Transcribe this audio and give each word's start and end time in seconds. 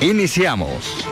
Iniciamos. 0.00 1.06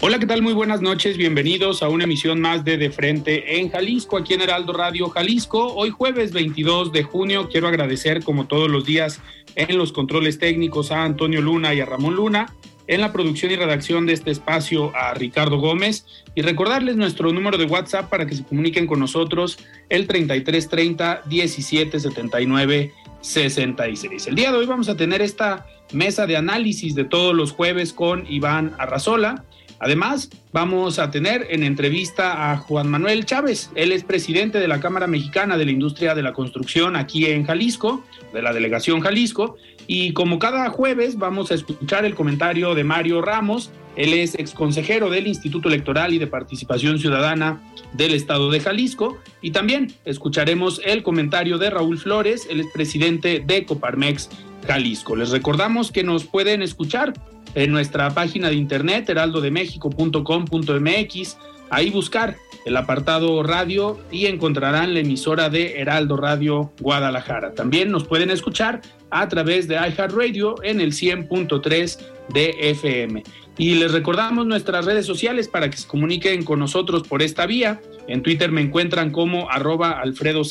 Hola, 0.00 0.18
¿qué 0.18 0.26
tal? 0.26 0.42
Muy 0.42 0.52
buenas 0.52 0.82
noches. 0.82 1.16
Bienvenidos 1.16 1.82
a 1.82 1.88
una 1.88 2.04
emisión 2.04 2.40
más 2.40 2.64
de 2.64 2.76
De 2.76 2.90
Frente 2.90 3.58
en 3.58 3.70
Jalisco, 3.70 4.18
aquí 4.18 4.34
en 4.34 4.42
Heraldo 4.42 4.74
Radio 4.74 5.08
Jalisco. 5.08 5.74
Hoy 5.74 5.88
jueves 5.90 6.32
22 6.32 6.92
de 6.92 7.02
junio 7.02 7.48
quiero 7.50 7.66
agradecer 7.66 8.22
como 8.22 8.46
todos 8.46 8.70
los 8.70 8.84
días 8.84 9.20
en 9.56 9.78
los 9.78 9.90
controles 9.92 10.38
técnicos 10.38 10.92
a 10.92 11.02
Antonio 11.02 11.40
Luna 11.40 11.72
y 11.72 11.80
a 11.80 11.86
Ramón 11.86 12.14
Luna, 12.14 12.54
en 12.88 13.00
la 13.00 13.12
producción 13.12 13.52
y 13.52 13.56
redacción 13.56 14.06
de 14.06 14.14
este 14.14 14.30
espacio 14.30 14.92
a 14.96 15.14
Ricardo 15.14 15.58
Gómez 15.58 16.06
y 16.34 16.42
recordarles 16.42 16.96
nuestro 16.96 17.32
número 17.32 17.58
de 17.58 17.66
WhatsApp 17.66 18.08
para 18.08 18.26
que 18.26 18.34
se 18.34 18.44
comuniquen 18.44 18.86
con 18.86 18.98
nosotros 18.98 19.58
el 19.88 20.06
3330 20.06 21.22
1779 21.26 22.92
66. 23.20 24.26
El 24.26 24.34
día 24.34 24.50
de 24.50 24.58
hoy 24.58 24.66
vamos 24.66 24.88
a 24.88 24.96
tener 24.96 25.22
esta 25.22 25.66
mesa 25.92 26.26
de 26.26 26.36
análisis 26.36 26.94
de 26.94 27.04
todos 27.04 27.34
los 27.34 27.52
jueves 27.52 27.92
con 27.92 28.26
Iván 28.30 28.74
Arrazola. 28.78 29.44
Además, 29.80 30.30
vamos 30.52 30.98
a 30.98 31.10
tener 31.10 31.46
en 31.50 31.62
entrevista 31.62 32.50
a 32.50 32.56
Juan 32.56 32.88
Manuel 32.88 33.24
Chávez. 33.24 33.70
Él 33.74 33.92
es 33.92 34.02
presidente 34.02 34.58
de 34.58 34.68
la 34.68 34.80
Cámara 34.80 35.06
Mexicana 35.06 35.56
de 35.56 35.64
la 35.64 35.70
Industria 35.70 36.14
de 36.14 36.22
la 36.22 36.32
Construcción 36.32 36.96
aquí 36.96 37.26
en 37.26 37.44
Jalisco, 37.44 38.04
de 38.32 38.42
la 38.42 38.52
delegación 38.52 39.00
Jalisco. 39.00 39.56
Y 39.86 40.12
como 40.12 40.38
cada 40.38 40.68
jueves, 40.68 41.16
vamos 41.16 41.50
a 41.50 41.54
escuchar 41.54 42.04
el 42.04 42.14
comentario 42.14 42.74
de 42.74 42.84
Mario 42.84 43.22
Ramos. 43.22 43.70
Él 43.96 44.14
es 44.14 44.34
exconsejero 44.34 45.10
del 45.10 45.26
Instituto 45.26 45.68
Electoral 45.68 46.12
y 46.12 46.18
de 46.18 46.26
Participación 46.26 46.98
Ciudadana 46.98 47.60
del 47.94 48.14
Estado 48.14 48.50
de 48.50 48.60
Jalisco. 48.60 49.18
Y 49.40 49.52
también 49.52 49.92
escucharemos 50.04 50.80
el 50.84 51.02
comentario 51.02 51.56
de 51.58 51.70
Raúl 51.70 51.98
Flores, 51.98 52.46
él 52.50 52.60
es 52.60 52.66
presidente 52.72 53.42
de 53.44 53.64
Coparmex 53.64 54.28
Jalisco. 54.66 55.16
Les 55.16 55.30
recordamos 55.30 55.90
que 55.90 56.04
nos 56.04 56.24
pueden 56.24 56.62
escuchar 56.62 57.14
en 57.54 57.72
nuestra 57.72 58.10
página 58.10 58.48
de 58.48 58.56
internet 58.56 59.08
heraldodemexico.com.mx, 59.08 61.36
ahí 61.70 61.90
buscar 61.90 62.36
el 62.64 62.76
apartado 62.76 63.42
radio 63.42 63.98
y 64.10 64.26
encontrarán 64.26 64.94
la 64.94 65.00
emisora 65.00 65.48
de 65.48 65.80
Heraldo 65.80 66.16
Radio 66.16 66.72
Guadalajara. 66.80 67.54
También 67.54 67.90
nos 67.90 68.04
pueden 68.04 68.30
escuchar 68.30 68.80
a 69.10 69.28
través 69.28 69.68
de 69.68 69.76
iHeartRadio 69.76 70.56
en 70.62 70.80
el 70.80 70.92
100.3 70.92 71.98
de 72.32 72.54
FM. 72.70 73.22
Y 73.56 73.74
les 73.74 73.90
recordamos 73.90 74.46
nuestras 74.46 74.84
redes 74.84 75.04
sociales 75.04 75.48
para 75.48 75.68
que 75.68 75.76
se 75.76 75.88
comuniquen 75.88 76.44
con 76.44 76.60
nosotros 76.60 77.02
por 77.08 77.22
esta 77.22 77.46
vía. 77.46 77.80
En 78.06 78.22
Twitter 78.22 78.52
me 78.52 78.60
encuentran 78.60 79.10
como 79.10 79.50
arroba 79.50 80.00
Alfredo 80.00 80.42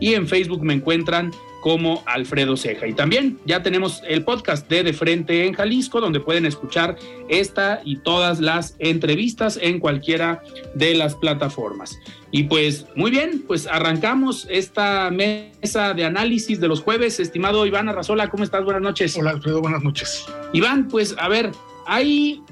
y 0.00 0.14
en 0.14 0.26
Facebook 0.26 0.64
me 0.64 0.74
encuentran 0.74 1.30
como 1.60 2.02
Alfredo 2.06 2.56
Ceja. 2.56 2.86
Y 2.86 2.94
también 2.94 3.38
ya 3.44 3.62
tenemos 3.62 4.02
el 4.06 4.24
podcast 4.24 4.68
de 4.68 4.82
De 4.82 4.92
Frente 4.92 5.46
en 5.46 5.54
Jalisco, 5.54 6.00
donde 6.00 6.20
pueden 6.20 6.46
escuchar 6.46 6.96
esta 7.28 7.80
y 7.84 7.96
todas 7.96 8.40
las 8.40 8.76
entrevistas 8.78 9.58
en 9.60 9.80
cualquiera 9.80 10.42
de 10.74 10.94
las 10.94 11.14
plataformas. 11.14 11.98
Y 12.30 12.44
pues 12.44 12.86
muy 12.94 13.10
bien, 13.10 13.42
pues 13.46 13.66
arrancamos 13.66 14.46
esta 14.50 15.10
mesa 15.10 15.94
de 15.94 16.04
análisis 16.04 16.60
de 16.60 16.68
los 16.68 16.80
jueves. 16.80 17.18
Estimado 17.20 17.66
Iván 17.66 17.88
Arrazola, 17.88 18.28
¿cómo 18.28 18.44
estás? 18.44 18.64
Buenas 18.64 18.82
noches. 18.82 19.16
Hola 19.16 19.30
Alfredo, 19.30 19.60
buenas 19.60 19.82
noches. 19.82 20.26
Iván, 20.52 20.88
pues 20.88 21.16
a 21.18 21.28
ver, 21.28 21.50
hay 21.86 22.42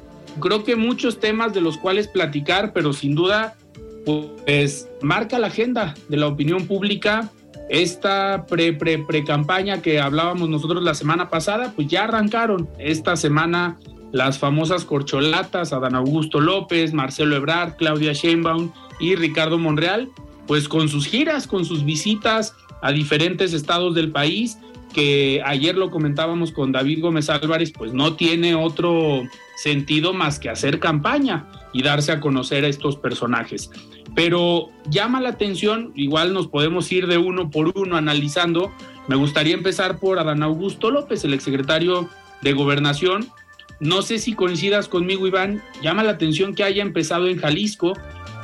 creo 0.41 0.65
que 0.65 0.77
muchos 0.77 1.21
temas 1.21 1.53
de 1.55 1.61
los 1.61 1.79
cuales 1.79 2.09
platicar, 2.09 2.73
pero 2.73 2.93
sin 2.93 3.15
duda, 3.15 3.57
pues 4.05 4.89
marca 5.03 5.39
la 5.39 5.49
agenda 5.49 5.95
de 6.09 6.17
la 6.17 6.27
opinión 6.27 6.67
pública 6.67 7.31
esta 7.69 8.47
pre, 8.47 8.73
pre, 8.73 8.99
pre 8.99 9.25
campaña 9.25 9.83
que 9.83 10.01
hablábamos 10.01 10.49
nosotros 10.49 10.83
la 10.83 10.95
semana 10.95 11.31
pasada, 11.31 11.73
pues 11.75 11.89
ya 11.89 12.05
arrancaron 12.05 12.69
esta 12.79 13.17
semana 13.17 13.79
las 14.13 14.39
famosas 14.39 14.85
corcholatas, 14.85 15.73
Adán 15.73 15.95
Augusto 15.95 16.41
López, 16.41 16.93
Marcelo 16.93 17.37
Ebrard, 17.37 17.77
Claudia 17.77 18.13
Sheinbaum 18.13 18.71
y 19.01 19.17
Ricardo 19.17 19.59
Monreal, 19.59 20.09
pues 20.47 20.69
con 20.69 20.89
sus 20.89 21.07
giras, 21.07 21.47
con 21.47 21.65
sus 21.65 21.85
visitas 21.85 22.55
a 22.83 22.93
diferentes 22.93 23.53
estados 23.53 23.95
del 23.95 24.13
país, 24.13 24.59
que 24.95 25.43
ayer 25.45 25.77
lo 25.77 25.91
comentábamos 25.91 26.53
con 26.53 26.73
David 26.73 27.03
Gómez 27.03 27.29
Álvarez, 27.29 27.73
pues 27.73 27.93
no 27.93 28.15
tiene 28.15 28.55
otro 28.55 29.25
sentido 29.57 30.15
más 30.15 30.39
que 30.39 30.49
hacer 30.49 30.79
campaña 30.79 31.47
y 31.73 31.83
darse 31.83 32.13
a 32.13 32.21
conocer 32.21 32.65
a 32.65 32.69
estos 32.69 32.97
personajes. 32.97 33.71
Pero 34.17 34.71
llama 34.89 35.21
la 35.21 35.29
atención, 35.29 35.93
igual 35.95 36.33
nos 36.33 36.49
podemos 36.49 36.91
ir 36.91 37.07
de 37.07 37.19
uno 37.19 37.51
por 37.51 37.79
uno 37.79 37.97
analizando. 37.97 38.73
Me 39.09 39.15
gustaría 39.15 39.53
empezar 39.53 39.99
por 39.99 40.19
Adán 40.19 40.43
Augusto 40.43 40.91
López, 40.91 41.23
el 41.25 41.35
exsecretario 41.35 42.09
de 42.41 42.55
Gobernación. 42.55 43.29
No 43.79 44.01
sé 44.01 44.19
si 44.19 44.33
coincidas 44.33 44.89
conmigo, 44.89 45.27
Iván, 45.27 45.63
llama 45.83 46.03
la 46.03 46.13
atención 46.13 46.55
que 46.55 46.65
haya 46.65 46.81
empezado 46.81 47.29
en 47.29 47.37
Jalisco 47.37 47.93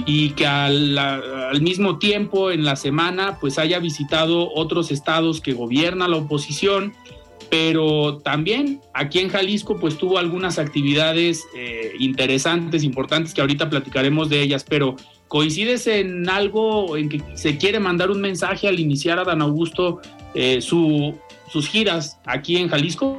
y 0.05 0.31
que 0.31 0.47
al, 0.47 0.99
al, 0.99 1.63
mismo 1.63 1.99
tiempo 1.99 2.51
en 2.51 2.67
la 2.67 2.77
semana 2.77 3.39
pues 3.41 3.59
haya 3.59 3.79
visitado 3.79 4.53
otros 4.55 4.91
estados 4.91 5.41
que 5.41 5.55
gobierna 5.55 6.07
la 6.07 6.17
oposición 6.17 6.93
pero 7.53 8.17
también 8.25 8.81
aquí 8.95 9.19
en 9.19 9.29
Jalisco 9.29 9.79
pues 9.79 9.99
tuvo 9.99 10.17
algunas 10.17 10.59
actividades 10.59 11.45
eh, 11.55 11.93
interesantes, 11.99 12.83
importantes, 12.83 13.35
que 13.35 13.43
ahorita 13.43 13.69
platicaremos 13.69 14.31
de 14.31 14.41
ellas, 14.41 14.65
pero 14.67 14.97
¿coincides 15.29 15.87
en 15.87 16.31
algo 16.31 16.97
en 16.97 17.11
que 17.11 17.23
se 17.35 17.59
quiere 17.59 17.79
mandar 17.79 18.11
un 18.11 18.23
mensaje 18.23 18.69
al 18.69 18.81
iniciar 18.81 19.19
a 19.19 19.25
Dan 19.25 19.43
Augusto 19.43 20.01
eh, 20.35 20.63
su, 20.63 21.15
sus 21.51 21.69
giras 21.69 22.19
aquí 22.25 22.57
en 22.57 22.71
Jalisco? 22.71 23.19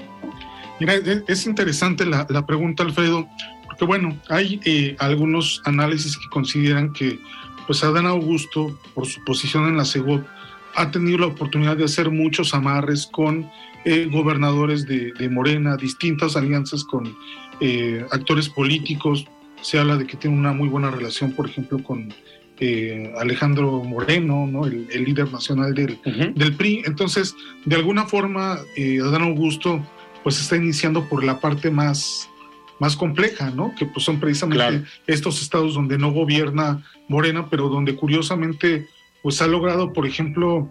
Mira, 0.80 0.96
es 1.28 1.46
interesante 1.46 2.04
la, 2.04 2.26
pregunta, 2.48 2.82
Alfredo, 2.82 3.28
porque 3.68 3.86
bueno, 3.86 4.18
hay 4.30 4.60
eh, 4.66 4.96
algunos 4.98 5.62
análisis 5.66 6.18
que 6.18 6.28
consideran 6.32 6.92
que 6.92 7.20
pues 7.68 7.84
Adán 7.84 8.08
Augusto, 8.08 8.80
por 8.96 9.06
su 9.06 9.24
posición 9.26 9.68
en 9.68 9.78
la 9.78 9.86
CEGOP, 9.86 10.26
ha 10.74 10.90
tenido 10.90 11.20
la 11.20 11.28
oportunidad 11.28 11.78
de 11.78 11.84
hacer 11.84 12.10
muchos 12.10 12.56
amarres 12.56 13.06
con 13.06 13.48
eh, 13.86 14.08
gobernadores 14.12 14.86
de, 14.86 15.12
de, 15.14 15.30
Morena, 15.30 15.76
distintas 15.78 16.36
alianzas 16.36 16.84
con 16.84 17.16
eh, 17.60 18.06
actores 18.12 18.50
políticos. 18.50 19.26
Se 19.62 19.80
habla 19.80 19.98
de 19.98 20.08
que 20.08 20.18
tiene 20.18 20.38
una 20.38 20.54
muy 20.54 20.70
buena 20.70 20.92
relación, 20.92 21.34
por 21.34 21.50
ejemplo, 21.50 21.82
con 21.84 22.14
eh, 22.60 23.14
Alejandro 23.18 23.84
Moreno, 23.84 24.48
¿no? 24.48 24.66
el, 24.66 24.88
el 24.92 25.04
líder 25.04 25.32
nacional 25.32 25.74
del, 25.74 26.00
uh 26.06 26.10
-huh. 26.10 26.34
del, 26.34 26.56
PRI. 26.56 26.84
Entonces, 26.86 27.36
de 27.66 27.76
alguna 27.76 28.06
forma, 28.06 28.60
Adán 29.02 29.22
Augusto 29.24 29.82
pues 30.24 30.40
está 30.40 30.56
iniciando 30.56 31.04
por 31.10 31.24
la 31.24 31.42
parte 31.42 31.70
más, 31.70 32.30
más 32.80 32.96
compleja, 32.96 33.52
¿no? 33.52 33.76
Que 33.76 33.86
pues 33.86 34.06
son 34.06 34.20
precisamente 34.22 34.64
claro. 34.64 34.84
estos 35.06 35.42
estados 35.42 35.74
donde 35.74 35.98
no 35.98 36.12
gobierna 36.12 36.84
Morena, 37.10 37.50
pero 37.50 37.68
donde 37.68 37.96
curiosamente 37.96 38.88
pues 39.22 39.42
ha 39.42 39.48
logrado, 39.48 39.94
por 39.94 40.06
ejemplo, 40.06 40.70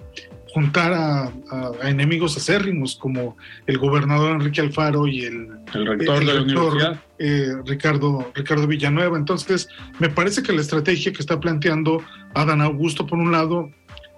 juntar 0.53 0.93
a, 0.93 1.23
a, 1.25 1.73
a, 1.83 1.91
enemigos 1.91 2.37
acérrimos 2.37 2.97
como 2.97 3.37
el 3.67 3.79
gobernador 3.79 4.33
Enrique 4.33 4.61
Alfaro 4.61 5.07
y 5.07 5.23
el, 5.23 5.49
el 5.75 5.87
rector, 5.87 6.23
el, 6.23 6.29
el 6.29 6.37
de 6.37 6.45
rector, 6.45 6.77
la 6.77 7.03
eh, 7.19 7.53
Ricardo, 7.65 8.31
Ricardo 8.35 8.67
Villanueva. 8.67 9.17
Entonces, 9.17 9.69
me 9.99 10.09
parece 10.09 10.43
que 10.43 10.53
la 10.53 10.61
estrategia 10.61 11.13
que 11.13 11.21
está 11.21 11.41
planteando 11.41 12.03
Adán 12.35 12.61
Augusto, 12.61 13.07
por 13.07 13.19
un 13.19 13.33
lado, 13.33 13.71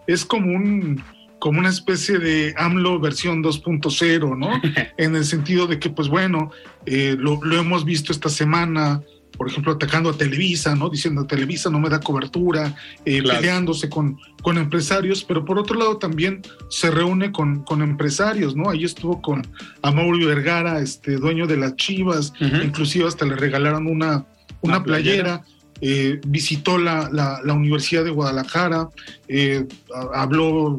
es 0.06 0.24
como 0.24 0.52
un, 0.52 1.02
como 1.38 1.60
una 1.60 1.68
especie 1.68 2.18
de 2.18 2.54
AMLO 2.56 2.98
versión 2.98 3.42
2.0, 3.42 4.38
¿no? 4.38 4.48
en 4.96 5.14
el 5.14 5.24
sentido 5.24 5.66
de 5.66 5.78
que, 5.78 5.90
pues 5.90 6.08
bueno, 6.08 6.50
eh, 6.86 7.14
lo, 7.18 7.38
lo, 7.44 7.60
hemos 7.60 7.84
visto 7.84 8.10
esta 8.10 8.28
semana, 8.28 9.02
por 9.36 9.48
ejemplo, 9.48 9.72
atacando 9.72 10.10
a 10.10 10.16
Televisa, 10.16 10.74
¿no? 10.74 10.88
Diciendo 10.88 11.26
Televisa 11.26 11.70
no 11.70 11.80
me 11.80 11.88
da 11.88 12.00
cobertura, 12.00 12.74
eh, 13.04 13.22
peleándose 13.22 13.88
con, 13.88 14.18
con 14.42 14.58
empresarios, 14.58 15.24
pero 15.24 15.44
por 15.44 15.58
otro 15.58 15.78
lado 15.78 15.98
también 15.98 16.42
se 16.68 16.90
reúne 16.90 17.32
con, 17.32 17.64
con 17.64 17.82
empresarios, 17.82 18.54
¿no? 18.54 18.70
Ahí 18.70 18.84
estuvo 18.84 19.20
con 19.20 19.46
Amaury 19.82 20.24
Vergara, 20.24 20.80
este 20.80 21.16
dueño 21.16 21.46
de 21.46 21.56
las 21.56 21.76
Chivas, 21.76 22.32
inclusive 22.40 23.06
hasta 23.06 23.24
le 23.24 23.36
regalaron 23.36 23.86
una, 23.86 24.26
una, 24.60 24.82
playera. 24.82 25.44
Eh, 25.80 26.20
visitó 26.26 26.78
la, 26.78 27.10
la, 27.12 27.52
Universidad 27.52 28.04
de 28.04 28.10
Guadalajara, 28.10 28.88
eh, 29.28 29.66
habló 30.14 30.78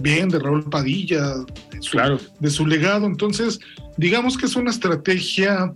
bien 0.00 0.28
de 0.28 0.38
Raúl 0.38 0.68
Padilla, 0.68 1.34
claro. 1.90 2.20
de 2.38 2.50
su 2.50 2.66
legado. 2.66 3.06
Entonces, 3.06 3.58
digamos 3.96 4.36
que 4.36 4.46
es 4.46 4.54
una 4.54 4.70
estrategia 4.70 5.72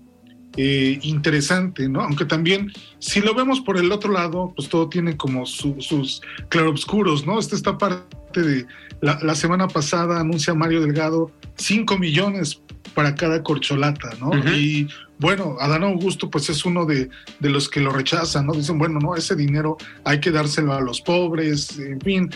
eh, 0.61 0.99
interesante, 1.03 1.89
¿no? 1.89 2.01
Aunque 2.01 2.25
también, 2.25 2.73
si 2.99 3.21
lo 3.21 3.33
vemos 3.33 3.61
por 3.61 3.77
el 3.77 3.93
otro 3.93 4.13
lado, 4.13 4.53
pues 4.57 4.69
todo 4.69 4.89
tiene 4.89 5.17
como 5.17 5.47
sus 5.47 6.21
claroscuros, 6.49 7.25
¿no? 7.25 7.39
Esta 7.39 7.55
esta 7.55 7.79
parte 7.79 8.43
de 8.43 8.67
la, 9.01 9.37
semana 9.37 9.69
pasada 9.69 10.19
anuncia 10.19 10.55
Mario 10.55 10.81
Delgado 10.81 11.31
5 11.59 11.97
millones 11.99 12.61
para 12.93 13.15
cada 13.15 13.41
corcholata, 13.45 14.11
¿no? 14.19 14.33
Y 14.53 14.89
bueno, 15.21 15.57
Adán 15.61 15.85
Augusto 15.85 16.29
pues 16.29 16.51
es 16.51 16.65
uno 16.65 16.87
de, 16.87 17.09
de, 17.39 17.51
los 17.51 17.69
que 17.69 17.79
lo 17.79 17.93
rechazan, 17.93 18.47
¿no? 18.47 18.55
Dicen, 18.55 18.81
bueno, 18.81 18.99
no, 18.99 19.15
ese 19.15 19.37
dinero 19.37 19.77
hay 20.03 20.19
que 20.19 20.33
dárselo 20.33 20.73
a 20.73 20.81
los 20.81 21.01
pobres, 21.01 21.79
en 21.79 22.01
fin. 22.01 22.31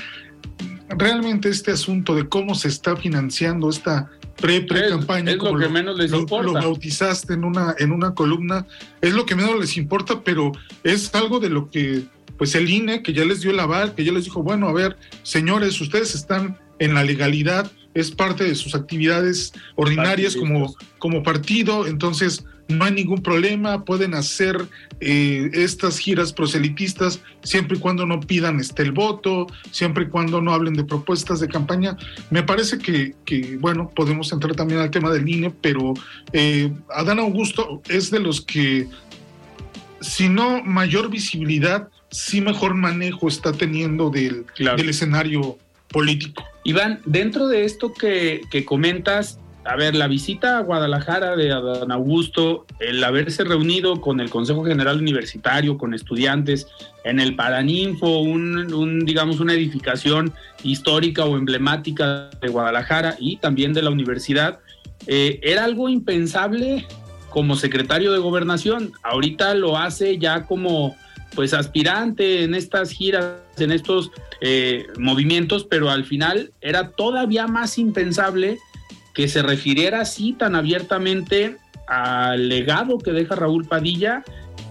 Realmente 0.91 1.49
este 1.49 1.73
asunto 1.73 2.15
de 2.15 2.29
cómo 2.29 2.55
se 2.55 2.69
está 2.69 2.95
financiando 2.95 3.69
esta 3.69 4.09
pre-pre-campaña. 4.37 5.33
Es, 5.33 5.39
lo 5.39 5.59
que 5.59 5.69
menos 5.69 5.97
les 5.97 6.13
importa. 6.13 6.47
Lo 6.47 6.53
bautizaste 6.55 7.35
en 7.35 7.45
una, 7.45 7.75
en 7.79 7.93
una 7.93 8.15
columna, 8.15 8.67
es 9.01 9.13
lo 9.13 9.27
que 9.27 9.35
menos 9.35 9.59
les 9.59 9.77
importa, 9.77 10.23
pero 10.23 10.53
es 10.83 11.15
algo 11.15 11.41
de 11.41 11.49
lo 11.49 11.71
que, 11.71 12.03
pues 12.39 12.55
el 12.55 12.69
INE, 12.69 13.03
que 13.03 13.13
ya 13.13 13.25
les 13.25 13.41
dio 13.41 13.51
el 13.51 13.61
aval, 13.61 13.95
que 13.95 14.05
ya 14.05 14.13
les 14.13 14.25
dijo, 14.25 14.43
bueno, 14.43 14.69
a 14.69 14.73
ver, 14.73 14.97
señores, 15.23 15.81
ustedes 15.81 16.15
están 16.15 16.59
en 16.79 16.95
la 16.95 17.05
legalidad, 17.05 17.71
es 17.95 18.11
parte 18.11 18.45
de 18.45 18.55
sus 18.55 18.75
actividades 18.75 19.53
ordinarias 19.77 20.35
como, 20.37 20.75
como 20.99 21.23
partido, 21.23 21.87
entonces 21.87 22.45
no 22.69 22.85
hay 22.85 22.93
ningún 22.93 23.23
problema, 23.23 23.85
pueden 23.85 24.15
hacer 24.15 24.67
eh, 25.01 25.51
estas 25.53 25.99
giras 25.99 26.33
proselitistas 26.33 27.21
siempre 27.43 27.77
y 27.77 27.81
cuando 27.81 28.07
no 28.07 28.21
pidan 28.21 28.61
este, 28.61 28.83
el 28.83 28.93
voto, 28.93 29.47
siempre 29.71 30.05
y 30.05 30.09
cuando 30.09 30.41
no 30.41 30.53
hablen 30.53 30.75
de 30.75 30.85
propuestas 30.85 31.41
de 31.41 31.49
campaña. 31.49 31.97
Me 32.31 32.43
parece 32.43 32.79
que, 32.79 33.15
que 33.25 33.57
bueno, 33.59 33.91
podemos 33.95 34.33
entrar 34.33 34.55
también 34.55 34.81
al 34.81 34.91
tema 34.91 35.11
del 35.11 35.29
INE, 35.29 35.53
pero 35.61 35.95
eh, 36.33 36.73
Adán 36.95 37.19
Augusto 37.19 37.83
es 37.89 38.11
de 38.11 38.21
los 38.21 38.41
que, 38.41 38.89
si 40.01 40.29
no 40.29 40.63
mayor 40.63 41.11
visibilidad, 41.11 41.89
sí 42.11 42.41
mejor 42.41 42.75
manejo 42.75 43.29
está 43.29 43.53
teniendo 43.53 44.11
del, 44.11 44.47
del 44.59 44.89
escenario 44.89 45.59
político. 45.89 46.45
Iván, 46.65 47.01
dentro 47.05 47.49
de 47.49 47.65
esto 47.65 47.93
que, 47.93 48.43
que 48.51 48.65
comentas, 48.65 49.39
a 49.65 49.77
ver, 49.77 49.95
la 49.95 50.09
visita 50.09 50.59
a 50.59 50.63
Guadalajara 50.63 51.37
de 51.37 51.53
Adán 51.53 51.93
Augusto, 51.93 52.67
el 52.81 53.03
haberse 53.05 53.45
reunido 53.45 54.01
con 54.01 54.21
el 54.21 54.29
Consejo 54.29 54.65
General 54.65 54.99
Universitario, 54.99 55.79
con 55.79 55.95
estudiantes, 55.95 56.67
en 57.05 57.21
el 57.21 57.37
Paraninfo, 57.37 58.21
un, 58.21 59.05
digamos, 59.05 59.39
una 59.39 59.55
edificación 59.55 60.33
histórica 60.65 61.25
o 61.25 61.37
emblemática 61.37 62.31
de 62.41 62.49
Guadalajara 62.49 63.17
y 63.21 63.37
también 63.37 63.73
de 63.73 63.83
la 63.83 63.91
universidad, 63.91 64.59
eh, 65.07 65.39
era 65.43 65.65
algo 65.65 65.89
impensable 65.89 66.87
como 67.31 67.55
secretario 67.55 68.13
de 68.13 68.19
gobernación. 68.19 68.93
Ahorita 69.03 69.55
lo 69.55 69.79
hace 69.79 70.19
ya 70.19 70.45
como 70.45 70.97
pues 71.35 71.55
aspirante 71.55 72.43
en 72.43 72.55
estas 72.55 72.91
giras, 72.91 73.37
en 73.59 73.73
estos 73.73 74.11
eh, 74.41 74.87
movimientos, 74.99 75.65
pero 75.65 75.89
al 75.89 76.05
final 76.05 76.53
era 76.61 76.91
todavía 76.91 77.47
más 77.47 77.79
impensable 77.79 78.59
que 79.15 79.29
se 79.29 79.43
refiriera 79.43 80.01
así 80.01 80.33
tan 80.33 80.55
abiertamente 80.55 81.57
al 81.87 82.49
legado 82.49 82.99
que 82.99 83.13
deja 83.13 83.35
Raúl 83.35 83.67
Padilla 83.67 84.25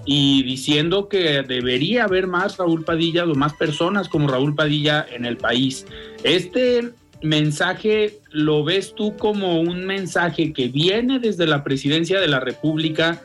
y 0.05 0.43
diciendo 0.43 1.07
que 1.07 1.43
debería 1.43 2.05
haber 2.05 2.27
más 2.27 2.57
Raúl 2.57 2.83
Padilla 2.83 3.25
o 3.25 3.35
más 3.35 3.53
personas 3.53 4.09
como 4.09 4.27
Raúl 4.27 4.55
Padilla 4.55 5.05
en 5.11 5.25
el 5.25 5.37
país. 5.37 5.85
Este 6.23 6.91
mensaje 7.21 8.19
lo 8.31 8.63
ves 8.63 8.95
tú 8.95 9.15
como 9.17 9.61
un 9.61 9.85
mensaje 9.85 10.53
que 10.53 10.69
viene 10.69 11.19
desde 11.19 11.45
la 11.45 11.63
presidencia 11.63 12.19
de 12.19 12.27
la 12.27 12.39
República 12.39 13.21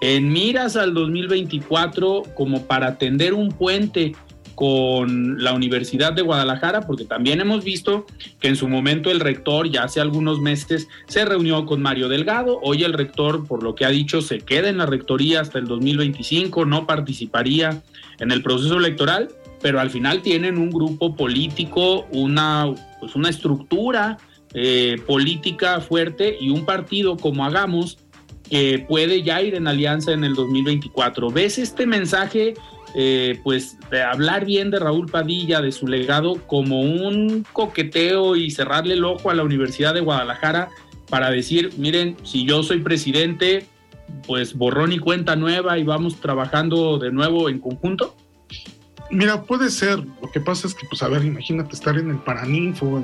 en 0.00 0.30
miras 0.30 0.76
al 0.76 0.94
2024 0.94 2.24
como 2.34 2.62
para 2.66 2.98
tender 2.98 3.34
un 3.34 3.50
puente 3.50 4.14
con 4.58 5.40
la 5.40 5.52
Universidad 5.52 6.12
de 6.14 6.22
Guadalajara, 6.22 6.80
porque 6.80 7.04
también 7.04 7.40
hemos 7.40 7.62
visto 7.62 8.06
que 8.40 8.48
en 8.48 8.56
su 8.56 8.66
momento 8.66 9.12
el 9.12 9.20
rector 9.20 9.70
ya 9.70 9.84
hace 9.84 10.00
algunos 10.00 10.40
meses 10.40 10.88
se 11.06 11.24
reunió 11.24 11.64
con 11.64 11.80
Mario 11.80 12.08
Delgado, 12.08 12.58
hoy 12.60 12.82
el 12.82 12.92
rector, 12.92 13.46
por 13.46 13.62
lo 13.62 13.76
que 13.76 13.84
ha 13.84 13.90
dicho, 13.90 14.20
se 14.20 14.40
queda 14.40 14.68
en 14.68 14.78
la 14.78 14.86
rectoría 14.86 15.42
hasta 15.42 15.60
el 15.60 15.66
2025, 15.66 16.64
no 16.64 16.88
participaría 16.88 17.84
en 18.18 18.32
el 18.32 18.42
proceso 18.42 18.78
electoral, 18.78 19.28
pero 19.62 19.78
al 19.78 19.90
final 19.90 20.22
tienen 20.22 20.58
un 20.58 20.70
grupo 20.70 21.14
político, 21.14 22.08
una, 22.10 22.66
pues 22.98 23.14
una 23.14 23.28
estructura 23.28 24.18
eh, 24.54 25.00
política 25.06 25.80
fuerte 25.80 26.36
y 26.40 26.50
un 26.50 26.66
partido 26.66 27.16
como 27.16 27.44
Hagamos 27.44 27.98
que 28.50 28.84
puede 28.88 29.22
ya 29.22 29.40
ir 29.40 29.54
en 29.54 29.68
alianza 29.68 30.10
en 30.10 30.24
el 30.24 30.34
2024. 30.34 31.30
¿Ves 31.30 31.58
este 31.58 31.86
mensaje 31.86 32.54
eh, 32.94 33.40
pues 33.42 33.78
de 33.90 34.02
hablar 34.02 34.44
bien 34.44 34.70
de 34.70 34.78
Raúl 34.78 35.06
Padilla, 35.06 35.60
de 35.60 35.72
su 35.72 35.86
legado, 35.86 36.46
como 36.46 36.80
un 36.80 37.44
coqueteo 37.52 38.36
y 38.36 38.50
cerrarle 38.50 38.94
el 38.94 39.04
ojo 39.04 39.30
a 39.30 39.34
la 39.34 39.42
Universidad 39.42 39.94
de 39.94 40.00
Guadalajara 40.00 40.68
para 41.08 41.30
decir, 41.30 41.72
miren, 41.78 42.16
si 42.22 42.46
yo 42.46 42.62
soy 42.62 42.80
presidente, 42.80 43.66
pues 44.26 44.54
borrón 44.54 44.92
y 44.92 44.98
cuenta 44.98 45.36
nueva 45.36 45.78
y 45.78 45.84
vamos 45.84 46.20
trabajando 46.20 46.98
de 46.98 47.10
nuevo 47.10 47.48
en 47.48 47.58
conjunto? 47.58 48.16
Mira, 49.10 49.42
puede 49.42 49.70
ser. 49.70 49.98
Lo 49.98 50.30
que 50.32 50.40
pasa 50.40 50.66
es 50.66 50.74
que, 50.74 50.86
pues, 50.86 51.02
a 51.02 51.08
ver, 51.08 51.24
imagínate 51.24 51.74
estar 51.74 51.96
en 51.96 52.10
el 52.10 52.18
Paraninfo, 52.18 53.02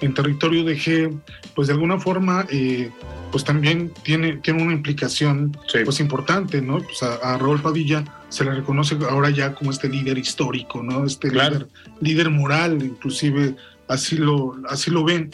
en, 0.00 0.14
territorio 0.14 0.64
de 0.64 0.76
G, 0.76 1.18
pues 1.54 1.68
de 1.68 1.74
alguna 1.74 1.98
forma, 1.98 2.44
eh, 2.50 2.90
pues 3.30 3.44
también 3.44 3.90
tiene, 4.02 4.36
tiene 4.36 4.62
una 4.62 4.74
implicación, 4.74 5.56
pues 5.84 6.00
importante, 6.00 6.60
¿no? 6.60 6.78
Pues 6.78 7.02
a, 7.02 7.14
a 7.14 7.38
Raúl 7.38 7.60
Padilla 7.60 8.04
se 8.28 8.44
le 8.44 8.52
reconoce 8.52 8.96
ahora 9.08 9.30
ya 9.30 9.54
como 9.54 9.70
este 9.70 9.88
líder 9.88 10.18
histórico, 10.18 10.82
¿no? 10.82 11.06
Este 11.06 11.30
líder, 11.30 11.68
líder 12.00 12.30
moral, 12.30 12.82
inclusive 12.82 13.54
así 13.88 14.16
lo, 14.16 14.56
así 14.68 14.90
lo 14.90 15.04
ven. 15.04 15.30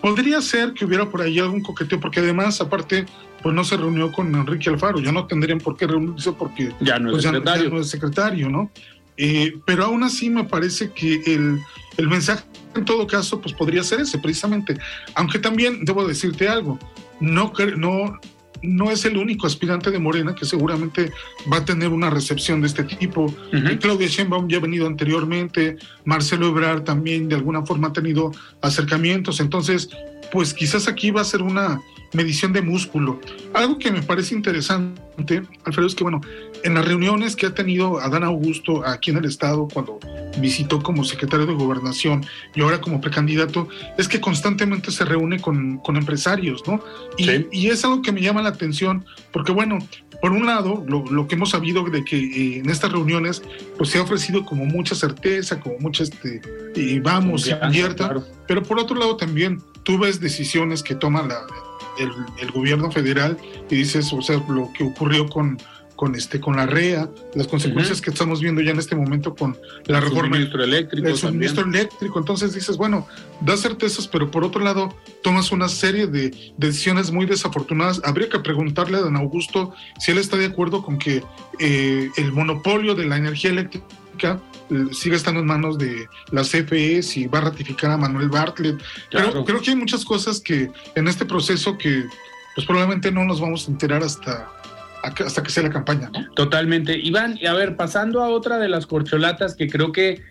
Podría 0.00 0.40
ser 0.40 0.72
que 0.72 0.84
hubiera 0.84 1.10
por 1.10 1.22
ahí 1.22 1.38
algún 1.38 1.60
coqueteo, 1.60 2.00
porque 2.00 2.20
además, 2.20 2.60
aparte, 2.60 3.04
pues 3.42 3.54
no 3.54 3.64
se 3.64 3.76
reunió 3.76 4.12
con 4.12 4.34
Enrique 4.34 4.70
Alfaro, 4.70 5.00
ya 5.00 5.12
no 5.12 5.26
tendrían 5.26 5.58
por 5.58 5.76
qué 5.76 5.86
reunirse 5.86 6.32
porque 6.32 6.72
ya 6.80 6.98
no 6.98 7.08
es, 7.08 7.12
pues, 7.14 7.22
secretario. 7.24 7.70
no 7.70 7.80
es 7.80 7.90
secretario, 7.90 8.48
¿no? 8.48 8.70
Eh, 9.22 9.58
pero 9.66 9.84
aún 9.84 10.02
así 10.02 10.30
me 10.30 10.44
parece 10.44 10.92
que 10.92 11.20
el, 11.26 11.58
el 11.98 12.08
mensaje 12.08 12.42
en 12.74 12.86
todo 12.86 13.06
caso 13.06 13.38
pues 13.38 13.54
podría 13.54 13.82
ser 13.82 14.00
ese 14.00 14.16
precisamente, 14.16 14.78
aunque 15.14 15.38
también 15.38 15.84
debo 15.84 16.08
decirte 16.08 16.48
algo, 16.48 16.78
no, 17.20 17.52
no, 17.76 18.18
no 18.62 18.90
es 18.90 19.04
el 19.04 19.18
único 19.18 19.46
aspirante 19.46 19.90
de 19.90 19.98
Morena 19.98 20.34
que 20.34 20.46
seguramente 20.46 21.12
va 21.52 21.58
a 21.58 21.64
tener 21.66 21.90
una 21.90 22.08
recepción 22.08 22.62
de 22.62 22.68
este 22.68 22.84
tipo. 22.84 23.34
Claudia 23.78 24.08
Sheinbaum 24.08 24.48
ya 24.48 24.56
ha 24.56 24.60
venido 24.60 24.86
anteriormente, 24.86 25.76
Marcelo 26.06 26.48
Ebrard 26.48 26.84
también 26.84 27.28
de 27.28 27.34
alguna 27.34 27.66
forma 27.66 27.88
ha 27.88 27.92
tenido 27.92 28.32
acercamientos, 28.62 29.40
entonces 29.40 29.90
pues 30.32 30.54
quizás 30.54 30.88
aquí 30.88 31.10
va 31.10 31.20
a 31.20 31.24
ser 31.24 31.42
una 31.42 31.78
medición 32.12 32.52
de 32.52 32.62
músculo. 32.62 33.20
Algo 33.54 33.78
que 33.78 33.90
me 33.90 34.02
parece 34.02 34.34
interesante, 34.34 35.42
Alfredo, 35.64 35.86
es 35.86 35.94
que 35.94 36.04
bueno, 36.04 36.20
en 36.64 36.74
las 36.74 36.84
reuniones 36.84 37.36
que 37.36 37.46
ha 37.46 37.54
tenido 37.54 38.00
Adán 38.00 38.24
Augusto 38.24 38.86
aquí 38.86 39.10
en 39.10 39.18
el 39.18 39.24
Estado 39.24 39.68
cuando 39.72 39.98
visitó 40.38 40.82
como 40.82 41.04
secretario 41.04 41.46
de 41.46 41.54
Gobernación 41.54 42.24
y 42.54 42.62
ahora 42.62 42.80
como 42.80 43.00
precandidato, 43.00 43.68
es 43.98 44.08
que 44.08 44.20
constantemente 44.20 44.90
se 44.90 45.04
reúne 45.04 45.40
con, 45.40 45.78
con 45.78 45.96
empresarios, 45.96 46.62
¿no? 46.66 46.82
Y, 47.16 47.46
y, 47.52 47.68
es 47.68 47.84
algo 47.84 48.02
que 48.02 48.12
me 48.12 48.20
llama 48.20 48.42
la 48.42 48.50
atención 48.50 49.04
porque, 49.32 49.52
bueno, 49.52 49.78
por 50.20 50.32
un 50.32 50.46
lado, 50.46 50.84
lo, 50.86 51.04
lo 51.06 51.26
que 51.26 51.34
hemos 51.34 51.50
sabido 51.50 51.82
de 51.84 52.04
que 52.04 52.16
eh, 52.16 52.58
en 52.58 52.68
estas 52.68 52.92
reuniones, 52.92 53.42
pues 53.78 53.90
se 53.90 53.98
ha 53.98 54.02
ofrecido 54.02 54.44
como 54.44 54.66
mucha 54.66 54.94
certeza, 54.94 55.60
como 55.60 55.78
mucha, 55.78 56.02
este, 56.02 56.42
y 56.74 57.00
vamos, 57.00 57.50
abierta, 57.50 58.14
pero 58.46 58.62
por 58.62 58.78
otro 58.78 58.96
lado 58.96 59.16
también 59.16 59.62
tú 59.90 59.98
ves 59.98 60.20
decisiones 60.20 60.84
que 60.84 60.94
toma 60.94 61.26
la, 61.26 61.44
el, 61.98 62.12
el, 62.38 62.52
gobierno 62.52 62.92
federal 62.92 63.36
y 63.68 63.74
dices, 63.74 64.12
o 64.12 64.22
sea, 64.22 64.40
lo 64.48 64.72
que 64.72 64.84
ocurrió 64.84 65.28
con 65.28 65.58
con 65.96 66.14
este 66.14 66.40
con 66.40 66.56
la 66.56 66.64
REA, 66.64 67.10
las 67.34 67.46
consecuencias 67.46 68.00
que 68.00 68.08
estamos 68.08 68.40
viendo 68.40 68.62
ya 68.62 68.70
en 68.70 68.78
este 68.78 68.96
momento 68.96 69.34
con 69.34 69.58
la 69.84 70.00
reforma 70.00 70.38
del 70.38 70.46
suministro 70.46 70.64
eléctrico. 70.64 71.08
El 71.08 71.16
suministro 71.16 71.64
eléctrico. 71.66 72.18
Entonces 72.20 72.54
dices, 72.54 72.78
bueno, 72.78 73.06
da 73.42 73.54
certezas, 73.58 74.08
pero 74.08 74.30
por 74.30 74.42
otro 74.44 74.62
lado 74.62 74.94
tomas 75.22 75.52
una 75.52 75.68
serie 75.68 76.06
de 76.06 76.54
decisiones 76.56 77.10
muy 77.10 77.26
desafortunadas. 77.26 78.00
Habría 78.02 78.30
que 78.30 78.38
preguntarle 78.38 78.96
a 78.96 79.00
don 79.00 79.16
Augusto 79.16 79.74
si 79.98 80.12
él 80.12 80.18
está 80.18 80.38
de 80.38 80.46
acuerdo 80.46 80.82
con 80.82 80.98
que 80.98 81.22
eh, 81.58 82.08
el 82.16 82.32
monopolio 82.32 82.94
de 82.94 83.04
la 83.06 83.18
energía 83.18 83.50
eléctrica 83.50 84.40
sigue 84.92 85.16
estando 85.16 85.40
en 85.40 85.46
manos 85.46 85.78
de 85.78 86.08
la 86.30 86.42
CFE, 86.42 87.02
si 87.02 87.26
va 87.26 87.38
a 87.38 87.42
ratificar 87.42 87.90
a 87.90 87.96
Manuel 87.96 88.28
Bartlett. 88.28 88.80
Pero 89.10 89.44
creo 89.44 89.60
que 89.60 89.70
hay 89.70 89.76
muchas 89.76 90.04
cosas 90.04 90.40
que 90.40 90.70
en 90.94 91.08
este 91.08 91.24
proceso 91.24 91.76
que 91.76 92.04
pues 92.54 92.66
probablemente 92.66 93.12
no 93.12 93.24
nos 93.24 93.40
vamos 93.40 93.68
a 93.68 93.70
enterar 93.70 94.02
hasta 94.02 94.48
hasta 95.02 95.42
que 95.42 95.50
sea 95.50 95.62
la 95.62 95.70
campaña. 95.70 96.10
Totalmente. 96.36 96.98
Iván, 96.98 97.38
a 97.46 97.54
ver, 97.54 97.76
pasando 97.76 98.22
a 98.22 98.28
otra 98.28 98.58
de 98.58 98.68
las 98.68 98.86
corcholatas 98.86 99.54
que 99.54 99.68
creo 99.68 99.92
que 99.92 100.22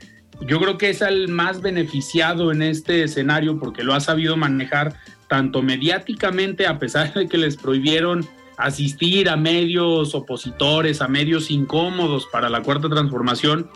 yo 0.41 0.59
creo 0.59 0.77
que 0.77 0.91
es 0.91 1.01
el 1.01 1.27
más 1.27 1.61
beneficiado 1.61 2.51
en 2.51 2.61
este 2.61 3.03
escenario 3.03 3.59
porque 3.59 3.83
lo 3.83 3.93
ha 3.93 3.99
sabido 3.99 4.37
manejar 4.37 4.95
tanto 5.27 5.61
mediáticamente, 5.61 6.65
a 6.65 6.79
pesar 6.79 7.13
de 7.13 7.27
que 7.27 7.37
les 7.37 7.57
prohibieron 7.57 8.27
asistir 8.57 9.29
a 9.29 9.37
medios 9.37 10.13
opositores, 10.15 11.01
a 11.01 11.07
medios 11.07 11.49
incómodos 11.49 12.27
para 12.31 12.49
la 12.49 12.61
cuarta 12.61 12.89
transformación, 12.89 13.69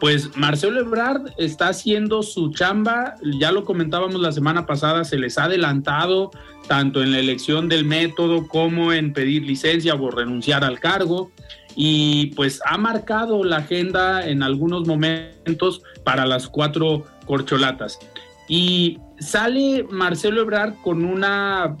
pues 0.00 0.36
Marcelo 0.36 0.80
Ebrard 0.80 1.32
está 1.38 1.68
haciendo 1.68 2.22
su 2.22 2.52
chamba, 2.52 3.14
ya 3.40 3.50
lo 3.50 3.64
comentábamos 3.64 4.20
la 4.20 4.32
semana 4.32 4.66
pasada, 4.66 5.04
se 5.04 5.18
les 5.18 5.38
ha 5.38 5.44
adelantado 5.44 6.30
tanto 6.68 7.02
en 7.02 7.12
la 7.12 7.18
elección 7.18 7.68
del 7.68 7.84
método 7.84 8.46
como 8.46 8.92
en 8.92 9.12
pedir 9.12 9.42
licencia 9.42 9.94
o 9.94 10.10
renunciar 10.10 10.64
al 10.64 10.78
cargo 10.78 11.30
y 11.74 12.26
pues 12.36 12.60
ha 12.64 12.76
marcado 12.78 13.42
la 13.44 13.58
agenda 13.58 14.26
en 14.26 14.42
algunos 14.42 14.86
momentos 14.86 15.82
para 16.04 16.26
las 16.26 16.48
cuatro 16.48 17.04
corcholatas. 17.26 17.98
Y 18.48 18.98
sale 19.18 19.84
Marcelo 19.90 20.42
Ebrard 20.42 20.74
con 20.82 21.04
una 21.04 21.76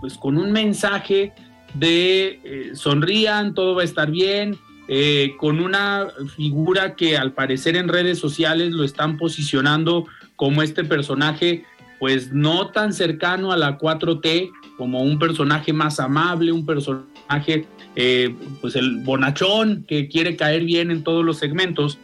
pues 0.00 0.18
con 0.18 0.36
un 0.36 0.52
mensaje 0.52 1.32
de 1.74 2.40
eh, 2.44 2.70
sonrían, 2.74 3.54
todo 3.54 3.74
va 3.74 3.82
a 3.82 3.84
estar 3.84 4.10
bien, 4.10 4.56
eh, 4.88 5.34
con 5.38 5.60
una 5.60 6.08
figura 6.36 6.94
que 6.94 7.16
al 7.16 7.32
parecer 7.32 7.76
en 7.76 7.88
redes 7.88 8.18
sociales 8.18 8.72
lo 8.72 8.84
están 8.84 9.18
posicionando 9.18 10.06
como 10.36 10.62
este 10.62 10.84
personaje, 10.84 11.64
pues 11.98 12.32
no 12.32 12.68
tan 12.68 12.92
cercano 12.92 13.52
a 13.52 13.56
la 13.56 13.78
4T, 13.78 14.50
como 14.76 15.02
un 15.02 15.18
personaje 15.18 15.72
más 15.72 15.98
amable, 15.98 16.52
un 16.52 16.66
personaje, 16.66 17.66
eh, 17.96 18.34
pues 18.60 18.76
el 18.76 18.98
bonachón 18.98 19.84
que 19.88 20.08
quiere 20.08 20.36
caer 20.36 20.64
bien 20.64 20.90
en 20.90 21.02
todos 21.02 21.24
los 21.24 21.38
segmentos, 21.38 21.98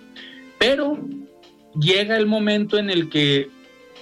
pero 0.58 0.98
llega 1.78 2.16
el 2.16 2.26
momento 2.26 2.78
en 2.78 2.90
el 2.90 3.08
que 3.08 3.50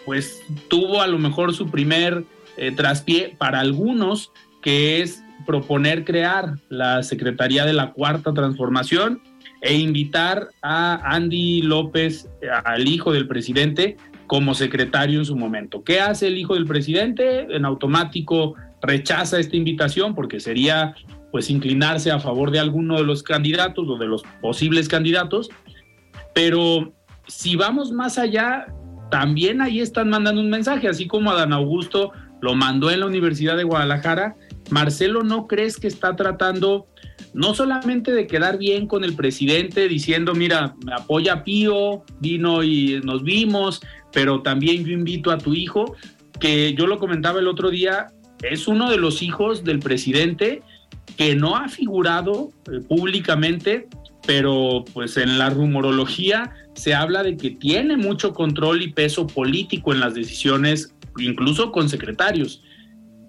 pues 0.06 0.42
tuvo 0.68 1.02
a 1.02 1.06
lo 1.06 1.18
mejor 1.18 1.54
su 1.54 1.70
primer 1.70 2.24
eh, 2.56 2.72
traspié 2.72 3.34
para 3.38 3.60
algunos, 3.60 4.32
que 4.62 5.02
es 5.02 5.22
proponer 5.46 6.04
crear 6.04 6.54
la 6.68 7.02
Secretaría 7.02 7.64
de 7.64 7.72
la 7.72 7.92
Cuarta 7.92 8.32
Transformación 8.32 9.20
e 9.62 9.74
invitar 9.78 10.48
a 10.62 11.14
Andy 11.14 11.62
López, 11.62 12.28
al 12.64 12.88
hijo 12.88 13.12
del 13.12 13.28
presidente, 13.28 13.96
como 14.26 14.54
secretario 14.54 15.18
en 15.18 15.24
su 15.24 15.36
momento. 15.36 15.82
¿Qué 15.82 16.00
hace 16.00 16.28
el 16.28 16.38
hijo 16.38 16.54
del 16.54 16.64
presidente? 16.64 17.48
En 17.54 17.64
automático 17.64 18.54
rechaza 18.80 19.38
esta 19.40 19.56
invitación 19.56 20.14
porque 20.14 20.40
sería 20.40 20.94
pues 21.32 21.50
inclinarse 21.50 22.10
a 22.10 22.20
favor 22.20 22.50
de 22.50 22.58
alguno 22.58 22.96
de 22.96 23.04
los 23.04 23.22
candidatos 23.22 23.88
o 23.88 23.98
de 23.98 24.06
los 24.06 24.22
posibles 24.40 24.88
candidatos. 24.88 25.50
Pero 26.34 26.92
si 27.26 27.56
vamos 27.56 27.92
más 27.92 28.18
allá, 28.18 28.66
también 29.10 29.60
ahí 29.60 29.80
están 29.80 30.10
mandando 30.10 30.40
un 30.40 30.50
mensaje, 30.50 30.88
así 30.88 31.06
como 31.06 31.30
Adán 31.30 31.52
Augusto 31.52 32.12
lo 32.40 32.54
mandó 32.54 32.90
en 32.90 33.00
la 33.00 33.06
Universidad 33.06 33.56
de 33.56 33.64
Guadalajara, 33.64 34.36
Marcelo, 34.70 35.22
¿no 35.22 35.46
crees 35.46 35.78
que 35.78 35.88
está 35.88 36.16
tratando 36.16 36.86
no 37.34 37.54
solamente 37.54 38.12
de 38.12 38.26
quedar 38.26 38.58
bien 38.58 38.86
con 38.86 39.04
el 39.04 39.14
presidente 39.14 39.88
diciendo, 39.88 40.34
mira, 40.34 40.74
me 40.84 40.92
apoya 40.92 41.44
Pío, 41.44 42.04
vino 42.20 42.62
y 42.62 43.00
nos 43.04 43.22
vimos, 43.22 43.80
pero 44.12 44.42
también 44.42 44.84
yo 44.84 44.92
invito 44.92 45.30
a 45.30 45.38
tu 45.38 45.54
hijo, 45.54 45.94
que 46.40 46.74
yo 46.74 46.86
lo 46.86 46.98
comentaba 46.98 47.40
el 47.40 47.48
otro 47.48 47.70
día, 47.70 48.08
es 48.42 48.66
uno 48.66 48.90
de 48.90 48.96
los 48.96 49.22
hijos 49.22 49.64
del 49.64 49.80
presidente 49.80 50.62
que 51.16 51.36
no 51.36 51.56
ha 51.56 51.68
figurado 51.68 52.50
eh, 52.72 52.80
públicamente, 52.80 53.88
pero 54.26 54.84
pues 54.92 55.16
en 55.16 55.38
la 55.38 55.50
rumorología 55.50 56.52
se 56.74 56.94
habla 56.94 57.22
de 57.22 57.36
que 57.36 57.50
tiene 57.50 57.96
mucho 57.96 58.32
control 58.32 58.82
y 58.82 58.92
peso 58.92 59.26
político 59.26 59.92
en 59.92 60.00
las 60.00 60.14
decisiones, 60.14 60.94
incluso 61.18 61.72
con 61.72 61.88
secretarios. 61.88 62.62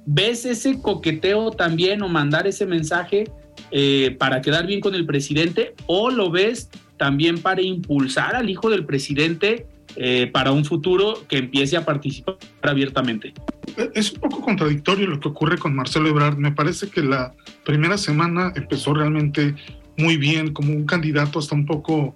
¿Ves 0.05 0.46
ese 0.46 0.81
coqueteo 0.81 1.51
también 1.51 2.01
o 2.01 2.10
mandar 2.10 2.48
ese 2.48 2.65
mensaje 2.65 3.25
eh, 3.72 4.15
para 4.17 4.41
quedar 4.41 4.65
bien 4.65 4.79
con 4.79 4.96
el 4.96 5.05
presidente 5.05 5.74
o 5.86 6.10
lo 6.10 6.31
ves 6.31 6.70
también 6.98 7.39
para 7.39 7.62
impulsar 7.62 8.36
al 8.36 8.50
hijo 8.50 8.70
del 8.70 8.86
presidente 8.86 9.67
eh, 9.96 10.27
para 10.31 10.51
un 10.51 10.65
futuro 10.65 11.25
que 11.27 11.38
empiece 11.38 11.77
a 11.77 11.86
participar 11.86 12.38
abiertamente? 12.62 13.34
Es 13.93 14.12
un 14.13 14.22
poco 14.22 14.41
contradictorio 14.41 15.08
lo 15.08 15.20
que 15.20 15.27
ocurre 15.27 15.58
con 15.58 15.75
Marcelo 15.75 16.10
Ebrard. 16.10 16.38
Me 16.38 16.51
parece 16.51 16.89
que 16.89 17.01
la 17.01 17.34
primera 17.65 17.98
semana 17.98 18.51
empezó 18.55 18.93
realmente 18.93 19.55
muy 19.98 20.17
bien 20.17 20.53
como 20.53 20.74
un 20.74 20.86
candidato 20.86 21.39
hasta 21.39 21.55
un 21.55 21.65
poco 21.65 22.15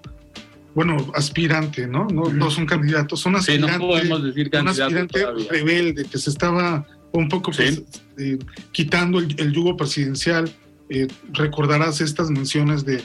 bueno, 0.74 0.98
aspirante, 1.14 1.88
¿no? 1.88 2.06
No, 2.08 2.30
no 2.30 2.52
son 2.52 2.66
candidatos, 2.66 3.22
son 3.22 3.38
aspirantes. 3.38 3.80
no 3.80 3.88
podemos 3.88 4.24
decir 4.24 4.50
un 4.54 4.68
aspirante 4.68 5.26
rebelde 5.50 6.04
que 6.04 6.18
se 6.18 6.30
estaba 6.30 6.86
un 7.18 7.30
poco 7.30 7.52
pues, 7.52 7.84
eh, 8.18 8.40
quitando 8.72 9.20
el, 9.20 9.52
yugo 9.52 9.78
presidencial. 9.78 10.52
Eh, 10.90 11.08
recordarás 11.34 12.00
estas 12.00 12.30
menciones 12.30 12.86
de 12.86 13.04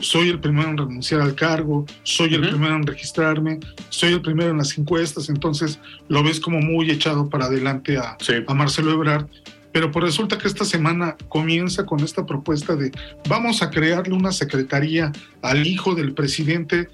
soy 0.00 0.30
el 0.30 0.40
primero 0.40 0.70
en 0.70 0.78
renunciar 0.78 1.20
al 1.20 1.34
cargo, 1.34 1.86
soy 2.02 2.34
el 2.34 2.40
primero 2.40 2.76
en 2.76 2.86
registrarme, 2.86 3.58
soy 3.90 4.12
el 4.14 4.22
primero 4.22 4.50
en 4.50 4.58
las 4.58 4.76
encuestas, 4.78 5.28
entonces 5.28 5.78
lo 6.08 6.22
ves 6.22 6.40
como 6.40 6.60
muy 6.60 6.90
echado 6.90 7.28
para 7.28 7.46
adelante 7.46 7.98
a, 7.98 8.16
a 8.46 8.54
Marcelo 8.54 8.92
Ebrard. 8.92 9.26
Pero 9.72 9.90
pues 9.90 10.04
resulta 10.04 10.36
que 10.36 10.48
esta 10.48 10.66
semana 10.66 11.16
comienza 11.28 11.86
con 11.86 12.00
esta 12.00 12.26
propuesta 12.26 12.76
de 12.76 12.92
vamos 13.28 13.62
a 13.62 13.70
crearle 13.70 14.14
una 14.14 14.30
secretaría 14.30 15.10
al 15.40 15.66
hijo 15.66 15.94
del 15.94 16.12
presidente 16.12 16.88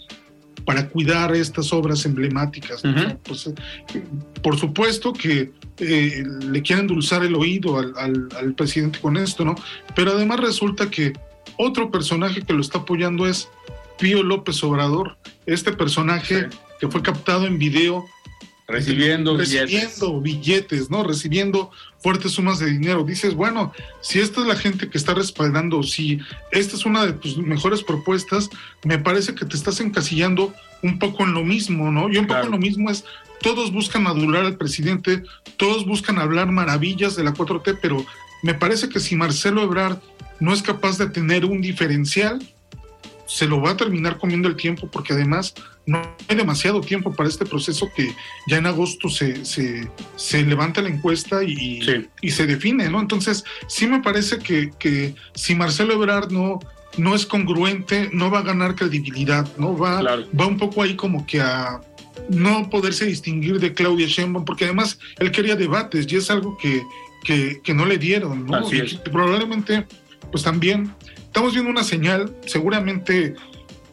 para 0.68 0.86
cuidar 0.86 1.34
estas 1.34 1.72
obras 1.72 2.04
emblemáticas. 2.04 2.82
Pues, 3.22 3.50
por 4.42 4.58
supuesto 4.58 5.14
que 5.14 5.50
eh, 5.78 6.22
le 6.42 6.60
quieren 6.60 6.82
endulzar 6.82 7.24
el 7.24 7.34
oído 7.36 7.78
al, 7.78 8.54
presidente 8.54 9.00
con 9.00 9.16
esto, 9.16 9.46
¿no? 9.46 9.54
Pero 9.96 10.10
además 10.10 10.40
resulta 10.40 10.90
que 10.90 11.14
otro 11.56 11.90
personaje 11.90 12.42
que 12.42 12.52
lo 12.52 12.60
está 12.60 12.80
apoyando 12.80 13.26
es 13.26 13.48
Pío 13.98 14.22
López 14.22 14.62
Obrador, 14.62 15.16
este 15.46 15.72
personaje 15.72 16.50
que 16.78 16.88
fue 16.88 17.00
captado 17.00 17.46
en 17.46 17.58
video 17.58 18.04
recibiendo, 18.68 19.36
recibiendo 19.36 20.20
billetes. 20.20 20.90
¿no? 20.90 21.02
Recibiendo 21.02 21.70
fuertes 21.98 22.32
sumas 22.32 22.58
de 22.58 22.70
dinero. 22.70 23.02
Dices, 23.02 23.34
bueno, 23.34 23.72
si 24.00 24.20
esta 24.20 24.42
es 24.42 24.46
la 24.46 24.56
gente 24.56 24.88
que 24.90 24.98
está 24.98 25.14
respaldando, 25.14 25.82
si 25.82 26.20
esta 26.52 26.76
es 26.76 26.84
una 26.84 27.04
de 27.06 27.14
tus 27.14 27.38
mejores 27.38 27.82
propuestas, 27.82 28.50
me 28.84 28.98
parece 28.98 29.34
que 29.34 29.46
te 29.46 29.56
estás 29.56 29.80
encasillando 29.80 30.54
un 30.82 30.98
poco 30.98 31.24
en 31.24 31.32
lo 31.32 31.42
mismo, 31.42 31.90
¿no? 31.90 32.08
Y 32.12 32.18
un 32.18 32.26
poco 32.26 32.44
en 32.44 32.52
lo 32.52 32.58
mismo 32.58 32.90
es, 32.90 33.04
todos 33.40 33.72
buscan 33.72 34.06
adular 34.06 34.44
al 34.44 34.56
presidente, 34.56 35.22
todos 35.56 35.86
buscan 35.86 36.18
hablar 36.18 36.50
maravillas 36.50 37.16
de 37.16 37.24
la 37.24 37.32
4T, 37.32 37.78
pero 37.80 38.04
me 38.42 38.54
parece 38.54 38.88
que 38.88 39.00
si 39.00 39.16
Marcelo 39.16 39.62
Ebrard 39.62 39.98
no 40.40 40.52
es 40.52 40.62
capaz 40.62 40.98
de 40.98 41.08
tener 41.08 41.44
un 41.44 41.60
diferencial, 41.60 42.38
se 43.28 43.46
lo 43.46 43.60
va 43.60 43.70
a 43.70 43.76
terminar 43.76 44.18
comiendo 44.18 44.48
el 44.48 44.56
tiempo 44.56 44.88
porque 44.90 45.12
además 45.12 45.54
no 45.86 46.02
hay 46.26 46.36
demasiado 46.36 46.80
tiempo 46.80 47.14
para 47.14 47.28
este 47.28 47.44
proceso 47.44 47.88
que 47.94 48.14
ya 48.46 48.56
en 48.56 48.66
agosto 48.66 49.08
se, 49.08 49.44
se, 49.44 50.42
levanta 50.44 50.82
la 50.82 50.88
encuesta 50.88 51.44
y, 51.44 51.80
y, 52.20 52.30
se 52.30 52.46
define, 52.46 52.88
¿no? 52.88 53.00
Entonces, 53.00 53.44
sí 53.68 53.86
me 53.86 54.00
parece 54.00 54.38
que, 54.38 54.70
que 54.78 55.14
si 55.34 55.54
Marcelo 55.54 55.94
Ebrard 55.94 56.30
no, 56.30 56.58
no 56.96 57.14
es 57.14 57.26
congruente, 57.26 58.10
no 58.12 58.30
va 58.30 58.40
a 58.40 58.42
ganar 58.42 58.74
credibilidad, 58.74 59.46
¿no? 59.58 59.76
Va, 59.76 60.02
va 60.02 60.46
un 60.46 60.56
poco 60.56 60.82
ahí 60.82 60.96
como 60.96 61.26
que 61.26 61.40
a 61.40 61.80
no 62.28 62.68
poderse 62.70 63.06
distinguir 63.06 63.60
de 63.60 63.72
Claudia 63.72 64.06
Sheinbaum, 64.06 64.44
porque 64.44 64.64
además 64.64 64.98
él 65.18 65.30
quería 65.30 65.54
debates 65.54 66.10
y 66.10 66.16
es 66.16 66.30
algo 66.30 66.56
que, 66.58 66.82
que, 67.62 67.74
no 67.74 67.84
le 67.84 67.98
dieron, 67.98 68.46
¿no? 68.46 68.62
probablemente, 69.12 69.86
pues 70.30 70.42
también 70.42 70.92
estamos 71.38 71.54
viendo 71.54 71.70
una 71.70 71.84
señal, 71.84 72.34
seguramente 72.46 73.36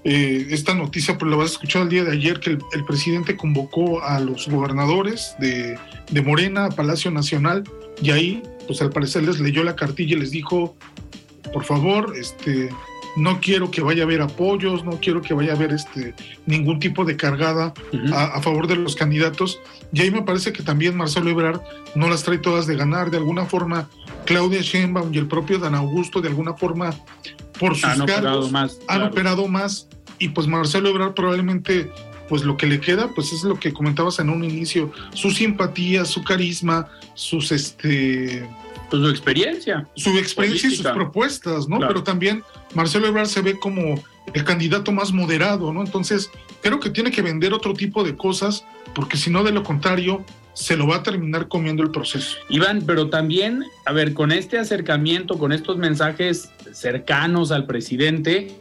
eh, 0.04 0.48
esta 0.50 0.74
noticia 0.74 1.16
pues 1.16 1.30
la 1.30 1.38
vas 1.38 1.50
a 1.50 1.54
escuchar 1.54 1.84
el 1.84 1.90
día 1.90 2.04
de 2.04 2.14
ayer, 2.14 2.40
que 2.40 2.50
el, 2.50 2.86
presidente 2.88 3.38
convocó 3.38 4.02
a 4.02 4.20
los 4.20 4.50
gobernadores 4.50 5.36
de, 5.38 5.78
de, 6.10 6.22
Morena 6.24 6.66
a 6.66 6.70
Palacio 6.70 7.12
Nacional 7.12 7.64
y 8.02 8.10
ahí, 8.10 8.42
pues 8.66 8.82
al 8.82 8.90
parecer 8.90 9.22
les 9.22 9.40
leyó 9.40 9.64
la 9.64 9.76
cartilla 9.76 10.16
y 10.16 10.22
les 10.22 10.32
dijo, 10.32 10.76
por 11.54 11.64
favor, 11.66 12.16
este, 12.20 12.70
no 13.16 13.40
quiero 13.40 13.72
que 13.72 13.82
vaya 13.82 14.04
a 14.04 14.06
haber 14.06 14.22
apoyos, 14.22 14.84
no 14.84 15.00
quiero 15.00 15.22
que 15.22 15.34
vaya 15.34 15.54
a 15.54 15.56
haber 15.56 15.72
este, 15.72 16.14
ningún 16.46 16.80
tipo 16.80 17.06
de 17.06 17.16
cargada 17.16 17.74
a, 18.14 18.42
favor 18.42 18.68
de 18.68 18.76
los 18.76 18.96
candidatos. 18.96 19.60
Y 19.94 20.02
ahí 20.02 20.12
me 20.12 20.22
parece 20.22 20.52
que 20.52 20.64
también 20.64 20.98
Marcelo 20.98 21.30
Ebrard 21.30 21.62
no 21.96 22.10
las 22.10 22.24
trae 22.24 22.38
todas 22.38 22.68
de 22.68 22.76
ganar. 22.76 23.12
De 23.12 23.18
alguna 23.18 23.46
forma, 23.46 23.90
Claudia 24.26 24.62
Sheinbaum 24.62 25.14
y 25.14 25.18
el 25.18 25.28
propio 25.28 25.60
Dan 25.60 25.76
Augusto, 25.76 26.22
de 26.22 26.30
alguna 26.30 26.54
forma, 26.54 26.94
por 27.60 27.76
sus 27.76 27.86
han 27.86 28.06
cargos, 28.06 28.52
más, 28.52 28.80
han 28.88 29.04
operado 29.04 29.48
más. 29.48 29.88
Y 30.20 30.30
pues 30.30 30.48
Marcelo 30.48 30.90
Ebrard 30.90 31.14
probablemente 31.14 31.90
pues 32.28 32.44
lo 32.44 32.58
que 32.58 32.66
le 32.66 32.80
queda, 32.80 33.10
pues 33.14 33.32
es 33.32 33.44
lo 33.44 33.60
que 33.60 33.72
comentabas 33.72 34.18
en 34.20 34.30
un 34.30 34.44
inicio, 34.44 34.92
su 35.14 35.30
simpatía, 35.30 36.06
su 36.06 36.24
carisma, 36.24 36.88
sus 37.14 37.52
este 37.52 38.48
pues 38.90 39.02
su 39.02 39.10
experiencia. 39.10 39.88
Su 39.96 40.18
experiencia 40.18 40.70
y 40.70 40.76
sus 40.76 40.88
propuestas, 40.88 41.68
¿no? 41.68 41.80
Pero 41.80 42.04
también 42.04 42.44
Marcelo 42.76 43.08
Ebrard 43.08 43.28
se 43.28 43.42
ve 43.42 43.58
como 43.60 43.96
el 44.34 44.44
candidato 44.44 44.92
más 44.92 45.12
moderado, 45.12 45.74
¿no? 45.74 45.82
Entonces, 45.82 46.30
creo 46.62 46.80
que 46.80 46.90
tiene 46.90 47.12
que 47.12 47.22
vender 47.22 47.54
otro 47.54 47.74
tipo 47.74 48.04
de 48.04 48.16
cosas, 48.16 48.66
porque 48.94 49.18
si 49.18 49.30
no, 49.30 49.44
de 49.44 49.52
lo 49.52 49.64
contrario, 49.64 50.24
se 50.54 50.78
lo 50.78 50.88
va 50.88 50.98
a 50.98 51.04
terminar 51.04 51.48
comiendo 51.48 51.84
el 51.84 51.92
proceso. 51.92 52.38
Iván, 52.50 52.84
pero 52.86 53.10
también, 53.10 53.64
a 53.86 53.92
ver, 53.92 54.14
con 54.14 54.32
este 54.32 54.58
acercamiento, 54.58 55.38
con 55.38 55.52
estos 55.52 55.78
mensajes 55.78 56.52
cercanos 56.72 57.52
al 57.52 57.66
presidente, 57.66 58.56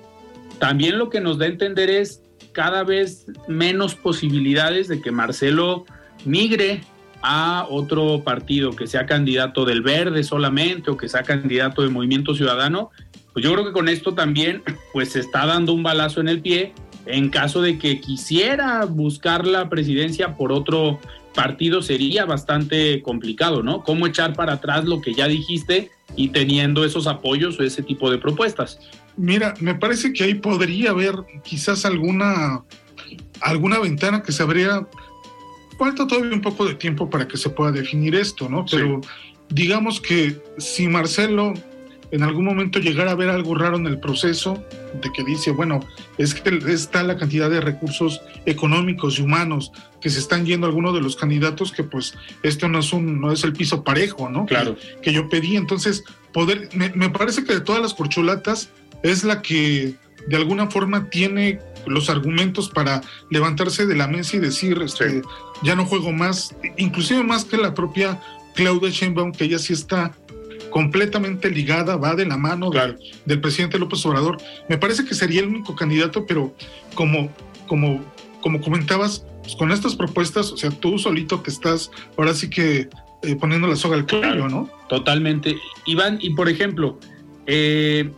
también 0.59 0.99
lo 0.99 1.11
que 1.11 1.21
nos 1.21 1.39
da 1.39 1.47
a 1.47 1.49
entender 1.49 1.91
es 1.91 2.23
cada 2.53 2.85
vez 2.85 3.27
menos 3.49 3.95
posibilidades 3.95 4.89
de 4.89 5.01
que 5.01 5.11
Marcelo 5.11 5.85
migre 6.25 6.83
a 7.23 7.67
otro 7.71 8.23
partido, 8.23 8.77
que 8.77 8.87
sea 8.87 9.07
candidato 9.07 9.65
del 9.65 9.83
Verde 9.83 10.23
solamente 10.25 10.91
o 10.91 10.97
que 10.97 11.09
sea 11.09 11.23
candidato 11.23 11.83
del 11.83 11.91
Movimiento 11.91 12.35
Ciudadano, 12.35 12.91
pues 13.35 13.45
yo 13.45 13.53
creo 13.53 13.67
que 13.67 13.73
con 13.73 13.89
esto 13.89 14.15
también 14.15 14.63
pues 14.95 15.11
se 15.11 15.21
está 15.21 15.45
dando 15.45 15.75
un 15.75 15.83
balazo 15.83 16.23
en 16.23 16.29
el 16.29 16.41
pie 16.41 16.73
en 17.07 17.29
caso 17.29 17.61
de 17.61 17.79
que 17.79 18.01
quisiera 18.01 18.87
buscar 18.87 19.47
la 19.47 19.69
presidencia 19.69 20.37
por 20.37 20.53
otro 20.53 21.01
partido 21.35 21.83
sería 21.83 22.25
bastante 22.25 23.03
complicado, 23.03 23.63
¿no? 23.63 23.83
¿Cómo 23.83 24.07
echar 24.07 24.35
para 24.35 24.55
atrás 24.55 24.85
lo 24.85 25.01
que 25.01 25.13
ya 25.13 25.29
dijiste 25.29 25.91
y 26.17 26.29
teniendo 26.29 26.85
esos 26.85 27.07
apoyos 27.07 27.59
o 27.59 27.65
ese 27.65 27.83
tipo 27.83 28.11
de 28.11 28.19
propuestas? 28.19 28.79
Mira, 29.17 29.55
me 29.61 29.75
parece 29.75 30.13
que 30.13 30.25
ahí 30.25 30.35
podría 30.35 30.91
haber 30.91 31.15
quizás 31.43 31.85
alguna, 31.85 32.63
alguna 33.41 33.81
ventana 33.81 34.23
que 34.23 34.33
se 34.33 34.43
abriera. 34.43 34.89
Falta 35.77 36.07
todavía 36.07 36.33
un 36.33 36.41
poco 36.41 36.65
de 36.67 36.75
tiempo 36.75 37.11
para 37.11 37.27
que 37.27 37.37
se 37.37 37.51
pueda 37.51 37.73
definir 37.73 38.15
esto, 38.15 38.49
¿no? 38.49 38.65
Pero 38.71 39.01
digamos 39.49 40.01
que 40.01 40.41
si 40.59 40.87
Marcelo 40.87 41.53
en 42.15 42.23
algún 42.23 42.45
momento 42.45 42.79
llegara 42.79 43.11
a 43.11 43.17
ver 43.17 43.29
algo 43.29 43.57
raro 43.57 43.77
en 43.77 43.89
el 43.89 43.99
proceso, 43.99 44.65
de 45.03 45.11
que 45.13 45.25
dice, 45.25 45.51
bueno, 45.51 45.81
es 46.17 46.33
que 46.33 46.61
está 46.73 47.03
la 47.03 47.17
cantidad 47.17 47.51
de 47.51 47.61
recursos 47.61 48.23
económicos 48.47 49.19
y 49.19 49.23
humanos 49.23 49.73
que 50.01 50.11
se 50.11 50.21
están 50.21 50.47
yendo 50.47 50.65
a 50.65 50.69
algunos 50.69 50.95
de 50.95 51.01
los 51.01 51.17
candidatos, 51.17 51.73
que 51.73 51.83
pues 51.83 52.15
esto 52.45 52.69
no 52.69 52.79
es 52.79 52.93
un, 52.93 53.21
no 53.21 53.33
es 53.33 53.43
el 53.43 53.53
piso 53.53 53.83
parejo, 53.83 54.29
¿no? 54.29 54.47
Claro. 54.47 54.77
Que, 55.03 55.13
yo 55.13 55.29
pedí. 55.29 55.57
Entonces, 55.57 56.05
poder, 56.33 56.69
me, 56.77 56.91
me, 56.91 57.11
parece 57.11 57.43
que 57.43 57.55
de 57.55 57.61
todas 57.61 57.83
las 57.83 57.95
corcholatas, 57.95 58.71
es 59.03 59.25
la 59.25 59.43
que 59.43 59.97
de 60.29 60.37
alguna 60.37 60.71
forma 60.71 61.11
tiene 61.11 61.59
los 61.85 62.09
argumentos 62.11 62.69
para 62.69 63.01
levantarse 63.29 63.87
de 63.87 63.97
la 63.97 64.07
mesa 64.07 64.37
y 64.37 64.39
decir, 64.39 64.81
este, 64.83 65.21
ya 65.65 65.75
no 65.75 65.85
juego 65.85 66.13
más, 66.13 66.55
inclusive 66.77 67.25
más 67.25 67.45
que 67.45 67.57
la 67.57 67.75
propia 67.75 68.21
Claudia 68.55 68.91
Sheinbaum, 68.91 69.33
que 69.33 69.47
ella 69.47 69.59
sí 69.59 69.73
está 69.73 70.13
completamente 70.75 71.51
ligada, 71.51 71.95
va 71.95 72.17
de 72.17 72.27
la 72.27 72.37
mano 72.37 72.69
del 73.25 73.41
presidente 73.41 73.79
López 73.79 74.05
Obrador. 74.07 74.39
Me 74.69 74.77
parece 74.77 75.05
que 75.05 75.15
sería 75.15 75.41
el 75.41 75.47
único 75.47 75.77
candidato, 75.77 76.27
pero 76.27 76.53
como, 76.97 77.33
como, 77.69 78.05
como 78.41 78.61
comentabas, 78.61 79.25
pues 79.45 79.55
con 79.55 79.71
estas 79.71 79.95
propuestas, 79.95 80.51
o 80.51 80.57
sea, 80.57 80.71
tú 80.71 80.99
solito 80.99 81.39
te 81.39 81.51
estás 81.51 81.93
ahora 82.17 82.35
sí 82.35 82.51
que 82.51 82.89
eh, 83.23 83.37
poniendo 83.37 83.69
la 83.69 83.77
soga 83.77 83.95
al 83.95 84.05
cuello, 84.05 84.49
¿no? 84.49 84.69
Totalmente. 84.89 85.55
Iván, 85.87 86.19
y 86.21 86.31
por 86.31 86.49
ejemplo, 86.49 86.99
eh, 87.47 88.11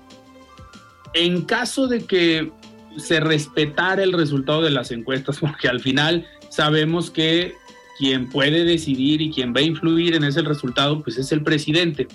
en 1.13 1.43
caso 1.43 1.89
de 1.89 2.07
que 2.07 2.51
se 2.97 3.21
respetara 3.21 4.03
el 4.03 4.15
resultado 4.15 4.63
de 4.63 4.71
las 4.71 4.93
encuestas, 4.93 5.39
porque 5.41 5.69
al 5.69 5.81
final 5.81 6.27
sabemos 6.49 7.11
que 7.11 7.53
quien 7.99 8.31
puede 8.31 8.65
decidir 8.65 9.21
y 9.21 9.31
quien 9.31 9.55
va 9.55 9.61
a 9.61 9.65
influir 9.65 10.15
en 10.15 10.25
ese 10.25 10.41
resultado, 10.41 11.03
pues 11.03 11.19
es 11.19 11.33
el 11.33 11.43
presidente. 11.43 12.09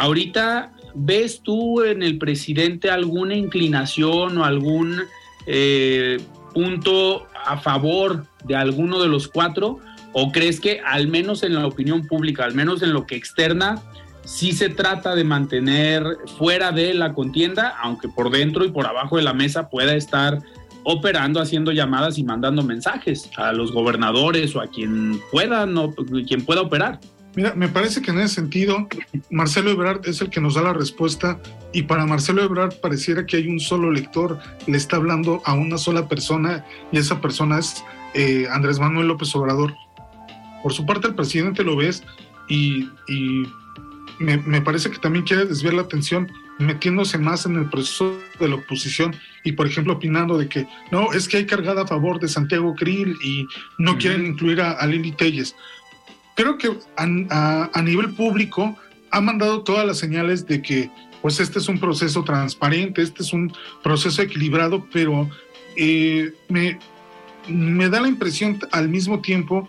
Ahorita, 0.00 0.72
¿ves 0.94 1.42
tú 1.42 1.82
en 1.82 2.02
el 2.02 2.16
presidente 2.16 2.90
alguna 2.90 3.34
inclinación 3.34 4.38
o 4.38 4.46
algún 4.46 5.02
eh, 5.46 6.16
punto 6.54 7.26
a 7.44 7.58
favor 7.58 8.24
de 8.44 8.56
alguno 8.56 9.02
de 9.02 9.08
los 9.08 9.28
cuatro? 9.28 9.78
¿O 10.14 10.32
crees 10.32 10.58
que 10.58 10.80
al 10.80 11.08
menos 11.08 11.42
en 11.42 11.54
la 11.54 11.66
opinión 11.66 12.06
pública, 12.06 12.46
al 12.46 12.54
menos 12.54 12.80
en 12.80 12.94
lo 12.94 13.04
que 13.04 13.14
externa, 13.14 13.82
sí 14.24 14.52
se 14.52 14.70
trata 14.70 15.14
de 15.14 15.24
mantener 15.24 16.02
fuera 16.38 16.72
de 16.72 16.94
la 16.94 17.12
contienda, 17.12 17.76
aunque 17.82 18.08
por 18.08 18.30
dentro 18.30 18.64
y 18.64 18.70
por 18.70 18.86
abajo 18.86 19.18
de 19.18 19.22
la 19.22 19.34
mesa 19.34 19.68
pueda 19.68 19.94
estar 19.94 20.40
operando, 20.82 21.42
haciendo 21.42 21.72
llamadas 21.72 22.16
y 22.16 22.24
mandando 22.24 22.62
mensajes 22.62 23.30
a 23.36 23.52
los 23.52 23.70
gobernadores 23.70 24.56
o 24.56 24.62
a 24.62 24.66
quien 24.66 25.20
pueda, 25.30 25.66
no, 25.66 25.92
quien 26.26 26.46
pueda 26.46 26.62
operar. 26.62 27.00
Mira, 27.36 27.54
me 27.54 27.68
parece 27.68 28.02
que 28.02 28.10
en 28.10 28.18
ese 28.18 28.36
sentido, 28.36 28.88
Marcelo 29.30 29.70
Ebrard 29.70 30.06
es 30.08 30.20
el 30.20 30.30
que 30.30 30.40
nos 30.40 30.54
da 30.54 30.62
la 30.62 30.72
respuesta 30.72 31.38
y 31.72 31.82
para 31.82 32.04
Marcelo 32.04 32.42
Ebrard 32.42 32.80
pareciera 32.80 33.24
que 33.24 33.36
hay 33.36 33.48
un 33.48 33.60
solo 33.60 33.90
lector, 33.90 34.38
le 34.66 34.76
está 34.76 34.96
hablando 34.96 35.40
a 35.44 35.54
una 35.54 35.78
sola 35.78 36.08
persona 36.08 36.64
y 36.90 36.98
esa 36.98 37.20
persona 37.20 37.58
es 37.58 37.84
eh, 38.14 38.48
Andrés 38.50 38.80
Manuel 38.80 39.08
López 39.08 39.34
Obrador. 39.36 39.74
Por 40.62 40.72
su 40.72 40.84
parte, 40.84 41.06
el 41.06 41.14
presidente 41.14 41.62
lo 41.62 41.76
ves 41.76 42.02
y, 42.48 42.88
y 43.06 43.44
me, 44.20 44.60
parece 44.60 44.90
que 44.90 44.98
también 44.98 45.24
quiere 45.24 45.46
desviar 45.46 45.74
la 45.74 45.82
atención 45.82 46.30
metiéndose 46.58 47.16
más 47.16 47.46
en 47.46 47.56
el 47.56 47.70
proceso 47.70 48.18
de 48.38 48.48
la 48.48 48.56
oposición 48.56 49.16
y, 49.44 49.52
por 49.52 49.66
ejemplo, 49.66 49.94
opinando 49.94 50.36
de 50.36 50.46
que 50.46 50.66
no, 50.92 51.12
es 51.12 51.26
que 51.26 51.38
hay 51.38 51.46
cargada 51.46 51.82
a 51.82 51.86
favor 51.86 52.20
de 52.20 52.28
Santiago 52.28 52.74
Krill 52.74 53.16
y 53.24 53.46
no 53.78 53.96
quieren 53.96 54.26
incluir 54.26 54.60
a, 54.60 54.86
Lili 54.86 55.12
Telles. 55.12 55.56
Creo 56.36 56.58
que 56.58 56.70
a, 56.96 57.82
nivel 57.82 58.14
público 58.14 58.76
ha 59.10 59.20
mandado 59.20 59.62
todas 59.62 59.86
las 59.86 59.98
señales 59.98 60.46
de 60.46 60.62
que 60.62 60.90
pues 61.22 61.38
este 61.38 61.58
es 61.58 61.68
un 61.68 61.78
proceso 61.78 62.24
transparente, 62.24 63.02
este 63.02 63.22
es 63.22 63.32
un 63.32 63.52
proceso 63.82 64.22
equilibrado, 64.22 64.86
pero 64.90 65.28
eh, 65.76 66.32
me, 66.48 66.78
me 67.46 67.90
da 67.90 68.00
la 68.00 68.08
impresión 68.08 68.58
al 68.72 68.88
mismo 68.88 69.20
tiempo 69.20 69.68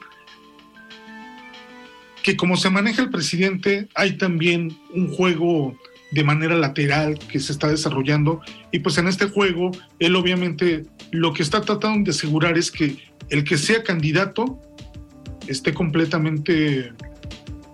que 2.24 2.38
como 2.38 2.56
se 2.56 2.70
maneja 2.70 3.02
el 3.02 3.10
presidente, 3.10 3.88
hay 3.96 4.18
también 4.18 4.78
un 4.94 5.14
juego 5.14 5.76
de 6.12 6.24
manera 6.24 6.56
lateral 6.56 7.18
que 7.18 7.40
se 7.40 7.52
está 7.52 7.68
desarrollando 7.68 8.42
y 8.72 8.80
pues 8.80 8.98
en 8.98 9.08
este 9.08 9.30
juego 9.30 9.72
él 10.00 10.16
obviamente 10.16 10.86
lo 11.12 11.34
que 11.34 11.42
está 11.42 11.62
tratando 11.62 12.04
de 12.06 12.12
asegurar 12.12 12.58
es 12.58 12.70
que 12.70 12.98
el 13.30 13.44
que 13.46 13.58
sea 13.58 13.82
candidato 13.84 14.60
esté 15.48 15.74
completamente 15.74 16.92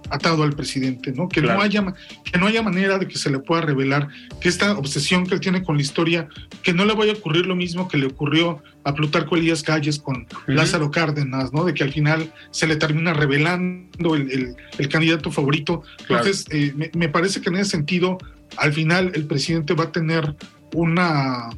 atado 0.10 0.44
al 0.44 0.54
presidente, 0.54 1.12
¿no? 1.12 1.28
Que 1.28 1.42
no 1.42 1.62
haya 1.62 1.94
que 2.24 2.38
no 2.38 2.48
haya 2.48 2.62
manera 2.62 2.98
de 2.98 3.08
que 3.08 3.18
se 3.18 3.30
le 3.30 3.40
pueda 3.40 3.62
revelar 3.62 4.08
que 4.40 4.50
esta 4.50 4.78
obsesión 4.78 5.26
que 5.26 5.36
él 5.36 5.40
tiene 5.40 5.64
con 5.64 5.76
la 5.76 5.82
historia, 5.82 6.28
que 6.64 6.74
no 6.74 6.86
le 6.86 6.94
vaya 6.94 7.14
a 7.14 7.16
ocurrir 7.16 7.46
lo 7.46 7.56
mismo 7.56 7.88
que 7.88 7.98
le 7.98 8.08
ocurrió 8.08 8.62
a 8.84 8.94
Plutarco 8.94 9.36
Elías 9.36 9.64
Calles 9.64 10.00
con 10.00 10.28
Lázaro 10.46 10.92
Cárdenas, 10.92 11.52
¿no? 11.54 11.66
De 11.66 11.74
que 11.74 11.84
al 11.84 11.92
final 11.92 12.32
se 12.52 12.68
le 12.68 12.76
termina 12.78 13.14
revelando 13.14 14.16
el, 14.16 14.56
candidato 14.90 15.32
favorito. 15.32 15.84
Entonces, 16.00 16.46
eh, 16.52 16.74
me, 16.94 17.10
parece 17.10 17.42
que 17.42 17.50
en 17.50 17.58
ese 17.58 17.72
sentido, 17.72 18.18
al 18.58 18.74
final 18.74 19.12
el 19.14 19.26
presidente 19.26 19.74
va 19.74 19.86
a 19.86 19.92
tener 19.92 20.36
una 20.74 21.50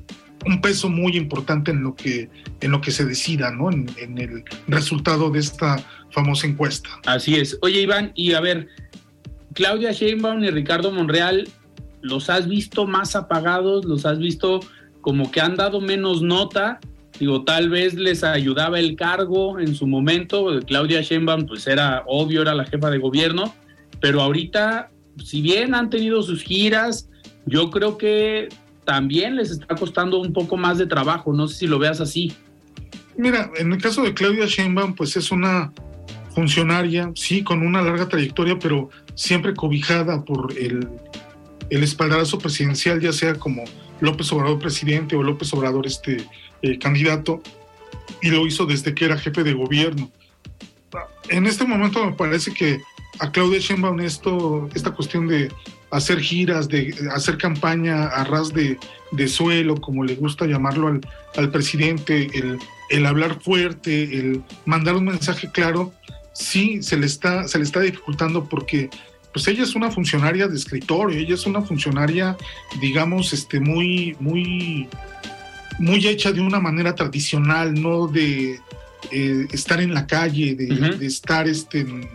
un 0.46 0.62
peso 0.62 0.90
muy 0.90 1.18
importante 1.18 1.72
en 1.72 1.84
lo 1.84 1.96
que 1.96 2.30
en 2.62 2.72
lo 2.72 2.82
que 2.82 2.92
se 2.92 3.06
decida, 3.06 3.52
¿no? 3.52 3.72
En, 3.72 4.18
el 4.18 4.44
resultado 4.68 5.30
de 5.30 5.40
esta 5.40 5.84
famosa 6.12 6.48
encuesta. 6.48 6.90
Así 7.06 7.36
es. 7.36 7.58
Oye, 7.62 7.82
Iván, 7.82 8.12
y 8.16 8.34
a 8.34 8.42
ver, 8.42 8.68
Claudia 9.54 9.92
Sheinbaum 9.92 10.44
y 10.44 10.50
Ricardo 10.50 10.92
Monreal, 10.92 11.48
¿los 12.02 12.30
has 12.30 12.48
visto 12.48 12.86
más 12.88 13.16
apagados? 13.16 13.86
¿Los 13.86 14.06
has 14.06 14.20
visto 14.20 14.60
como 15.02 15.32
que 15.32 15.42
han 15.42 15.56
dado 15.56 15.82
menos 15.82 16.22
nota? 16.22 16.80
Digo, 17.20 17.44
tal 17.44 17.70
vez 17.70 17.96
les 17.96 18.24
ayudaba 18.24 18.80
el 18.80 18.96
cargo 18.96 19.60
en 19.60 19.76
su 19.76 19.88
momento. 19.88 20.60
Claudia 20.66 21.02
Sheinbaum, 21.02 21.46
pues 21.46 21.68
era 21.68 22.04
obvio, 22.08 22.42
era 22.42 22.56
la 22.56 22.66
jefa 22.66 22.90
de 22.90 22.98
gobierno, 22.98 23.54
pero 24.00 24.22
ahorita, 24.22 24.90
si 25.24 25.42
bien 25.42 25.76
han 25.76 25.90
tenido 25.90 26.24
sus 26.24 26.44
giras, 26.44 27.10
yo 27.46 27.70
creo 27.70 27.98
que 27.98 28.48
también 28.90 29.36
les 29.36 29.52
está 29.52 29.76
costando 29.76 30.20
un 30.20 30.34
poco 30.34 30.58
más 30.58 30.80
de 30.80 30.88
trabajo. 30.88 31.32
No 31.32 31.48
sé 31.48 31.58
si 31.60 31.68
lo 31.68 31.78
veas 31.78 32.02
así. 32.02 32.34
Mira, 33.16 33.52
en 33.56 33.72
el 33.72 33.80
caso 33.80 34.02
de 34.02 34.16
Claudia 34.16 34.48
Sheinbaum, 34.48 34.96
pues 34.96 35.16
es 35.16 35.30
una 35.30 35.72
funcionaria, 36.34 37.12
sí, 37.14 37.44
con 37.44 37.62
una 37.62 37.84
larga 37.84 38.08
trayectoria, 38.08 38.58
pero 38.58 38.90
siempre 39.14 39.54
cobijada 39.54 40.26
por 40.26 40.58
el, 40.58 40.90
el 41.70 41.84
espaldarazo 41.84 42.40
presidencial, 42.40 43.00
ya 43.00 43.14
sea 43.14 43.36
como 43.36 43.64
López 44.00 44.32
Obrador 44.34 44.58
presidente 44.58 45.16
o 45.16 45.22
López 45.22 45.54
Obrador 45.54 45.86
este 45.86 46.26
eh, 46.64 46.80
candidato, 46.80 47.44
y 48.24 48.32
lo 48.32 48.48
hizo 48.48 48.66
desde 48.66 48.96
que 48.96 49.06
era 49.06 49.20
jefe 49.20 49.44
de 49.44 49.54
gobierno. 49.54 50.10
En 51.30 51.46
este 51.46 51.64
momento 51.64 52.04
me 52.04 52.14
parece 52.14 52.52
que 52.56 52.82
a 53.20 53.32
Claudia 53.32 53.60
Sheinbaum 53.60 54.00
esto, 54.00 54.70
esta 54.74 54.92
cuestión 54.92 55.28
de 55.28 55.52
hacer 55.92 56.20
giras, 56.20 56.68
de 56.68 56.96
hacer 57.14 57.38
campaña 57.38 58.08
a 58.08 58.24
ras 58.24 58.54
de, 58.54 58.78
de 59.12 59.28
suelo, 59.28 59.76
como 59.80 60.04
le 60.04 60.16
gusta 60.16 60.46
llamarlo 60.46 60.88
al, 60.88 61.02
al 61.36 61.52
presidente, 61.52 62.30
el, 62.34 62.58
el, 62.90 63.06
hablar 63.06 63.40
fuerte, 63.42 64.04
el 64.04 64.44
mandar 64.66 64.96
un 64.96 65.06
mensaje 65.06 65.50
claro, 65.52 65.92
sí 66.34 66.82
se 66.82 66.98
le 66.98 67.06
está, 67.06 67.48
se 67.48 67.58
le 67.58 67.64
está 67.64 67.82
dificultando 67.82 68.48
porque 68.48 68.90
pues 69.34 69.48
ella 69.48 69.64
es 69.64 69.76
una 69.76 69.92
funcionaria 69.92 70.48
de 70.48 70.56
escritorio, 70.56 71.20
ella 71.20 71.36
es 71.36 71.46
una 71.46 71.62
funcionaria, 71.62 72.36
digamos, 72.82 73.32
este, 73.34 73.60
muy, 73.60 74.16
muy, 74.20 74.88
muy 75.78 76.08
hecha 76.08 76.32
de 76.32 76.42
una 76.42 76.60
manera 76.60 76.96
tradicional, 76.96 77.80
no 77.80 78.08
de 78.08 78.60
eh, 79.12 79.48
estar 79.52 79.82
en 79.82 79.94
la 79.94 80.08
calle, 80.08 80.56
de, 80.56 80.66
uh 80.66 80.78
-huh. 80.78 80.98
de 80.98 81.06
estar 81.06 81.48
este, 81.48 81.82
en, 81.82 82.10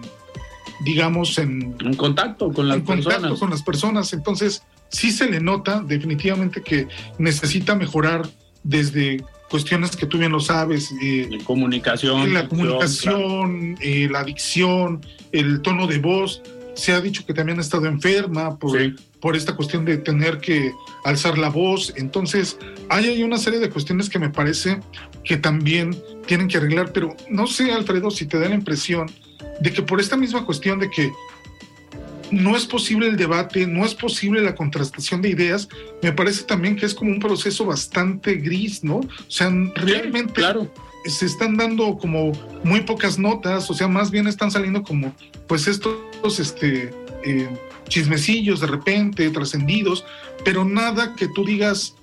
digamos, 0.85 1.39
en, 1.39 1.75
en, 1.81 1.95
contacto 1.95 2.53
con 2.53 2.69
las 2.69 2.79
en 2.79 2.85
personas. 2.85 3.15
contacto 3.17 3.39
con 3.39 3.51
las 3.51 3.63
personas. 3.63 4.13
Entonces, 4.13 4.63
sí 4.89 5.11
se 5.11 5.31
le 5.31 5.41
nota 5.41 5.83
definitivamente 5.83 6.63
que 6.63 6.87
necesita 7.19 7.75
mejorar 7.75 8.29
desde 8.63 9.25
cuestiones 9.49 9.97
que 9.97 10.07
tú 10.07 10.19
bien 10.19 10.33
lo 10.33 10.41
sabes. 10.41 10.93
Eh, 11.03 11.29
de 11.31 11.39
comunicación. 11.45 12.33
La 12.33 12.49
comunicación, 12.49 13.75
claro. 13.77 13.79
eh, 13.81 14.09
la 14.11 14.21
adicción, 14.21 15.05
el 15.33 15.61
tono 15.63 15.87
de 15.87 15.99
voz. 15.99 16.43
Se 16.75 16.93
ha 16.93 17.01
dicho 17.01 17.25
que 17.25 17.33
también 17.35 17.59
ha 17.59 17.61
estado 17.61 17.87
enferma 17.87 18.59
por, 18.59 18.81
sí. 18.81 18.95
por 19.21 19.37
esta 19.37 19.55
cuestión 19.55 19.85
de 19.85 19.97
tener 19.99 20.39
que 20.39 20.73
alzar 21.05 21.39
la 21.39 21.49
voz. 21.49 21.93
Entonces, 21.97 22.59
hay, 22.89 23.07
hay 23.07 23.23
una 23.23 23.39
serie 23.39 23.61
de 23.61 23.71
cuestiones 23.71 24.11
que 24.11 24.19
me 24.19 24.29
parece 24.29 24.81
que 25.23 25.37
también 25.37 25.97
tienen 26.27 26.49
que 26.49 26.57
arreglar, 26.57 26.93
pero 26.93 27.17
no 27.31 27.47
sé, 27.47 27.73
Alfredo, 27.73 28.11
si 28.11 28.27
te 28.27 28.41
da 28.41 28.49
la 28.49 28.57
impresión 28.57 29.09
de 29.61 29.73
que 29.73 29.83
por 29.83 30.01
esta 30.01 30.17
misma 30.17 30.45
cuestión 30.45 30.79
de 30.79 30.91
que 30.91 31.13
no 32.31 32.57
es 32.57 32.67
posible 32.67 33.07
el 33.07 33.17
debate, 33.17 33.67
no 33.67 33.85
es 33.85 33.95
posible 33.95 34.43
la 34.43 34.55
contrastación 34.55 35.23
de 35.23 35.31
ideas, 35.31 35.69
me 36.03 36.13
parece 36.13 36.45
también 36.45 36.77
que 36.77 36.87
es 36.87 36.95
como 36.95 37.11
un 37.11 37.21
proceso 37.21 37.65
bastante 37.65 38.35
gris, 38.37 38.83
¿no? 38.83 38.97
O 38.97 39.09
sea, 39.29 39.51
realmente 39.75 40.33
sí, 40.35 40.41
claro. 40.41 40.73
se 41.05 41.27
están 41.27 41.57
dando 41.57 41.97
como 41.97 42.33
muy 42.65 42.81
pocas 42.81 43.19
notas, 43.19 43.71
o 43.71 43.75
sea, 43.75 43.89
más 43.89 44.11
bien 44.11 44.27
están 44.27 44.51
saliendo 44.51 44.83
como, 44.83 45.15
pues 45.47 45.69
estos, 45.69 46.41
este, 46.41 46.93
eh, 47.25 47.49
chismecillos 47.89 48.61
de 48.61 48.67
repente, 48.67 49.31
trascendidos, 49.31 50.05
pero 50.45 50.65
nada 50.65 51.15
que 51.15 51.29
tú 51.29 51.45
digas 51.45 51.95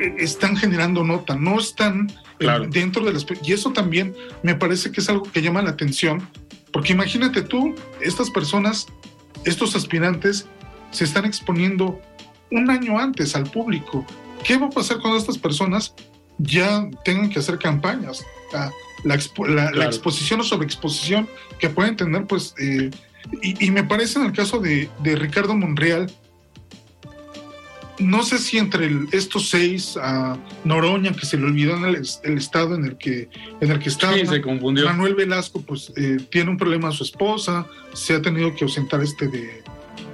eh, 0.00 0.14
están 0.18 0.56
generando 0.56 1.04
nota, 1.04 1.36
no 1.36 1.58
están 1.58 2.10
claro. 2.38 2.66
dentro 2.68 3.04
de 3.04 3.12
las... 3.12 3.26
Y 3.42 3.52
eso 3.52 3.72
también 3.72 4.14
me 4.42 4.54
parece 4.54 4.90
que 4.92 5.00
es 5.00 5.08
algo 5.08 5.24
que 5.24 5.42
llama 5.42 5.62
la 5.62 5.70
atención, 5.70 6.28
porque 6.72 6.92
imagínate 6.92 7.42
tú, 7.42 7.74
estas 8.00 8.30
personas 8.30 8.86
estos 9.46 9.76
aspirantes 9.76 10.46
se 10.90 11.04
están 11.04 11.24
exponiendo 11.24 12.00
un 12.50 12.70
año 12.70 12.98
antes 12.98 13.34
al 13.34 13.44
público. 13.44 14.04
¿Qué 14.44 14.58
va 14.58 14.66
a 14.66 14.70
pasar 14.70 14.98
cuando 14.98 15.18
estas 15.18 15.38
personas 15.38 15.94
ya 16.38 16.88
tengan 17.04 17.30
que 17.30 17.38
hacer 17.38 17.58
campañas? 17.58 18.24
La, 18.52 18.72
la, 19.04 19.14
expo, 19.14 19.46
la, 19.46 19.70
claro. 19.70 19.76
la 19.76 19.84
exposición 19.86 20.40
o 20.40 20.44
sobreexposición 20.44 21.28
que 21.58 21.68
pueden 21.70 21.96
tener, 21.96 22.26
pues, 22.26 22.54
eh, 22.58 22.90
y, 23.42 23.66
y, 23.66 23.70
me 23.70 23.82
parece 23.82 24.18
en 24.18 24.26
el 24.26 24.32
caso 24.32 24.58
de, 24.60 24.88
de 25.02 25.16
Ricardo 25.16 25.54
Monreal, 25.54 26.10
no 27.98 28.22
sé 28.22 28.38
si 28.38 28.58
entre 28.58 28.86
el, 28.86 29.08
estos 29.12 29.48
seis 29.50 29.96
a 29.96 30.38
Noroña 30.64 31.12
que 31.12 31.26
se 31.26 31.36
le 31.36 31.44
olvidó 31.44 31.76
en 31.76 31.84
el, 31.84 32.08
el, 32.22 32.38
estado 32.38 32.74
en 32.74 32.84
el 32.84 32.96
que 32.96 33.28
en 33.60 33.70
el 33.70 33.78
que 33.78 33.88
estaba 33.88 34.14
sí, 34.14 34.26
se 34.26 34.40
confundió. 34.40 34.86
Manuel 34.86 35.14
Velasco 35.14 35.62
pues 35.62 35.92
eh, 35.96 36.18
tiene 36.30 36.50
un 36.50 36.56
problema 36.56 36.88
a 36.88 36.92
su 36.92 37.04
esposa 37.04 37.66
se 37.92 38.14
ha 38.14 38.22
tenido 38.22 38.54
que 38.54 38.64
ausentar 38.64 39.02
este 39.02 39.28
de 39.28 39.62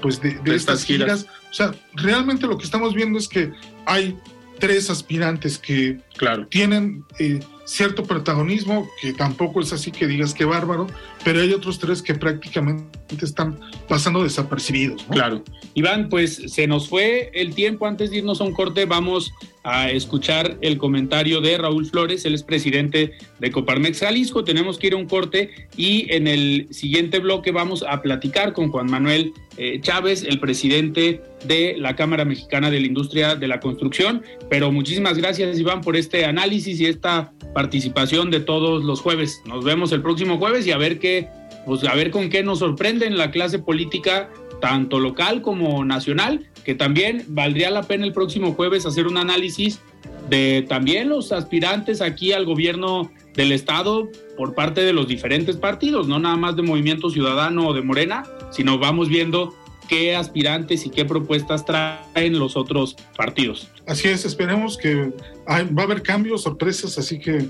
pues 0.01 0.21
de, 0.21 0.31
de, 0.31 0.35
de 0.35 0.57
estas, 0.57 0.81
estas 0.81 0.85
giras. 0.85 1.21
giras. 1.23 1.37
o 1.51 1.55
sea 1.55 1.75
realmente 1.95 2.47
lo 2.47 2.57
que 2.59 2.65
estamos 2.65 2.95
viendo 2.95 3.19
es 3.19 3.29
que 3.29 3.53
hay 3.87 4.17
tres 4.59 4.91
aspirantes 4.91 5.59
que 5.59 5.99
claro. 6.17 6.47
tienen 6.47 7.05
eh, 7.19 7.41
cierto 7.65 8.05
protagonismo, 8.05 8.89
que 9.01 9.13
tampoco 9.13 9.61
es 9.61 9.73
así 9.73 9.91
que 9.91 10.07
digas 10.07 10.35
que 10.35 10.45
bárbaro, 10.45 10.87
pero 11.25 11.41
hay 11.41 11.53
otros 11.53 11.79
tres 11.79 12.03
que 12.03 12.15
prácticamente 12.15 12.99
están 13.23 13.59
pasando 13.89 14.23
desapercibidos. 14.23 15.07
¿no? 15.09 15.15
Claro. 15.15 15.45
Iván, 15.75 16.09
pues 16.09 16.43
se 16.47 16.67
nos 16.67 16.89
fue 16.89 17.31
el 17.35 17.55
tiempo 17.55 17.87
antes 17.87 18.11
de 18.11 18.19
irnos 18.19 18.41
a 18.41 18.45
un 18.45 18.53
corte. 18.53 18.85
Vamos 18.85 19.33
a 19.65 19.91
escuchar 19.91 20.59
el 20.61 20.77
comentario 20.77 21.41
de 21.41 21.57
Raúl 21.57 21.87
Flores, 21.87 22.25
él 22.25 22.35
es 22.35 22.43
presidente 22.43 23.13
de 23.39 23.51
Coparmex 23.51 24.01
Jalisco. 24.01 24.45
Tenemos 24.45 24.77
que 24.77 24.89
ir 24.89 24.95
a 24.95 24.97
un 24.97 25.07
corte 25.07 25.69
y 25.77 26.13
en 26.13 26.27
el 26.27 26.67
siguiente 26.71 27.21
bloque 27.21 27.53
vamos 27.53 27.85
a 27.89 28.03
platicar 28.03 28.53
con 28.53 28.71
Juan 28.71 28.91
Manuel 28.91 29.33
eh, 29.57 29.81
Chávez, 29.81 30.25
el 30.25 30.41
presidente 30.41 31.23
de 31.45 31.77
la 31.79 31.95
Cámara 31.95 32.25
Mexicana 32.25 32.71
de 32.71 32.81
la 32.81 32.87
Industria 32.87 33.37
de 33.37 33.47
la 33.49 33.61
Construcción. 33.61 34.23
Pero 34.51 34.73
muchísimas 34.73 35.17
gracias, 35.17 35.59
Iván, 35.59 35.81
por 35.81 35.97
este 36.03 36.25
análisis 36.25 36.81
y 36.81 36.87
esta 36.87 37.33
participación 37.55 38.31
de 38.31 38.41
todos 38.41 38.85
los 38.85 39.01
jueves. 39.01 39.41
Nos 39.47 39.65
vemos 39.65 39.93
el 39.93 40.03
próximo 40.03 40.39
jueves 40.39 40.67
y 40.67 40.73
a 40.73 40.77
ver 40.77 40.99
qué, 40.99 41.29
pues 41.65 41.85
a 41.85 41.95
ver 41.95 42.11
con 42.11 42.29
qué 42.29 42.43
nos 42.43 42.59
sorprende 42.59 43.07
en 43.07 43.17
la 43.17 43.31
clase 43.31 43.59
política, 43.59 44.31
tanto 44.61 44.99
local 44.99 45.43
como 45.43 45.85
nacional, 45.85 46.51
que 46.65 46.75
también 46.75 47.25
valdría 47.29 47.71
la 47.71 47.83
pena 47.83 48.05
el 48.05 48.13
próximo 48.13 48.53
jueves 48.55 48.85
hacer 48.85 49.07
un 49.07 49.17
análisis 49.17 49.81
de 50.29 50.65
también 50.69 51.09
los 51.09 51.33
aspirantes 51.33 52.01
aquí 52.01 52.33
al 52.33 52.45
gobierno 52.45 53.11
del 53.35 53.53
estado 53.53 54.09
por 54.37 54.55
parte 54.55 54.83
de 54.83 54.93
los 54.93 55.07
diferentes 55.09 55.57
partidos, 55.57 56.09
no 56.09 56.19
nada 56.19 56.37
más 56.37 56.57
de 56.57 56.63
Movimiento 56.63 57.11
Ciudadano 57.11 57.69
o 57.69 57.75
de 57.75 57.83
Morena, 57.83 58.25
sino 58.51 58.79
vamos 58.79 59.09
viendo 59.09 59.55
qué 59.93 60.17
aspirantes 60.17 60.87
y 60.87 60.91
qué 60.91 61.05
propuestas 61.05 61.67
traen 61.67 62.39
los 62.39 62.57
otros 62.57 62.97
partidos. 63.15 63.69
Así 63.87 64.09
es, 64.09 64.25
esperemos 64.25 64.79
que 64.79 65.13
hay, 65.47 65.65
va 65.65 65.83
a 65.83 65.85
haber 65.85 66.03
cambios, 66.03 66.45
sorpresas, 66.45 66.97
así 66.97 67.21
que 67.21 67.47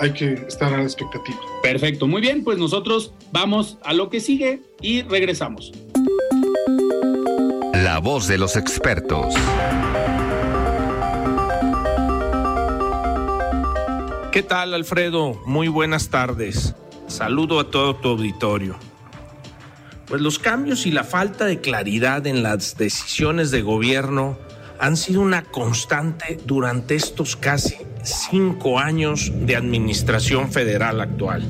hay 0.00 0.12
que 0.12 0.32
estar 0.32 0.74
a 0.74 0.78
la 0.78 0.82
expectativa. 0.82 1.38
Perfecto, 1.62 2.08
muy 2.08 2.20
bien, 2.20 2.42
pues 2.42 2.58
nosotros 2.58 3.12
vamos 3.30 3.78
a 3.84 3.92
lo 3.92 4.10
que 4.10 4.18
sigue 4.18 4.60
y 4.80 5.02
regresamos. 5.02 5.72
La 7.72 8.00
voz 8.00 8.26
de 8.26 8.38
los 8.38 8.56
expertos. 8.56 9.32
¿Qué 14.32 14.42
tal, 14.42 14.74
Alfredo? 14.74 15.40
Muy 15.46 15.68
buenas 15.68 16.10
tardes. 16.10 16.74
Saludo 17.06 17.60
a 17.60 17.70
todo 17.70 17.94
tu 17.94 18.08
auditorio. 18.08 18.93
Pues 20.14 20.22
los 20.22 20.38
cambios 20.38 20.86
y 20.86 20.92
la 20.92 21.02
falta 21.02 21.44
de 21.44 21.60
claridad 21.60 22.24
en 22.28 22.44
las 22.44 22.76
decisiones 22.76 23.50
de 23.50 23.62
gobierno 23.62 24.38
han 24.78 24.96
sido 24.96 25.20
una 25.20 25.42
constante 25.42 26.38
durante 26.44 26.94
estos 26.94 27.34
casi 27.34 27.78
cinco 28.04 28.78
años 28.78 29.32
de 29.34 29.56
administración 29.56 30.52
federal 30.52 31.00
actual. 31.00 31.42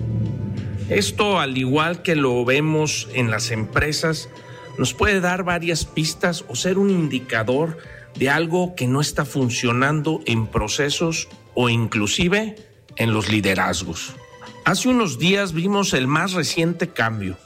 Esto, 0.88 1.40
al 1.40 1.59
igual 1.59 2.00
que 2.00 2.16
lo 2.16 2.42
vemos 2.46 3.07
en 3.12 3.31
las 3.31 3.50
empresas, 3.50 4.31
nos 4.79 4.94
puede 4.94 5.20
dar 5.20 5.44
varias 5.44 5.85
pistas 5.85 6.46
o 6.48 6.57
ser 6.57 6.79
un 6.79 6.88
indicador 6.88 7.77
de 8.18 8.31
algo 8.31 8.74
que 8.74 8.87
no 8.87 9.03
está 9.03 9.27
funcionando 9.27 10.22
en 10.24 10.46
procesos 10.46 11.29
o 11.53 11.68
inclusive 11.68 12.57
en 12.96 13.12
los 13.12 13.29
liderazgos. 13.29 14.14
Hace 14.64 14.88
unos 14.88 15.18
días 15.18 15.53
vimos 15.53 15.92
el 15.92 16.07
más 16.07 16.33
reciente 16.33 16.88
cambio, 16.88 17.37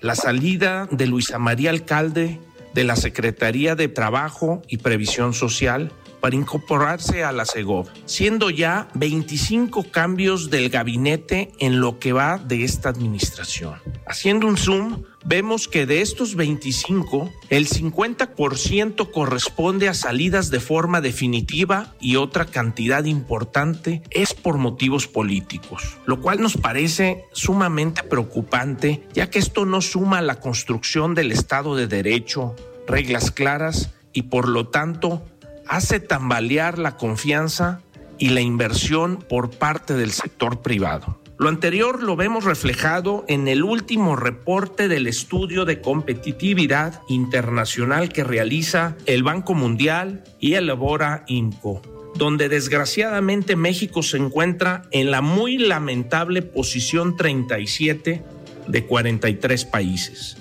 la 0.00 0.14
salida 0.14 0.88
de 0.90 1.06
Luisa 1.06 1.38
María 1.38 1.70
Alcalde 1.70 2.40
de 2.74 2.84
la 2.84 2.96
Secretaría 2.96 3.74
de 3.74 3.88
Trabajo 3.88 4.62
y 4.68 4.78
Previsión 4.78 5.32
Social 5.32 5.92
para 6.20 6.36
incorporarse 6.36 7.24
a 7.24 7.32
la 7.32 7.44
CEGOV, 7.44 7.88
siendo 8.04 8.50
ya 8.50 8.88
25 8.94 9.90
cambios 9.90 10.50
del 10.50 10.70
gabinete 10.70 11.52
en 11.58 11.80
lo 11.80 11.98
que 11.98 12.12
va 12.12 12.38
de 12.38 12.64
esta 12.64 12.88
administración. 12.88 13.74
Haciendo 14.06 14.46
un 14.46 14.56
zoom, 14.56 15.02
vemos 15.24 15.66
que 15.66 15.86
de 15.86 16.00
estos 16.00 16.36
25, 16.36 17.32
el 17.50 17.68
50% 17.68 19.10
corresponde 19.10 19.88
a 19.88 19.94
salidas 19.94 20.50
de 20.50 20.60
forma 20.60 21.00
definitiva 21.00 21.94
y 22.00 22.16
otra 22.16 22.44
cantidad 22.44 23.04
importante 23.04 24.02
es 24.10 24.34
por 24.34 24.58
motivos 24.58 25.08
políticos, 25.08 25.98
lo 26.06 26.20
cual 26.20 26.40
nos 26.40 26.56
parece 26.56 27.24
sumamente 27.32 28.02
preocupante, 28.04 29.02
ya 29.12 29.28
que 29.28 29.38
esto 29.38 29.66
no 29.66 29.80
suma 29.80 30.18
a 30.18 30.22
la 30.22 30.40
construcción 30.40 31.14
del 31.14 31.32
Estado 31.32 31.74
de 31.74 31.88
Derecho, 31.88 32.54
reglas 32.86 33.30
claras 33.32 33.90
y 34.12 34.22
por 34.22 34.48
lo 34.48 34.68
tanto 34.68 35.26
hace 35.68 36.00
tambalear 36.00 36.78
la 36.78 36.96
confianza 36.96 37.80
y 38.18 38.30
la 38.30 38.40
inversión 38.40 39.18
por 39.18 39.50
parte 39.50 39.94
del 39.94 40.12
sector 40.12 40.62
privado. 40.62 41.20
Lo 41.38 41.50
anterior 41.50 42.02
lo 42.02 42.16
vemos 42.16 42.44
reflejado 42.44 43.24
en 43.28 43.46
el 43.46 43.62
último 43.62 44.16
reporte 44.16 44.88
del 44.88 45.06
estudio 45.06 45.66
de 45.66 45.82
competitividad 45.82 47.02
internacional 47.08 48.08
que 48.08 48.24
realiza 48.24 48.96
el 49.04 49.22
Banco 49.22 49.52
Mundial 49.52 50.24
y 50.40 50.54
elabora 50.54 51.24
INCO 51.26 51.82
donde 52.16 52.48
desgraciadamente 52.48 53.56
México 53.56 54.02
se 54.02 54.16
encuentra 54.16 54.82
en 54.90 55.10
la 55.10 55.20
muy 55.20 55.58
lamentable 55.58 56.42
posición 56.42 57.16
37 57.16 58.24
de 58.66 58.86
43 58.86 59.64
países. 59.66 60.36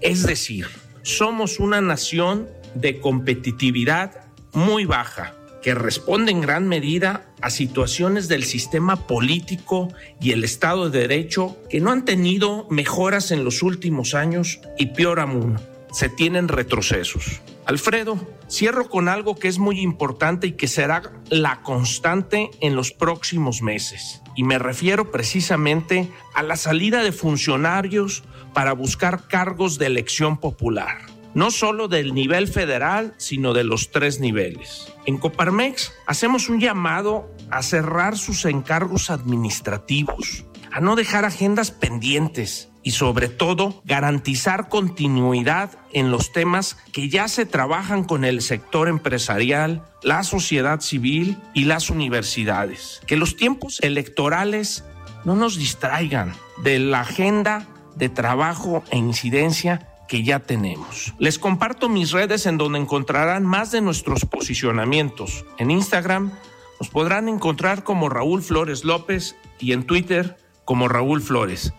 Es 0.00 0.24
decir, 0.24 0.66
somos 1.02 1.60
una 1.60 1.80
nación 1.80 2.48
de 2.74 3.00
competitividad 3.00 4.27
muy 4.52 4.84
baja 4.84 5.34
que 5.62 5.74
responde 5.74 6.30
en 6.30 6.40
gran 6.40 6.68
medida 6.68 7.26
a 7.40 7.50
situaciones 7.50 8.28
del 8.28 8.44
sistema 8.44 9.06
político 9.06 9.88
y 10.20 10.32
el 10.32 10.44
Estado 10.44 10.88
de 10.88 11.00
Derecho 11.00 11.56
que 11.68 11.80
no 11.80 11.90
han 11.90 12.04
tenido 12.04 12.66
mejoras 12.70 13.30
en 13.30 13.44
los 13.44 13.62
últimos 13.62 14.14
años 14.14 14.60
y 14.78 14.86
peor 14.86 15.20
aún, 15.20 15.58
se 15.92 16.08
tienen 16.08 16.48
retrocesos. 16.48 17.40
Alfredo, 17.66 18.18
cierro 18.48 18.88
con 18.88 19.08
algo 19.08 19.34
que 19.34 19.48
es 19.48 19.58
muy 19.58 19.80
importante 19.80 20.46
y 20.46 20.52
que 20.52 20.68
será 20.68 21.02
la 21.28 21.60
constante 21.60 22.50
en 22.60 22.74
los 22.74 22.92
próximos 22.92 23.60
meses. 23.60 24.22
Y 24.36 24.44
me 24.44 24.58
refiero 24.58 25.10
precisamente 25.10 26.10
a 26.34 26.42
la 26.42 26.56
salida 26.56 27.02
de 27.02 27.12
funcionarios 27.12 28.22
para 28.54 28.72
buscar 28.72 29.28
cargos 29.28 29.78
de 29.78 29.86
elección 29.86 30.38
popular. 30.38 31.17
No 31.38 31.52
solo 31.52 31.86
del 31.86 32.14
nivel 32.14 32.48
federal, 32.48 33.14
sino 33.16 33.54
de 33.54 33.62
los 33.62 33.92
tres 33.92 34.18
niveles. 34.18 34.92
En 35.06 35.18
Coparmex 35.18 35.92
hacemos 36.04 36.48
un 36.48 36.58
llamado 36.58 37.32
a 37.48 37.62
cerrar 37.62 38.18
sus 38.18 38.44
encargos 38.44 39.08
administrativos, 39.08 40.46
a 40.72 40.80
no 40.80 40.96
dejar 40.96 41.24
agendas 41.24 41.70
pendientes 41.70 42.70
y 42.82 42.90
sobre 42.90 43.28
todo 43.28 43.80
garantizar 43.84 44.68
continuidad 44.68 45.78
en 45.92 46.10
los 46.10 46.32
temas 46.32 46.76
que 46.92 47.08
ya 47.08 47.28
se 47.28 47.46
trabajan 47.46 48.02
con 48.02 48.24
el 48.24 48.42
sector 48.42 48.88
empresarial, 48.88 49.84
la 50.02 50.24
sociedad 50.24 50.80
civil 50.80 51.38
y 51.54 51.66
las 51.66 51.88
universidades. 51.88 53.00
Que 53.06 53.16
los 53.16 53.36
tiempos 53.36 53.78
electorales 53.80 54.82
no 55.24 55.36
nos 55.36 55.56
distraigan 55.56 56.34
de 56.64 56.80
la 56.80 57.02
agenda 57.02 57.68
de 57.94 58.08
trabajo 58.08 58.82
e 58.90 58.98
incidencia 58.98 59.88
que 60.08 60.24
ya 60.24 60.40
tenemos. 60.40 61.14
Les 61.18 61.38
comparto 61.38 61.88
mis 61.88 62.10
redes 62.10 62.46
en 62.46 62.58
donde 62.58 62.80
encontrarán 62.80 63.44
más 63.44 63.70
de 63.70 63.80
nuestros 63.80 64.24
posicionamientos. 64.24 65.44
En 65.58 65.70
Instagram 65.70 66.32
nos 66.80 66.88
podrán 66.88 67.28
encontrar 67.28 67.84
como 67.84 68.08
Raúl 68.08 68.42
Flores 68.42 68.84
López 68.84 69.36
y 69.60 69.72
en 69.72 69.84
Twitter 69.84 70.36
como 70.64 70.88
Raúl 70.88 71.22
Flores. 71.22 71.72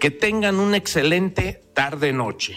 Que 0.00 0.10
tengan 0.10 0.56
una 0.56 0.76
excelente 0.76 1.62
tarde-noche. 1.74 2.56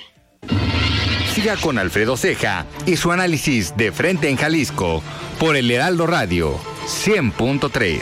Siga 1.33 1.55
con 1.57 1.77
Alfredo 1.77 2.17
Ceja 2.17 2.65
y 2.85 2.95
su 2.97 3.11
análisis 3.11 3.77
de 3.77 3.91
frente 3.91 4.29
en 4.29 4.37
Jalisco 4.37 5.03
por 5.39 5.55
el 5.55 5.69
Heraldo 5.69 6.07
Radio 6.07 6.57
100.3. 6.87 7.99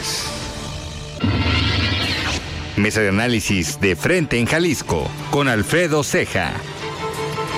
Mesa 2.77 3.01
de 3.01 3.09
análisis 3.09 3.79
de 3.79 3.95
frente 3.95 4.37
en 4.37 4.45
Jalisco 4.45 5.09
con 5.31 5.47
Alfredo 5.47 6.03
Ceja. 6.03 6.53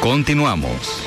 Continuamos. 0.02 1.04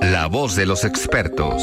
La 0.00 0.26
voz 0.26 0.56
de 0.56 0.66
los 0.66 0.84
expertos. 0.84 1.62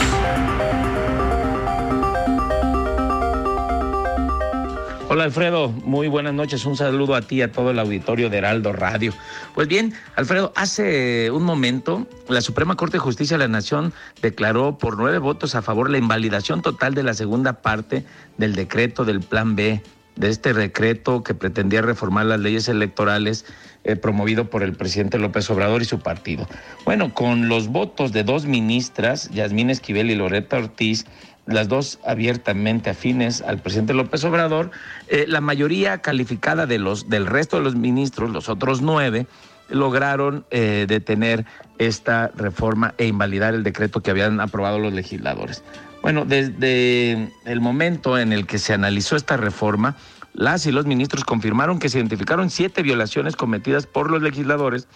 Hola 5.11 5.23
Alfredo, 5.23 5.69
muy 5.69 6.07
buenas 6.07 6.35
noches. 6.35 6.65
Un 6.65 6.77
saludo 6.77 7.15
a 7.15 7.21
ti 7.21 7.37
y 7.37 7.41
a 7.41 7.51
todo 7.51 7.71
el 7.71 7.79
auditorio 7.79 8.29
de 8.29 8.37
Heraldo 8.37 8.73
Radio. 8.73 9.11
Pues 9.55 9.67
bien, 9.67 9.93
Alfredo, 10.15 10.53
hace 10.55 11.31
un 11.31 11.43
momento 11.43 12.07
la 12.27 12.41
Suprema 12.41 12.75
Corte 12.75 12.97
de 12.97 12.99
Justicia 12.99 13.35
de 13.37 13.45
la 13.45 13.47
Nación 13.47 13.91
declaró 14.21 14.77
por 14.77 14.97
nueve 14.97 15.17
votos 15.17 15.55
a 15.55 15.63
favor 15.63 15.89
la 15.89 15.97
invalidación 15.97 16.61
total 16.61 16.93
de 16.93 17.01
la 17.01 17.15
segunda 17.15 17.61
parte 17.61 18.05
del 18.37 18.53
decreto 18.53 19.03
del 19.03 19.21
Plan 19.21 19.55
B, 19.55 19.81
de 20.19 20.29
este 20.29 20.53
decreto 20.53 21.23
que 21.23 21.33
pretendía 21.33 21.81
reformar 21.81 22.27
las 22.27 22.39
leyes 22.39 22.67
electorales 22.67 23.45
eh, 23.85 23.95
promovido 23.95 24.49
por 24.49 24.61
el 24.61 24.73
presidente 24.73 25.17
López 25.17 25.49
Obrador 25.49 25.81
y 25.81 25.85
su 25.85 25.99
partido. 25.99 26.47
Bueno, 26.85 27.13
con 27.13 27.47
los 27.47 27.69
votos 27.69 28.11
de 28.11 28.23
dos 28.23 28.45
ministras, 28.45 29.29
Yasmín 29.31 29.69
Esquivel 29.69 30.11
y 30.11 30.15
Loreta 30.15 30.57
Ortiz, 30.57 31.05
las 31.45 31.69
dos 31.69 31.99
abiertamente 32.05 32.89
afines 32.89 33.41
al 33.41 33.59
presidente 33.59 33.93
López 33.93 34.23
Obrador, 34.25 34.71
eh, 35.07 35.25
la 35.27 35.41
mayoría 35.41 35.99
calificada 35.99 36.65
de 36.65 36.77
los, 36.77 37.09
del 37.09 37.25
resto 37.25 37.57
de 37.57 37.63
los 37.63 37.75
ministros, 37.75 38.29
los 38.29 38.49
otros 38.49 38.81
nueve, 38.81 39.25
lograron 39.69 40.45
eh, 40.51 40.85
detener 40.87 41.45
esta 41.77 42.31
reforma 42.35 42.93
e 42.97 43.07
invalidar 43.07 43.53
el 43.53 43.63
decreto 43.63 44.01
que 44.01 44.11
habían 44.11 44.41
aprobado 44.41 44.79
los 44.79 44.93
legisladores. 44.93 45.63
Bueno, 46.01 46.25
desde 46.25 47.31
el 47.45 47.61
momento 47.61 48.17
en 48.17 48.31
el 48.31 48.47
que 48.47 48.57
se 48.57 48.73
analizó 48.73 49.15
esta 49.15 49.37
reforma, 49.37 49.95
las 50.33 50.65
y 50.65 50.71
los 50.71 50.85
ministros 50.85 51.25
confirmaron 51.25 51.79
que 51.79 51.89
se 51.89 51.97
identificaron 51.97 52.49
siete 52.49 52.81
violaciones 52.81 53.35
cometidas 53.35 53.85
por 53.85 54.09
los 54.09 54.21
legisladores 54.21 54.87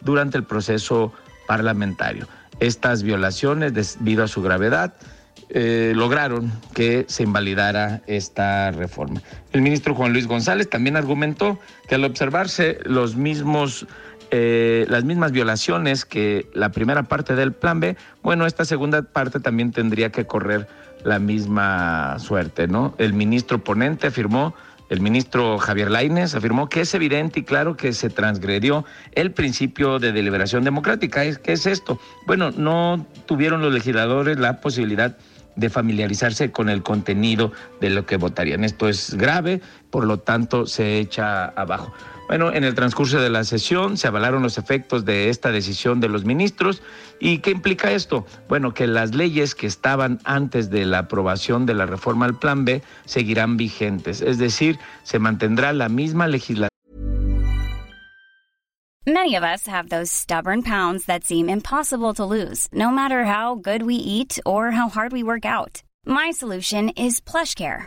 durante 0.00 0.38
el 0.38 0.44
proceso 0.44 1.12
parlamentario. 1.48 2.28
Estas 2.60 3.02
violaciones, 3.02 3.74
debido 3.74 4.24
a 4.24 4.28
su 4.28 4.42
gravedad, 4.42 4.94
eh, 5.48 5.92
lograron 5.94 6.52
que 6.74 7.04
se 7.08 7.22
invalidara 7.22 8.02
esta 8.06 8.70
reforma. 8.72 9.22
El 9.52 9.62
ministro 9.62 9.94
Juan 9.94 10.12
Luis 10.12 10.26
González 10.26 10.68
también 10.68 10.96
argumentó 10.96 11.58
que 11.88 11.94
al 11.94 12.04
observarse 12.04 12.78
los 12.84 13.16
mismos, 13.16 13.86
eh, 14.30 14.86
las 14.88 15.04
mismas 15.04 15.32
violaciones 15.32 16.04
que 16.04 16.48
la 16.54 16.70
primera 16.70 17.04
parte 17.04 17.34
del 17.34 17.52
plan 17.52 17.80
B, 17.80 17.96
bueno, 18.22 18.46
esta 18.46 18.64
segunda 18.64 19.02
parte 19.02 19.40
también 19.40 19.72
tendría 19.72 20.10
que 20.10 20.26
correr 20.26 20.68
la 21.04 21.18
misma 21.18 22.18
suerte, 22.18 22.66
¿no? 22.66 22.94
El 22.98 23.12
ministro 23.12 23.62
ponente 23.62 24.08
afirmó 24.08 24.54
el 24.88 25.00
ministro 25.00 25.58
Javier 25.58 25.90
Lainez 25.90 26.34
afirmó 26.34 26.68
que 26.68 26.82
es 26.82 26.94
evidente 26.94 27.40
y 27.40 27.42
claro 27.42 27.76
que 27.76 27.92
se 27.92 28.08
transgredió 28.08 28.84
el 29.12 29.32
principio 29.32 29.98
de 29.98 30.12
deliberación 30.12 30.62
democrática. 30.62 31.22
¿Qué 31.38 31.52
es 31.52 31.66
esto? 31.66 31.98
Bueno, 32.26 32.52
no 32.52 33.04
tuvieron 33.26 33.62
los 33.62 33.72
legisladores 33.72 34.38
la 34.38 34.60
posibilidad 34.60 35.16
de 35.56 35.70
familiarizarse 35.70 36.52
con 36.52 36.68
el 36.68 36.82
contenido 36.82 37.50
de 37.80 37.90
lo 37.90 38.06
que 38.06 38.16
votarían. 38.16 38.62
Esto 38.62 38.88
es 38.88 39.14
grave, 39.14 39.60
por 39.90 40.04
lo 40.04 40.18
tanto 40.18 40.66
se 40.66 40.98
echa 40.98 41.46
abajo. 41.46 41.92
Bueno, 42.28 42.52
en 42.52 42.64
el 42.64 42.74
transcurso 42.74 43.20
de 43.20 43.30
la 43.30 43.44
sesión 43.44 43.96
se 43.96 44.08
avalaron 44.08 44.42
los 44.42 44.58
efectos 44.58 45.04
de 45.04 45.30
esta 45.30 45.52
decisión 45.52 46.00
de 46.00 46.08
los 46.08 46.24
ministros. 46.24 46.82
¿Y 47.20 47.38
qué 47.38 47.52
implica 47.52 47.92
esto? 47.92 48.26
Bueno, 48.48 48.74
que 48.74 48.86
las 48.86 49.14
leyes 49.14 49.54
que 49.54 49.66
estaban 49.66 50.18
antes 50.24 50.68
de 50.68 50.84
la 50.86 50.98
aprobación 51.00 51.66
de 51.66 51.74
la 51.74 51.86
reforma 51.86 52.26
al 52.26 52.38
Plan 52.38 52.64
B 52.64 52.82
seguirán 53.04 53.56
vigentes, 53.56 54.22
es 54.22 54.38
decir, 54.38 54.78
se 55.04 55.18
mantendrá 55.18 55.72
la 55.72 55.88
misma 55.88 56.26
legislación. 56.26 56.70
Many 59.08 59.36
of 59.36 59.44
us 59.44 59.68
have 59.68 59.88
those 59.88 60.10
stubborn 60.10 60.62
pounds 60.62 61.06
that 61.06 61.22
seem 61.22 61.48
impossible 61.48 62.12
to 62.14 62.24
lose, 62.24 62.66
no 62.72 62.90
matter 62.90 63.24
how 63.24 63.54
good 63.54 63.82
we 63.82 63.94
eat 63.94 64.40
or 64.44 64.72
how 64.72 64.88
hard 64.88 65.12
we 65.12 65.22
work 65.22 65.44
out. 65.44 65.84
My 66.04 66.32
solution 66.32 66.88
is 66.96 67.20
PlushCare. 67.20 67.86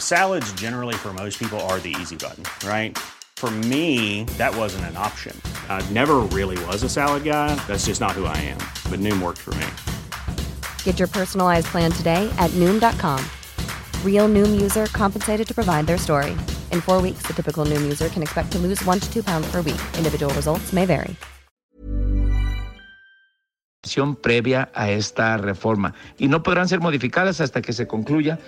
Salads 0.00 0.52
generally 0.54 0.96
for 0.96 1.12
most 1.12 1.38
people 1.38 1.60
are 1.70 1.78
the 1.78 1.94
easy 2.00 2.16
button, 2.16 2.42
right? 2.68 2.98
For 3.36 3.52
me, 3.70 4.24
that 4.36 4.52
wasn't 4.56 4.86
an 4.86 4.96
option. 4.96 5.40
I 5.68 5.80
never 5.92 6.16
really 6.36 6.58
was 6.64 6.82
a 6.82 6.88
salad 6.88 7.22
guy. 7.22 7.54
That's 7.68 7.86
just 7.86 8.00
not 8.00 8.18
who 8.18 8.24
I 8.24 8.36
am. 8.38 8.58
But 8.90 8.98
Noom 8.98 9.22
worked 9.22 9.38
for 9.38 9.54
me. 9.54 9.66
Get 10.82 10.98
your 10.98 11.06
personalized 11.06 11.66
plan 11.66 11.92
today 11.92 12.28
at 12.38 12.50
Noom.com. 12.56 13.24
Real 14.04 14.28
Noom 14.28 14.60
user 14.60 14.86
compensated 14.86 15.46
to 15.46 15.54
provide 15.54 15.86
their 15.86 15.98
story. 15.98 16.32
In 16.72 16.80
four 16.80 17.00
weeks, 17.00 17.22
the 17.28 17.32
typical 17.32 17.64
Noom 17.64 17.82
user 17.82 18.08
can 18.08 18.24
expect 18.24 18.50
to 18.50 18.58
lose 18.58 18.84
one 18.84 18.98
to 18.98 19.08
two 19.12 19.22
pounds 19.22 19.48
per 19.52 19.62
week. 19.62 19.80
Individual 19.96 20.34
results 20.34 20.72
may 20.72 20.84
vary. 20.84 21.14
previa 24.20 24.70
a 24.74 24.90
esta 24.90 25.36
reforma 25.38 25.94
y 26.18 26.28
no 26.28 26.42
podrán 26.42 26.68
ser 26.68 26.80
modificadas 26.80 27.40
hasta 27.40 27.62
que 27.62 27.72
se 27.72 27.86
concluya 27.86 28.38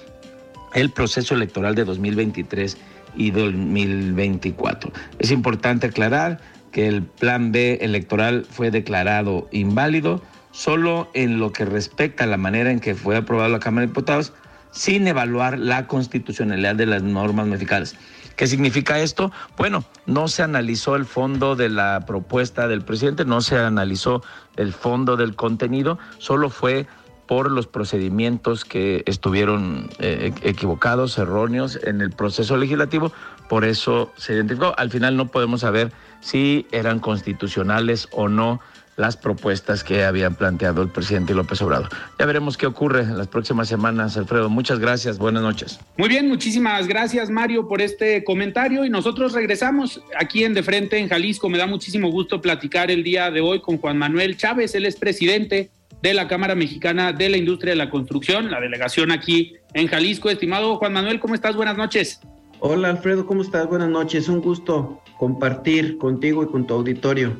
el 0.74 0.90
proceso 0.90 1.34
electoral 1.34 1.74
de 1.74 1.84
2023 1.84 2.76
y 3.16 3.30
2024. 3.30 4.92
Es 5.18 5.30
importante 5.30 5.88
aclarar 5.88 6.40
que 6.72 6.86
el 6.86 7.02
plan 7.02 7.52
B 7.52 7.78
electoral 7.80 8.46
fue 8.48 8.70
declarado 8.70 9.48
inválido 9.50 10.22
solo 10.52 11.08
en 11.14 11.38
lo 11.38 11.52
que 11.52 11.64
respecta 11.64 12.24
a 12.24 12.26
la 12.26 12.36
manera 12.36 12.70
en 12.70 12.80
que 12.80 12.94
fue 12.94 13.16
aprobado 13.16 13.48
la 13.48 13.60
Cámara 13.60 13.82
de 13.82 13.88
Diputados, 13.88 14.32
sin 14.72 15.06
evaluar 15.06 15.58
la 15.58 15.86
constitucionalidad 15.86 16.76
de 16.76 16.86
las 16.86 17.02
normas 17.02 17.46
modificadas. 17.46 17.96
¿Qué 18.36 18.46
significa 18.46 18.98
esto? 19.00 19.32
Bueno, 19.58 19.84
no 20.06 20.28
se 20.28 20.42
analizó 20.42 20.96
el 20.96 21.04
fondo 21.04 21.56
de 21.56 21.68
la 21.68 22.04
propuesta 22.06 22.68
del 22.68 22.82
presidente, 22.82 23.24
no 23.24 23.40
se 23.42 23.58
analizó 23.58 24.22
el 24.56 24.72
fondo 24.72 25.16
del 25.16 25.36
contenido, 25.36 25.98
solo 26.18 26.48
fue 26.48 26.86
por 27.30 27.48
los 27.48 27.68
procedimientos 27.68 28.64
que 28.64 29.04
estuvieron 29.06 29.88
eh, 30.00 30.32
equivocados, 30.42 31.16
erróneos 31.16 31.78
en 31.84 32.00
el 32.00 32.10
proceso 32.10 32.56
legislativo, 32.56 33.12
por 33.48 33.64
eso 33.64 34.10
se 34.16 34.34
identificó. 34.34 34.74
Al 34.76 34.90
final 34.90 35.16
no 35.16 35.28
podemos 35.28 35.60
saber 35.60 35.92
si 36.18 36.66
eran 36.72 36.98
constitucionales 36.98 38.08
o 38.10 38.28
no 38.28 38.60
las 38.96 39.16
propuestas 39.16 39.84
que 39.84 40.02
habían 40.02 40.34
planteado 40.34 40.82
el 40.82 40.88
presidente 40.88 41.32
López 41.32 41.62
Obrador. 41.62 41.90
Ya 42.18 42.26
veremos 42.26 42.56
qué 42.56 42.66
ocurre 42.66 43.02
en 43.02 43.16
las 43.16 43.28
próximas 43.28 43.68
semanas, 43.68 44.16
Alfredo. 44.16 44.50
Muchas 44.50 44.80
gracias, 44.80 45.16
buenas 45.16 45.44
noches. 45.44 45.78
Muy 45.98 46.08
bien, 46.08 46.26
muchísimas 46.26 46.88
gracias 46.88 47.30
Mario 47.30 47.68
por 47.68 47.80
este 47.80 48.24
comentario 48.24 48.84
y 48.84 48.90
nosotros 48.90 49.34
regresamos 49.34 50.02
aquí 50.18 50.42
en 50.42 50.52
De 50.52 50.64
Frente 50.64 50.98
en 50.98 51.08
Jalisco. 51.08 51.48
Me 51.48 51.58
da 51.58 51.68
muchísimo 51.68 52.10
gusto 52.10 52.42
platicar 52.42 52.90
el 52.90 53.04
día 53.04 53.30
de 53.30 53.40
hoy 53.40 53.60
con 53.60 53.78
Juan 53.78 53.98
Manuel 53.98 54.36
Chávez, 54.36 54.74
él 54.74 54.84
es 54.84 54.96
presidente 54.96 55.70
de 56.02 56.14
la 56.14 56.28
Cámara 56.28 56.54
Mexicana 56.54 57.12
de 57.12 57.28
la 57.28 57.36
Industria 57.36 57.72
de 57.72 57.76
la 57.76 57.90
Construcción, 57.90 58.50
la 58.50 58.60
delegación 58.60 59.10
aquí 59.10 59.54
en 59.74 59.86
Jalisco. 59.86 60.30
Estimado 60.30 60.76
Juan 60.76 60.92
Manuel, 60.92 61.20
¿cómo 61.20 61.34
estás? 61.34 61.56
Buenas 61.56 61.76
noches. 61.76 62.20
Hola 62.60 62.90
Alfredo, 62.90 63.26
¿cómo 63.26 63.42
estás? 63.42 63.66
Buenas 63.66 63.88
noches. 63.88 64.28
Un 64.28 64.40
gusto 64.40 65.02
compartir 65.18 65.98
contigo 65.98 66.42
y 66.42 66.46
con 66.46 66.66
tu 66.66 66.74
auditorio. 66.74 67.36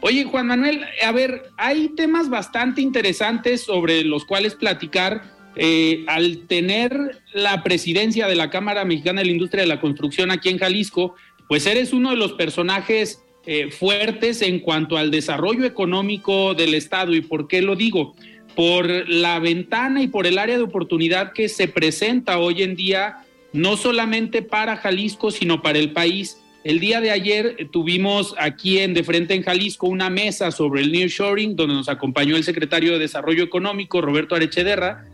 Oye, 0.00 0.24
Juan 0.24 0.46
Manuel, 0.46 0.84
a 1.04 1.12
ver, 1.12 1.42
hay 1.56 1.88
temas 1.90 2.28
bastante 2.28 2.80
interesantes 2.80 3.62
sobre 3.62 4.04
los 4.04 4.24
cuales 4.24 4.54
platicar. 4.54 5.34
Eh, 5.58 6.04
al 6.06 6.46
tener 6.48 7.22
la 7.32 7.62
presidencia 7.62 8.26
de 8.26 8.34
la 8.34 8.50
Cámara 8.50 8.84
Mexicana 8.84 9.20
de 9.20 9.26
la 9.26 9.32
Industria 9.32 9.62
de 9.62 9.68
la 9.68 9.80
Construcción 9.80 10.30
aquí 10.30 10.50
en 10.50 10.58
Jalisco, 10.58 11.14
pues 11.48 11.66
eres 11.66 11.94
uno 11.94 12.10
de 12.10 12.16
los 12.16 12.34
personajes 12.34 13.22
eh, 13.46 13.70
fuertes 13.70 14.42
en 14.42 14.58
cuanto 14.58 14.96
al 14.96 15.12
desarrollo 15.12 15.64
económico 15.64 16.54
del 16.54 16.74
Estado. 16.74 17.14
¿Y 17.14 17.20
por 17.20 17.46
qué 17.46 17.62
lo 17.62 17.76
digo? 17.76 18.14
Por 18.56 19.08
la 19.08 19.38
ventana 19.38 20.02
y 20.02 20.08
por 20.08 20.26
el 20.26 20.38
área 20.38 20.56
de 20.56 20.64
oportunidad 20.64 21.32
que 21.32 21.48
se 21.48 21.68
presenta 21.68 22.38
hoy 22.38 22.62
en 22.62 22.74
día, 22.74 23.18
no 23.52 23.76
solamente 23.76 24.42
para 24.42 24.76
Jalisco, 24.76 25.30
sino 25.30 25.62
para 25.62 25.78
el 25.78 25.92
país. 25.92 26.38
El 26.64 26.80
día 26.80 27.00
de 27.00 27.12
ayer 27.12 27.68
tuvimos 27.70 28.34
aquí 28.38 28.80
en 28.80 28.92
De 28.92 29.04
Frente 29.04 29.34
en 29.34 29.44
Jalisco 29.44 29.86
una 29.86 30.10
mesa 30.10 30.50
sobre 30.50 30.82
el 30.82 30.90
nearshoring, 30.90 31.54
donde 31.54 31.76
nos 31.76 31.88
acompañó 31.88 32.34
el 32.34 32.42
secretario 32.42 32.94
de 32.94 32.98
Desarrollo 32.98 33.44
Económico, 33.44 34.00
Roberto 34.00 34.34
Arechederra, 34.34 35.04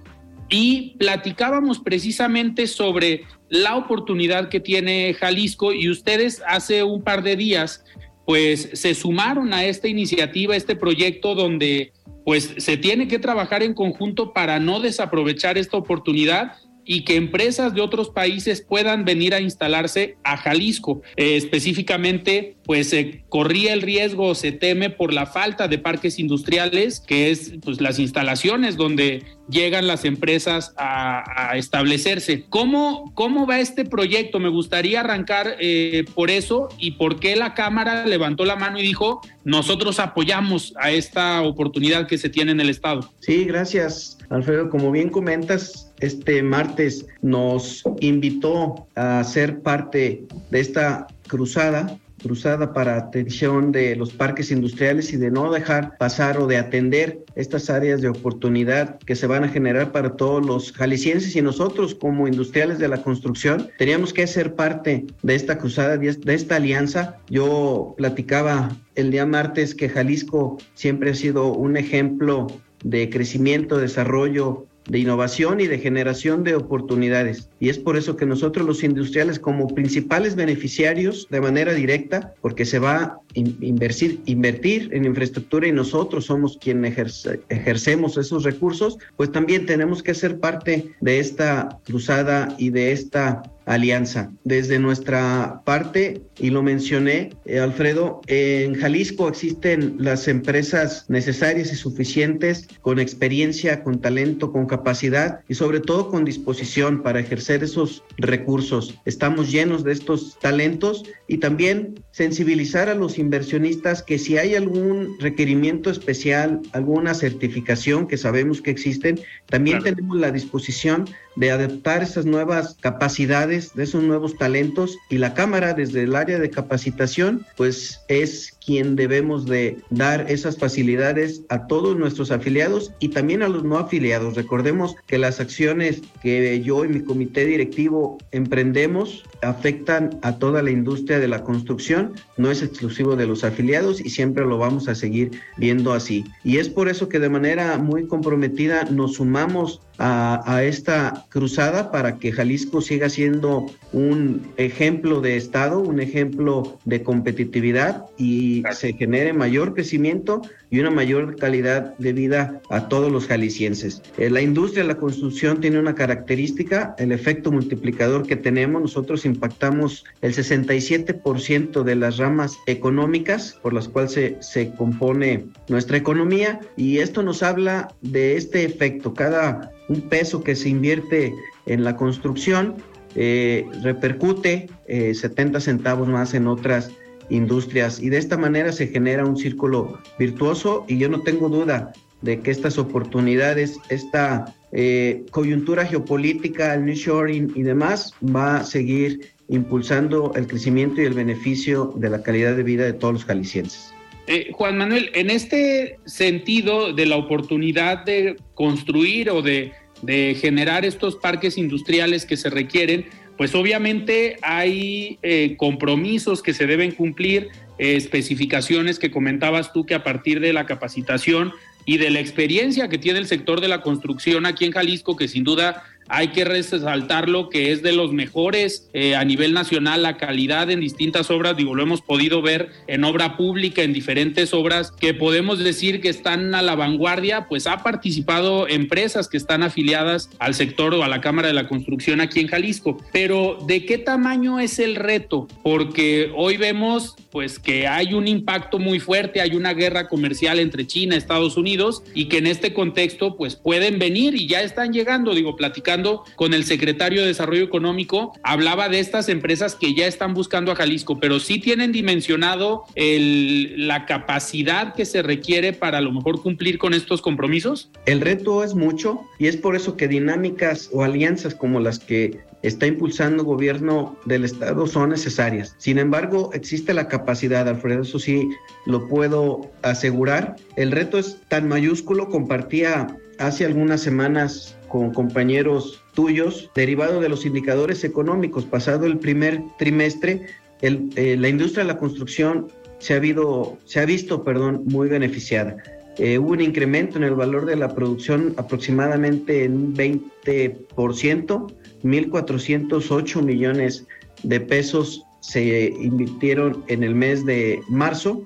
y 0.49 0.97
platicábamos 0.99 1.81
precisamente 1.81 2.67
sobre 2.67 3.25
la 3.51 3.77
oportunidad 3.77 4.49
que 4.49 4.61
tiene 4.61 5.13
Jalisco 5.13 5.75
y 5.75 5.91
ustedes 5.91 6.43
hace 6.47 6.83
un 6.83 7.03
par 7.03 7.23
de 7.23 7.37
días 7.37 7.85
pues 8.27 8.71
se 8.75 8.95
sumaron 8.95 9.53
a 9.53 9.65
esta 9.65 9.89
iniciativa, 9.89 10.57
este 10.57 10.77
proyecto 10.77 11.35
donde 11.35 11.93
pues 12.25 12.55
se 12.59 12.77
tiene 12.77 13.09
que 13.09 13.19
trabajar 13.19 13.63
en 13.63 13.75
conjunto 13.75 14.33
para 14.33 14.61
no 14.61 14.81
desaprovechar 14.81 15.59
esta 15.59 15.77
oportunidad 15.77 16.53
y 16.85 17.05
que 17.05 17.17
empresas 17.17 17.75
de 17.75 17.81
otros 17.81 18.11
países 18.11 18.61
puedan 18.61 19.05
venir 19.05 19.35
a 19.35 19.41
instalarse 19.41 20.17
a 20.25 20.37
Jalisco. 20.37 21.03
Eh, 21.17 21.37
específicamente, 21.37 22.57
pues 22.65 22.89
se 22.91 23.25
corría 23.29 23.73
el 23.73 23.83
riesgo, 23.83 24.35
se 24.35 24.53
teme 24.53 24.91
por 24.91 25.13
la 25.13 25.27
falta 25.27 25.69
de 25.69 25.79
parques 25.79 26.19
industriales, 26.19 27.01
que 27.01 27.31
es 27.31 27.55
pues 27.63 27.81
las 27.81 27.99
instalaciones 27.99 28.77
donde 28.77 29.23
llegan 29.49 29.87
las 29.87 30.05
empresas 30.05 30.75
a, 30.77 31.53
establecerse. 31.57 32.47
¿Cómo, 32.49 33.13
¿Cómo 33.15 33.47
va 33.47 33.61
este 33.61 33.85
proyecto? 33.85 34.39
Me 34.39 34.49
gustaría 34.49 35.01
arrancar 35.01 35.57
eh, 35.61 36.05
por 36.15 36.31
eso 36.31 36.69
y 36.79 36.93
por 36.93 37.21
qué 37.21 37.37
la 37.37 37.55
Cámara 37.55 38.07
levantó 38.07 38.45
la 38.45 38.57
mano 38.57 38.79
y 38.79 38.83
dijo, 38.83 39.21
nosotros 39.45 39.99
apoyamos 39.99 40.73
a 40.79 40.91
esta 40.91 41.43
oportunidad 41.43 42.07
que 42.07 42.19
se 42.19 42.29
tiene 42.29 42.53
en 42.53 42.61
el 42.61 42.71
Estado. 42.71 43.13
Sí, 43.21 43.45
gracias, 43.45 44.19
Alfredo. 44.31 44.71
Como 44.71 44.91
bien 44.91 45.11
comentas, 45.11 45.93
este 46.01 46.43
martes 46.43 47.07
nos 47.21 47.83
invitó 48.01 48.87
a 48.95 49.23
ser 49.25 49.61
parte 49.61 50.25
de 50.51 50.61
esta 50.61 51.07
cruzada 51.29 51.99
cruzada 52.23 52.73
para 52.73 52.97
atención 52.97 53.73
de 53.73 53.97
los 53.97 54.13
parques 54.13 54.51
industriales 54.51 55.13
y 55.13 55.17
de 55.17 55.31
no 55.31 55.53
dejar 55.53 55.97
pasar 55.99 56.39
o 56.39 56.47
de 56.47 56.57
atender 56.57 57.25
estas 57.35 57.69
áreas 57.69 58.01
de 58.01 58.09
oportunidad 58.09 58.99
que 59.01 59.17
se 59.17 59.27
van 59.27 59.45
a 59.45 59.49
generar 59.49 59.93
para 59.93 60.17
todos 60.17 60.45
los 60.45 60.73
jaliscienses 60.73 61.35
y 61.37 61.43
nosotros 61.43 61.95
como 61.95 62.29
industriales 62.29 62.79
de 62.79 62.89
la 62.89 63.03
construcción 63.03 63.69
teníamos 63.79 64.13
que 64.13 64.27
ser 64.27 64.55
parte 64.55 65.07
de 65.23 65.35
esta 65.35 65.59
cruzada, 65.59 65.97
de 65.97 66.35
esta 66.35 66.57
alianza. 66.57 67.17
Yo 67.29 67.95
platicaba 67.97 68.71
el 68.95 69.11
día 69.11 69.27
martes 69.27 69.75
que 69.75 69.89
Jalisco 69.89 70.59
siempre 70.75 71.11
ha 71.11 71.15
sido 71.15 71.53
un 71.53 71.77
ejemplo 71.77 72.47
de 72.85 73.09
crecimiento, 73.11 73.79
desarrollo 73.79 74.67
de 74.89 74.99
innovación 74.99 75.61
y 75.61 75.67
de 75.67 75.79
generación 75.79 76.45
de 76.45 76.55
oportunidades. 76.55 77.49
Y 77.61 77.69
es 77.69 77.79
por 77.79 77.97
eso 77.97 78.17
que 78.17 78.27
nosotros 78.27 78.67
los 78.67 78.83
industriales 78.83 79.39
como 79.39 79.69
principales 79.69 80.35
beneficiarios 80.35 81.27
de 81.31 81.41
manera 81.41 81.73
directa, 81.73 82.35
porque 82.41 82.65
se 82.65 82.79
va 82.79 82.97
a 82.97 83.21
invertir, 83.35 84.21
invertir 84.27 84.91
en 84.93 85.05
infraestructura 85.05 85.67
y 85.67 85.73
nosotros 85.73 86.27
somos 86.27 86.59
quienes 86.59 87.27
ejercemos 87.49 88.17
esos 88.17 88.45
recursos, 88.45 88.99
pues 89.17 89.31
también 89.33 89.67
tenemos 89.67 90.03
que 90.03 90.15
ser 90.15 90.39
parte 90.39 90.93
de 91.01 91.19
esta 91.19 91.79
cruzada 91.85 92.55
y 92.59 92.71
de 92.71 92.93
esta 92.93 93.43
alianza. 93.67 94.33
Desde 94.45 94.79
nuestra 94.79 95.63
parte, 95.65 96.23
y 96.39 96.51
lo 96.51 96.63
mencioné, 96.63 97.31
eh, 97.45 97.59
Alfredo, 97.59 98.21
en 98.27 98.75
Jalisco 98.75 99.29
existen 99.29 99.97
las 99.99 100.29
empresas 100.29 101.07
necesarias 101.09 101.73
y 101.73 101.77
suficientes 101.77 102.69
con 102.81 102.99
experiencia, 102.99 103.83
con 103.83 104.01
talento, 104.01 104.53
con 104.53 104.67
capacidad 104.67 105.41
y 105.49 105.55
sobre 105.55 105.81
todo 105.81 106.09
con 106.09 106.25
disposición 106.25 107.03
para 107.03 107.21
ejercer 107.21 107.63
esos 107.63 108.03
recursos. 108.19 108.99
Estamos 109.05 109.51
llenos 109.51 109.85
de 109.85 109.93
estos 109.93 110.39
talentos 110.41 111.05
y 111.29 111.39
también 111.39 111.95
sensibilizar 112.11 112.89
a 112.89 112.95
los 112.95 113.19
inversionistas 113.19 114.03
que 114.03 114.19
si 114.19 114.39
hay 114.39 114.55
algún 114.55 115.17
requerimiento 115.21 115.91
especial, 115.91 116.61
alguna 116.73 117.15
certificación 117.15 118.07
que 118.07 118.17
sabemos 118.17 118.61
que 118.61 118.71
existen, 118.71 119.21
también 119.47 119.83
tenemos 119.83 120.19
la 120.19 120.31
disposición 120.31 121.05
de 121.37 121.51
adaptar 121.51 122.03
esas 122.03 122.27
nuevas 122.27 122.77
capacidades, 122.81 123.75
de 123.75 123.85
esos 123.85 124.03
nuevos 124.03 124.37
talentos. 124.37 124.99
Y 125.09 125.19
la 125.19 125.35
Cámara 125.35 125.75
desde 125.75 126.03
el 126.03 126.15
área 126.15 126.39
de 126.39 126.51
capacitación 126.51 127.47
pues 127.57 128.01
es 128.09 128.52
quien 128.65 128.97
debemos 128.97 129.47
de 129.47 129.79
dar 129.91 130.31
esas 130.31 130.57
facilidades 130.57 131.43
a 131.49 131.67
todos 131.67 131.97
nuestros 131.97 132.31
afiliados 132.31 132.93
y 133.01 133.09
también 133.09 133.43
a 133.43 133.49
los 133.49 133.65
no 133.65 133.79
afiliados. 133.79 134.35
Recordemos 134.35 134.95
que 135.07 135.19
las 135.19 135.41
acciones 135.41 136.03
que 136.23 136.61
yo 136.63 136.85
y 136.85 136.89
mi 136.89 137.01
comité 137.01 137.45
directivo 137.45 138.19
emprendemos 138.31 139.25
afectan 139.43 140.19
a 140.23 140.39
toda 140.39 140.63
la 140.63 140.71
industria 140.71 141.19
de 141.19 141.29
la 141.29 141.43
construcción, 141.43 142.13
no 142.37 142.51
es 142.51 142.63
exclusivo 142.63 143.17
de 143.17 143.27
los 143.27 143.45
afiliados 143.45 144.01
y 144.01 144.11
siempre 144.11 144.45
lo 144.45 144.59
vamos 144.59 144.89
a 144.89 144.95
seguir 144.95 145.31
viendo 145.57 145.93
así. 145.93 146.25
Y 146.45 146.59
es 146.59 146.69
por 146.69 146.89
eso 146.89 147.09
que 147.09 147.19
de 147.19 147.29
manera 147.29 147.79
muy 147.79 148.07
comprometida 148.07 148.85
nos 148.85 149.15
sumamos 149.15 149.81
a, 149.99 150.63
esta 150.65 151.27
cruzada 151.29 151.93
para 151.93 152.19
que 152.19 152.33
Jalisco 152.33 152.81
siga 152.81 153.09
siendo 153.09 153.67
un 153.93 154.43
ejemplo 154.57 155.21
de 155.21 155.37
Estado, 155.37 155.79
un 155.79 156.01
ejemplo 156.01 156.79
de 156.85 157.03
competitividad 157.03 158.07
y 158.19 158.52
se 158.73 158.93
genere 158.93 159.33
mayor 159.33 159.75
crecimiento 159.75 160.43
y 160.71 160.81
una 160.81 160.91
mayor 160.91 161.37
calidad 161.37 161.97
de 161.99 162.13
vida 162.13 162.61
a 162.71 162.89
todos 162.89 163.11
los 163.11 163.27
jaliscienses. 163.27 164.03
Eh, 164.19 164.31
la 164.31 164.41
industria 164.41 164.83
de 164.83 164.89
la 164.89 164.99
construcción 164.99 165.61
tiene 165.61 165.79
una 165.79 165.95
característica, 165.95 166.95
el 166.99 167.13
efecto 167.13 167.51
multiplicador 167.51 168.27
que 168.27 168.37
tenemos. 168.37 168.83
Nosotros 168.83 169.25
impactamos 169.25 170.05
el 170.21 170.35
67% 170.35 171.83
de 171.83 171.95
las 171.95 172.19
ramas 172.19 172.57
económicas 172.67 173.59
por 173.63 173.73
las 173.73 173.89
cuales 173.89 174.13
se, 174.13 174.37
se 174.41 174.73
compone 174.75 175.47
nuestra 175.69 175.97
economía 175.97 176.61
y 176.77 176.99
esto 176.99 177.23
nos 177.23 177.43
habla 177.43 177.89
de 178.01 178.37
este 178.37 178.65
efecto. 178.65 179.15
Cada 179.15 179.73
un 179.89 180.09
peso 180.09 180.43
que 180.43 180.57
se 180.57 180.69
invierte 180.69 181.33
en 181.67 181.85
la 181.85 181.97
construcción 181.97 182.77
eh, 183.15 183.67
repercute 183.83 184.69
70 184.89 185.59
eh, 185.59 185.61
centavos 185.61 186.09
más 186.09 186.33
en 186.33 186.47
otras 186.47 186.91
industrias 187.33 188.01
y 188.01 188.11
de 188.11 188.19
esta 188.19 188.37
manera 188.37 188.73
se 188.73 188.87
genera 188.87 189.25
un 189.25 189.37
círculo 189.37 189.99
virtuoso 190.19 190.85
y 190.87 190.99
yo 190.99 191.09
no 191.09 191.23
tengo 191.23 191.49
duda 191.49 191.93
de 192.21 192.41
que 192.41 192.51
estas 192.51 192.79
oportunidades, 192.79 193.79
esta 193.89 194.55
eh, 194.71 195.25
coyuntura 195.31 195.85
geopolítica, 195.85 196.75
el 196.75 196.85
nearshoring 196.85 197.53
y 197.57 197.63
demás, 197.63 198.15
va 198.25 198.59
a 198.59 198.65
seguir 198.65 199.33
impulsando 199.49 200.33
el 200.37 200.47
crecimiento 200.47 201.03
y 201.03 201.07
el 201.07 201.15
beneficio 201.15 201.93
de 201.97 202.11
la 202.11 202.23
calidad 202.23 202.55
de 202.55 202.63
vida 202.63 202.85
de 202.85 202.93
todos 202.93 203.15
los 203.15 203.25
jaliscienses. 203.25 203.93
Eh, 204.29 204.51
Juan 204.53 204.79
Manuel, 204.79 205.11
en 205.15 205.31
este 205.31 205.99
sentido 206.05 206.93
de 206.93 207.07
la 207.07 207.17
oportunidad 207.17 208.05
de 208.05 208.37
construir 208.55 209.31
o 209.31 209.43
de, 209.43 209.73
de 210.03 210.37
generar 210.41 210.85
estos 210.85 211.17
parques 211.17 211.59
industriales 211.59 212.25
que 212.25 212.37
se 212.37 212.49
requieren, 212.49 213.07
pues 213.37 213.55
obviamente 213.55 214.37
hay 214.43 215.19
eh, 215.23 215.57
compromisos 215.57 216.43
que 216.43 216.55
se 216.55 216.67
deben 216.67 216.93
cumplir, 216.93 217.49
eh, 217.79 217.97
especificaciones 217.97 218.99
que 218.99 219.11
comentabas 219.11 219.73
tú 219.73 219.87
que 219.87 219.95
a 219.95 220.05
partir 220.05 220.41
de 220.41 220.53
la 220.53 220.67
capacitación 220.67 221.53
y 221.85 221.99
de 221.99 222.11
la 222.11 222.21
experiencia 222.21 222.89
que 222.89 222.99
tiene 222.99 223.19
el 223.19 223.27
sector 223.27 223.61
de 223.61 223.69
la 223.69 223.83
construcción 223.83 224.47
aquí 224.47 224.65
en 224.65 224.73
Jalisco, 224.73 225.17
que 225.17 225.29
sin 225.29 225.45
duda 225.45 225.83
hay 226.13 226.29
que 226.29 226.45
resaltarlo 226.45 227.49
que 227.49 227.73
es 227.73 227.83
de 227.83 227.93
los 227.93 228.13
mejores 228.13 228.91
eh, 228.93 229.17
a 229.17 229.25
nivel 229.25 229.55
nacional, 229.55 230.03
la 230.03 230.19
calidad 230.19 230.71
en 230.71 230.81
distintas 230.81 231.31
obras, 231.31 231.57
digo, 231.57 231.75
lo 231.75 231.83
hemos 231.83 232.03
podido 232.03 232.43
ver 232.43 232.69
en 232.87 233.05
obra 233.05 233.39
pública, 233.39 233.83
en 233.83 233.95
diferentes 233.95 234.53
obras 234.53 234.93
que 234.93 235.15
podemos 235.15 235.59
decir 235.59 236.03
que 236.03 236.11
están 236.11 236.55
a 236.55 236.61
la 236.61 236.75
vanguardia, 236.75 237.47
pues 237.49 237.67
ha 237.67 237.83
participado 237.83 238.69
empresas 238.69 239.27
que 239.27 239.39
están 239.39 239.63
afiliadas 239.63 240.29
al 240.39 240.53
sector 240.55 240.93
o 240.95 241.03
a 241.03 241.09
la 241.09 241.23
Cámara 241.23 241.49
de 241.49 241.55
la 241.55 241.67
Construcción 241.67 242.21
aquí 242.21 242.41
en 242.41 242.49
Jalisco. 242.49 242.99
Pero 243.11 243.57
¿de 243.67 243.87
qué 243.87 243.97
tamaño 243.97 244.61
es 244.61 244.79
el 244.79 244.97
reto? 244.97 245.49
Porque 245.63 246.31
hoy 246.37 246.59
vemos 246.59 247.17
pues 247.31 247.59
que 247.59 247.89
hay 247.89 248.13
un 248.13 248.29
impacto 248.29 248.79
muy 248.79 249.01
fuerte, 249.01 249.41
hay 249.41 249.55
una 249.55 249.73
guerra 249.73 250.09
comercial 250.09 250.59
entre 250.59 250.87
China 250.87 251.17
Estados 251.17 251.57
Unidos 251.57 252.03
y 252.15 252.27
que 252.27 252.37
en 252.37 252.47
este 252.47 252.75
contexto 252.75 253.39
pues 253.39 253.57
pueden 253.57 253.99
venir 253.99 254.35
y 254.35 254.47
ya 254.47 254.61
están 254.61 254.93
llegando, 254.93 255.35
digo, 255.35 255.57
platicando 255.57 256.02
con 256.35 256.55
el 256.55 256.65
secretario 256.65 257.21
de 257.21 257.29
Desarrollo 257.29 257.65
Económico, 257.65 258.33
hablaba 258.43 258.89
de 258.89 259.01
estas 259.01 259.29
empresas 259.29 259.75
que 259.75 259.95
ya 259.95 260.07
están 260.07 260.35
buscando 260.35 260.73
a 260.73 260.75
Jalisco, 260.75 261.19
pero 261.21 261.41
sí 261.41 261.59
tienen 261.59 261.93
dimensionado 261.93 262.85
la 262.97 264.07
capacidad 264.07 264.95
que 264.95 265.05
se 265.05 265.23
requiere 265.23 265.73
para 265.73 265.99
a 265.99 266.01
lo 266.01 266.13
mejor 266.13 266.43
cumplir 266.43 266.79
con 266.79 266.95
estos 266.95 267.23
compromisos. 267.23 267.91
El 268.07 268.21
reto 268.21 268.65
es 268.65 268.75
mucho 268.75 269.21
y 269.39 269.47
es 269.47 269.57
por 269.57 269.77
eso 269.77 269.97
que 269.97 270.09
dinámicas 270.09 270.91
o 270.93 271.03
alianzas 271.03 271.55
como 271.55 271.81
las 271.81 271.99
que 271.99 272.41
está 272.63 272.87
impulsando 272.87 273.43
el 273.43 273.49
gobierno 273.49 274.17
del 274.25 274.45
Estado 274.45 274.87
son 274.87 275.11
necesarias. 275.11 275.75
Sin 275.79 275.99
embargo, 275.99 276.51
existe 276.55 276.95
la 276.95 277.09
capacidad, 277.09 277.69
Alfredo, 277.69 278.03
eso 278.03 278.19
sí 278.19 278.49
lo 278.87 279.09
puedo 279.09 279.71
asegurar. 279.83 280.57
El 280.77 280.93
reto 280.93 281.19
es 281.19 281.39
tan 281.49 281.69
mayúsculo, 281.69 282.29
compartía 282.29 283.09
hace 283.39 283.65
algunas 283.65 284.01
semanas 284.01 284.77
con 284.93 285.11
compañeros 285.15 286.03
tuyos, 286.13 286.71
derivado 286.75 287.19
de 287.23 287.31
los 287.31 287.47
indicadores 287.47 288.05
económicos. 288.05 288.67
Pasado 288.67 289.07
el 289.07 289.19
primer 289.19 289.63
trimestre, 289.79 290.43
eh, 290.83 291.37
la 291.39 291.49
industria 291.49 291.83
de 291.85 291.95
la 291.95 291.99
construcción 291.99 292.69
se 292.99 293.15
ha, 293.15 293.17
habido, 293.17 293.79
se 293.87 294.01
ha 294.01 294.05
visto 294.05 294.45
perdón, 294.45 294.83
muy 294.85 295.09
beneficiada. 295.09 295.79
Eh, 296.19 296.39
hubo 296.39 296.51
un 296.51 296.61
incremento 296.61 297.17
en 297.17 297.25
el 297.25 297.35
valor 297.35 297.65
de 297.65 297.77
la 297.77 297.95
producción 297.95 298.53
aproximadamente 298.59 299.65
en 299.65 299.77
un 299.77 299.97
20%, 299.97 301.73
1.408 302.05 303.43
millones 303.43 304.07
de 304.43 304.61
pesos 304.61 305.25
se 305.41 305.89
invirtieron 306.03 306.85
en 306.89 307.03
el 307.03 307.15
mes 307.15 307.47
de 307.47 307.81
marzo. 307.89 308.45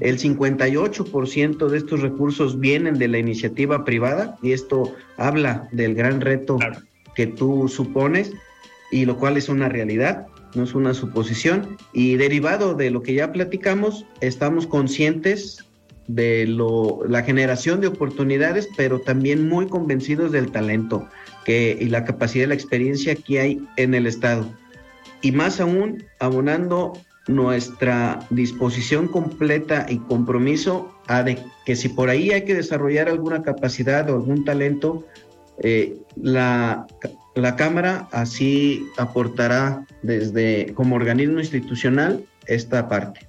El 0.00 0.18
58% 0.18 1.68
de 1.68 1.78
estos 1.78 2.00
recursos 2.00 2.58
vienen 2.58 2.98
de 2.98 3.08
la 3.08 3.18
iniciativa 3.18 3.84
privada 3.84 4.36
y 4.42 4.52
esto 4.52 4.94
habla 5.16 5.68
del 5.72 5.94
gran 5.94 6.20
reto 6.20 6.58
que 7.14 7.26
tú 7.26 7.68
supones 7.68 8.32
y 8.90 9.04
lo 9.04 9.16
cual 9.16 9.36
es 9.36 9.48
una 9.48 9.68
realidad, 9.68 10.26
no 10.54 10.64
es 10.64 10.74
una 10.74 10.94
suposición. 10.94 11.76
Y 11.92 12.16
derivado 12.16 12.74
de 12.74 12.90
lo 12.90 13.02
que 13.02 13.14
ya 13.14 13.32
platicamos, 13.32 14.04
estamos 14.20 14.66
conscientes 14.66 15.64
de 16.08 16.46
lo, 16.46 17.00
la 17.08 17.22
generación 17.22 17.80
de 17.80 17.86
oportunidades, 17.86 18.68
pero 18.76 19.00
también 19.00 19.48
muy 19.48 19.66
convencidos 19.66 20.32
del 20.32 20.50
talento 20.50 21.08
que, 21.44 21.76
y 21.80 21.86
la 21.86 22.04
capacidad 22.04 22.44
y 22.44 22.48
la 22.48 22.54
experiencia 22.54 23.14
que 23.14 23.40
hay 23.40 23.66
en 23.76 23.94
el 23.94 24.06
Estado. 24.06 24.46
Y 25.22 25.32
más 25.32 25.60
aún, 25.60 26.04
abonando 26.18 26.92
nuestra 27.28 28.26
disposición 28.30 29.08
completa 29.08 29.86
y 29.88 29.98
compromiso 29.98 30.92
a 31.06 31.22
de 31.22 31.38
que 31.64 31.76
si 31.76 31.88
por 31.88 32.08
ahí 32.08 32.30
hay 32.30 32.44
que 32.44 32.54
desarrollar 32.54 33.08
alguna 33.08 33.42
capacidad 33.42 34.08
o 34.10 34.14
algún 34.14 34.44
talento, 34.44 35.06
eh, 35.62 35.94
la, 36.16 36.86
la 37.34 37.56
Cámara 37.56 38.08
así 38.10 38.86
aportará 38.98 39.86
desde 40.02 40.72
como 40.74 40.96
organismo 40.96 41.38
institucional 41.38 42.24
esta 42.46 42.88
parte. 42.88 43.20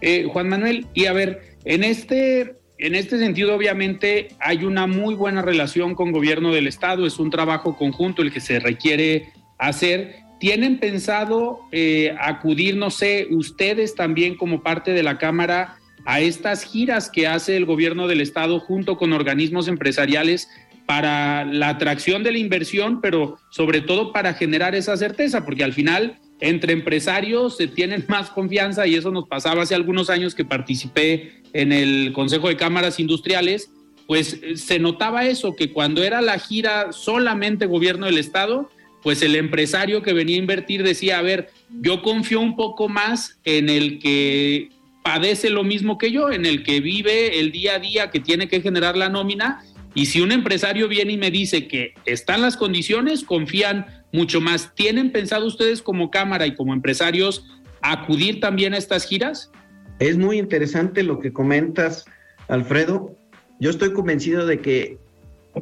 Eh, 0.00 0.28
Juan 0.32 0.48
Manuel, 0.48 0.86
y 0.94 1.06
a 1.06 1.12
ver, 1.12 1.56
en 1.64 1.84
este, 1.84 2.56
en 2.78 2.94
este 2.94 3.18
sentido, 3.18 3.54
obviamente, 3.54 4.28
hay 4.38 4.64
una 4.64 4.86
muy 4.86 5.14
buena 5.14 5.42
relación 5.42 5.94
con 5.94 6.12
gobierno 6.12 6.52
del 6.52 6.66
Estado, 6.66 7.06
es 7.06 7.18
un 7.18 7.30
trabajo 7.30 7.76
conjunto 7.76 8.22
el 8.22 8.32
que 8.32 8.40
se 8.40 8.60
requiere 8.60 9.32
hacer. 9.58 10.16
¿Tienen 10.40 10.78
pensado 10.78 11.60
eh, 11.70 12.16
acudir, 12.18 12.76
no 12.76 12.90
sé, 12.90 13.28
ustedes 13.30 13.94
también 13.94 14.36
como 14.36 14.62
parte 14.62 14.92
de 14.92 15.02
la 15.02 15.18
Cámara 15.18 15.76
a 16.06 16.20
estas 16.20 16.64
giras 16.64 17.10
que 17.10 17.26
hace 17.26 17.58
el 17.58 17.66
gobierno 17.66 18.08
del 18.08 18.22
Estado 18.22 18.58
junto 18.58 18.96
con 18.96 19.12
organismos 19.12 19.68
empresariales 19.68 20.48
para 20.86 21.44
la 21.44 21.68
atracción 21.68 22.22
de 22.22 22.32
la 22.32 22.38
inversión, 22.38 23.02
pero 23.02 23.38
sobre 23.50 23.82
todo 23.82 24.12
para 24.12 24.32
generar 24.32 24.74
esa 24.74 24.96
certeza, 24.96 25.44
porque 25.44 25.62
al 25.62 25.74
final 25.74 26.18
entre 26.40 26.72
empresarios 26.72 27.58
se 27.58 27.66
tienen 27.66 28.06
más 28.08 28.30
confianza 28.30 28.86
y 28.86 28.94
eso 28.94 29.10
nos 29.10 29.28
pasaba 29.28 29.62
hace 29.62 29.74
algunos 29.74 30.08
años 30.08 30.34
que 30.34 30.46
participé 30.46 31.42
en 31.52 31.70
el 31.72 32.12
Consejo 32.14 32.48
de 32.48 32.56
Cámaras 32.56 32.98
Industriales, 32.98 33.70
pues 34.06 34.40
eh, 34.42 34.56
se 34.56 34.78
notaba 34.78 35.26
eso, 35.26 35.54
que 35.54 35.70
cuando 35.70 36.02
era 36.02 36.22
la 36.22 36.38
gira 36.38 36.92
solamente 36.92 37.66
gobierno 37.66 38.06
del 38.06 38.18
Estado, 38.18 38.70
pues 39.02 39.22
el 39.22 39.36
empresario 39.36 40.02
que 40.02 40.12
venía 40.12 40.36
a 40.36 40.40
invertir 40.40 40.82
decía, 40.82 41.18
a 41.18 41.22
ver, 41.22 41.50
yo 41.80 42.02
confío 42.02 42.40
un 42.40 42.56
poco 42.56 42.88
más 42.88 43.38
en 43.44 43.68
el 43.68 43.98
que 43.98 44.70
padece 45.02 45.50
lo 45.50 45.64
mismo 45.64 45.98
que 45.98 46.10
yo, 46.10 46.30
en 46.30 46.44
el 46.44 46.62
que 46.62 46.80
vive 46.80 47.40
el 47.40 47.52
día 47.52 47.76
a 47.76 47.78
día, 47.78 48.10
que 48.10 48.20
tiene 48.20 48.48
que 48.48 48.60
generar 48.60 48.96
la 48.96 49.08
nómina, 49.08 49.62
y 49.94 50.06
si 50.06 50.20
un 50.20 50.30
empresario 50.32 50.88
viene 50.88 51.14
y 51.14 51.16
me 51.16 51.30
dice 51.30 51.66
que 51.66 51.94
están 52.06 52.42
las 52.42 52.56
condiciones, 52.56 53.24
confían 53.24 53.86
mucho 54.12 54.40
más. 54.40 54.74
¿Tienen 54.74 55.10
pensado 55.10 55.46
ustedes 55.46 55.82
como 55.82 56.10
Cámara 56.10 56.46
y 56.46 56.54
como 56.54 56.72
empresarios 56.72 57.44
acudir 57.82 58.40
también 58.40 58.74
a 58.74 58.78
estas 58.78 59.04
giras? 59.04 59.50
Es 59.98 60.16
muy 60.16 60.38
interesante 60.38 61.02
lo 61.02 61.18
que 61.18 61.32
comentas, 61.32 62.04
Alfredo. 62.48 63.16
Yo 63.58 63.70
estoy 63.70 63.92
convencido 63.92 64.46
de 64.46 64.60
que 64.60 64.98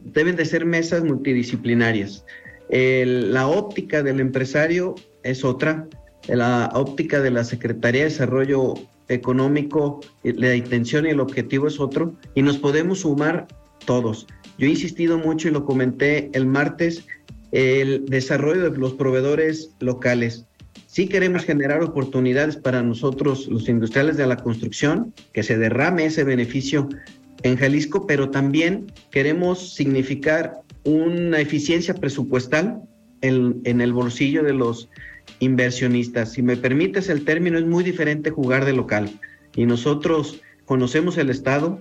deben 0.04 0.36
de 0.36 0.44
ser 0.44 0.64
mesas 0.64 1.04
multidisciplinarias. 1.04 2.24
La 2.70 3.48
óptica 3.48 4.02
del 4.02 4.20
empresario 4.20 4.94
es 5.22 5.44
otra, 5.44 5.86
la 6.26 6.70
óptica 6.74 7.20
de 7.20 7.30
la 7.30 7.44
Secretaría 7.44 8.02
de 8.02 8.10
Desarrollo 8.10 8.74
Económico, 9.08 10.00
la 10.22 10.54
intención 10.54 11.06
y 11.06 11.10
el 11.10 11.20
objetivo 11.20 11.66
es 11.66 11.80
otro, 11.80 12.14
y 12.34 12.42
nos 12.42 12.58
podemos 12.58 13.00
sumar 13.00 13.46
todos. 13.86 14.26
Yo 14.58 14.66
he 14.66 14.70
insistido 14.70 15.18
mucho 15.18 15.48
y 15.48 15.52
lo 15.52 15.64
comenté 15.64 16.30
el 16.34 16.46
martes 16.46 17.06
el 17.52 18.04
desarrollo 18.06 18.70
de 18.70 18.78
los 18.78 18.94
proveedores 18.94 19.70
locales. 19.80 20.44
Sí 20.86 21.08
queremos 21.08 21.44
generar 21.44 21.82
oportunidades 21.82 22.56
para 22.56 22.82
nosotros, 22.82 23.46
los 23.48 23.68
industriales 23.68 24.16
de 24.16 24.26
la 24.26 24.36
construcción, 24.36 25.14
que 25.32 25.42
se 25.42 25.58
derrame 25.58 26.06
ese 26.06 26.24
beneficio 26.24 26.88
en 27.42 27.56
Jalisco, 27.56 28.06
pero 28.06 28.30
también 28.30 28.92
queremos 29.10 29.74
significar 29.74 30.60
una 30.88 31.38
eficiencia 31.40 31.94
presupuestal 31.94 32.80
en, 33.20 33.80
el 33.80 33.92
bolsillo 33.92 34.42
de 34.42 34.54
los 34.54 34.88
inversionistas. 35.38 36.32
Si 36.32 36.42
me 36.42 36.56
permites 36.56 37.10
el 37.10 37.24
término, 37.24 37.58
es 37.58 37.66
muy 37.66 37.84
diferente 37.84 38.30
jugar 38.30 38.64
de 38.64 38.72
local. 38.72 39.10
Y 39.54 39.66
nosotros 39.66 40.40
conocemos 40.64 41.18
el 41.18 41.28
Estado, 41.28 41.78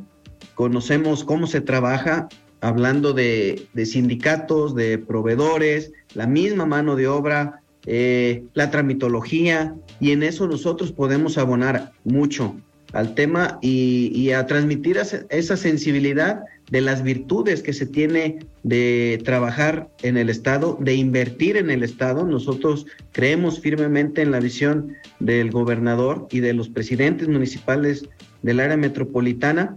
conocemos 0.55 1.23
cómo 1.23 1.47
se 1.47 1.61
trabaja 1.61 2.27
hablando 2.59 3.13
de, 3.13 3.67
sindicatos, 3.85 4.75
de 4.75 4.97
proveedores, 4.97 5.93
la 6.13 6.27
misma 6.27 6.65
mano 6.65 6.95
de 6.95 7.07
obra, 7.07 7.61
eh, 7.85 8.43
la 8.55 8.71
tramitología, 8.71 9.75
y 10.01 10.11
en 10.11 10.23
eso 10.23 10.47
nosotros 10.47 10.91
podemos 10.91 11.37
abonar 11.37 11.93
mucho 12.03 12.57
al 12.93 13.15
tema 13.15 13.59
y, 13.61 14.31
a 14.31 14.45
transmitir 14.47 14.97
esa 15.29 15.57
sensibilidad 15.57 16.41
de 16.69 16.81
las 16.81 17.03
virtudes 17.03 17.61
que 17.61 17.73
se 17.73 17.85
tiene 17.85 18.39
de 18.63 19.21
trabajar 19.23 19.89
en 20.03 20.17
el 20.17 20.29
Estado, 20.29 20.77
de 20.81 20.95
invertir 20.95 21.57
en 21.57 21.69
el 21.69 21.83
Estado. 21.83 22.25
Nosotros 22.25 22.85
creemos 23.13 23.59
firmemente 23.59 24.21
en 24.21 24.31
la 24.31 24.39
visión 24.39 24.93
del 25.19 25.51
gobernador 25.51 26.27
y 26.29 26.41
de 26.41 26.53
los 26.53 26.69
presidentes 26.69 27.27
municipales 27.29 28.07
del 28.41 28.59
área 28.59 28.77
metropolitana 28.77 29.75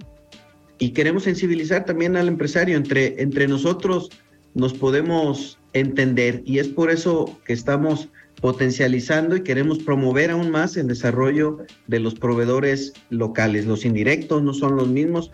y 0.79 0.91
queremos 0.91 1.25
sensibilizar 1.25 1.85
también 1.85 2.17
al 2.17 2.27
empresario. 2.27 2.77
Entre, 2.77 3.23
entre 3.23 3.47
nosotros 3.47 4.11
nos 4.55 4.75
podemos 4.75 5.59
entender 5.73 6.43
y 6.45 6.59
es 6.59 6.69
por 6.69 6.91
eso 6.91 7.39
que 7.45 7.53
estamos 7.53 8.09
potencializando 8.41 9.37
y 9.37 9.43
queremos 9.43 9.79
promover 9.81 10.31
aún 10.31 10.51
más 10.51 10.77
el 10.77 10.89
desarrollo 10.89 11.59
de 11.87 12.01
los 12.01 12.15
proveedores 12.15 12.95
locales. 13.11 13.67
Los 13.67 13.85
indirectos 13.85 14.43
no 14.43 14.55
son 14.55 14.77
los 14.77 14.89
mismos. 14.89 15.31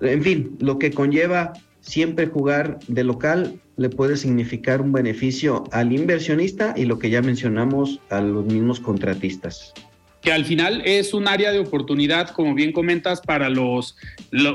En 0.00 0.22
fin, 0.22 0.56
lo 0.60 0.78
que 0.78 0.90
conlleva 0.90 1.52
siempre 1.80 2.26
jugar 2.26 2.78
de 2.86 3.04
local 3.04 3.60
le 3.76 3.88
puede 3.88 4.16
significar 4.16 4.80
un 4.80 4.92
beneficio 4.92 5.64
al 5.72 5.92
inversionista 5.92 6.74
y 6.76 6.84
lo 6.84 6.98
que 6.98 7.10
ya 7.10 7.22
mencionamos 7.22 8.00
a 8.10 8.20
los 8.20 8.44
mismos 8.44 8.80
contratistas. 8.80 9.72
Que 10.20 10.32
al 10.32 10.44
final 10.44 10.82
es 10.84 11.14
un 11.14 11.28
área 11.28 11.52
de 11.52 11.60
oportunidad, 11.60 12.30
como 12.30 12.52
bien 12.54 12.72
comentas, 12.72 13.20
para 13.20 13.48
los, 13.48 13.96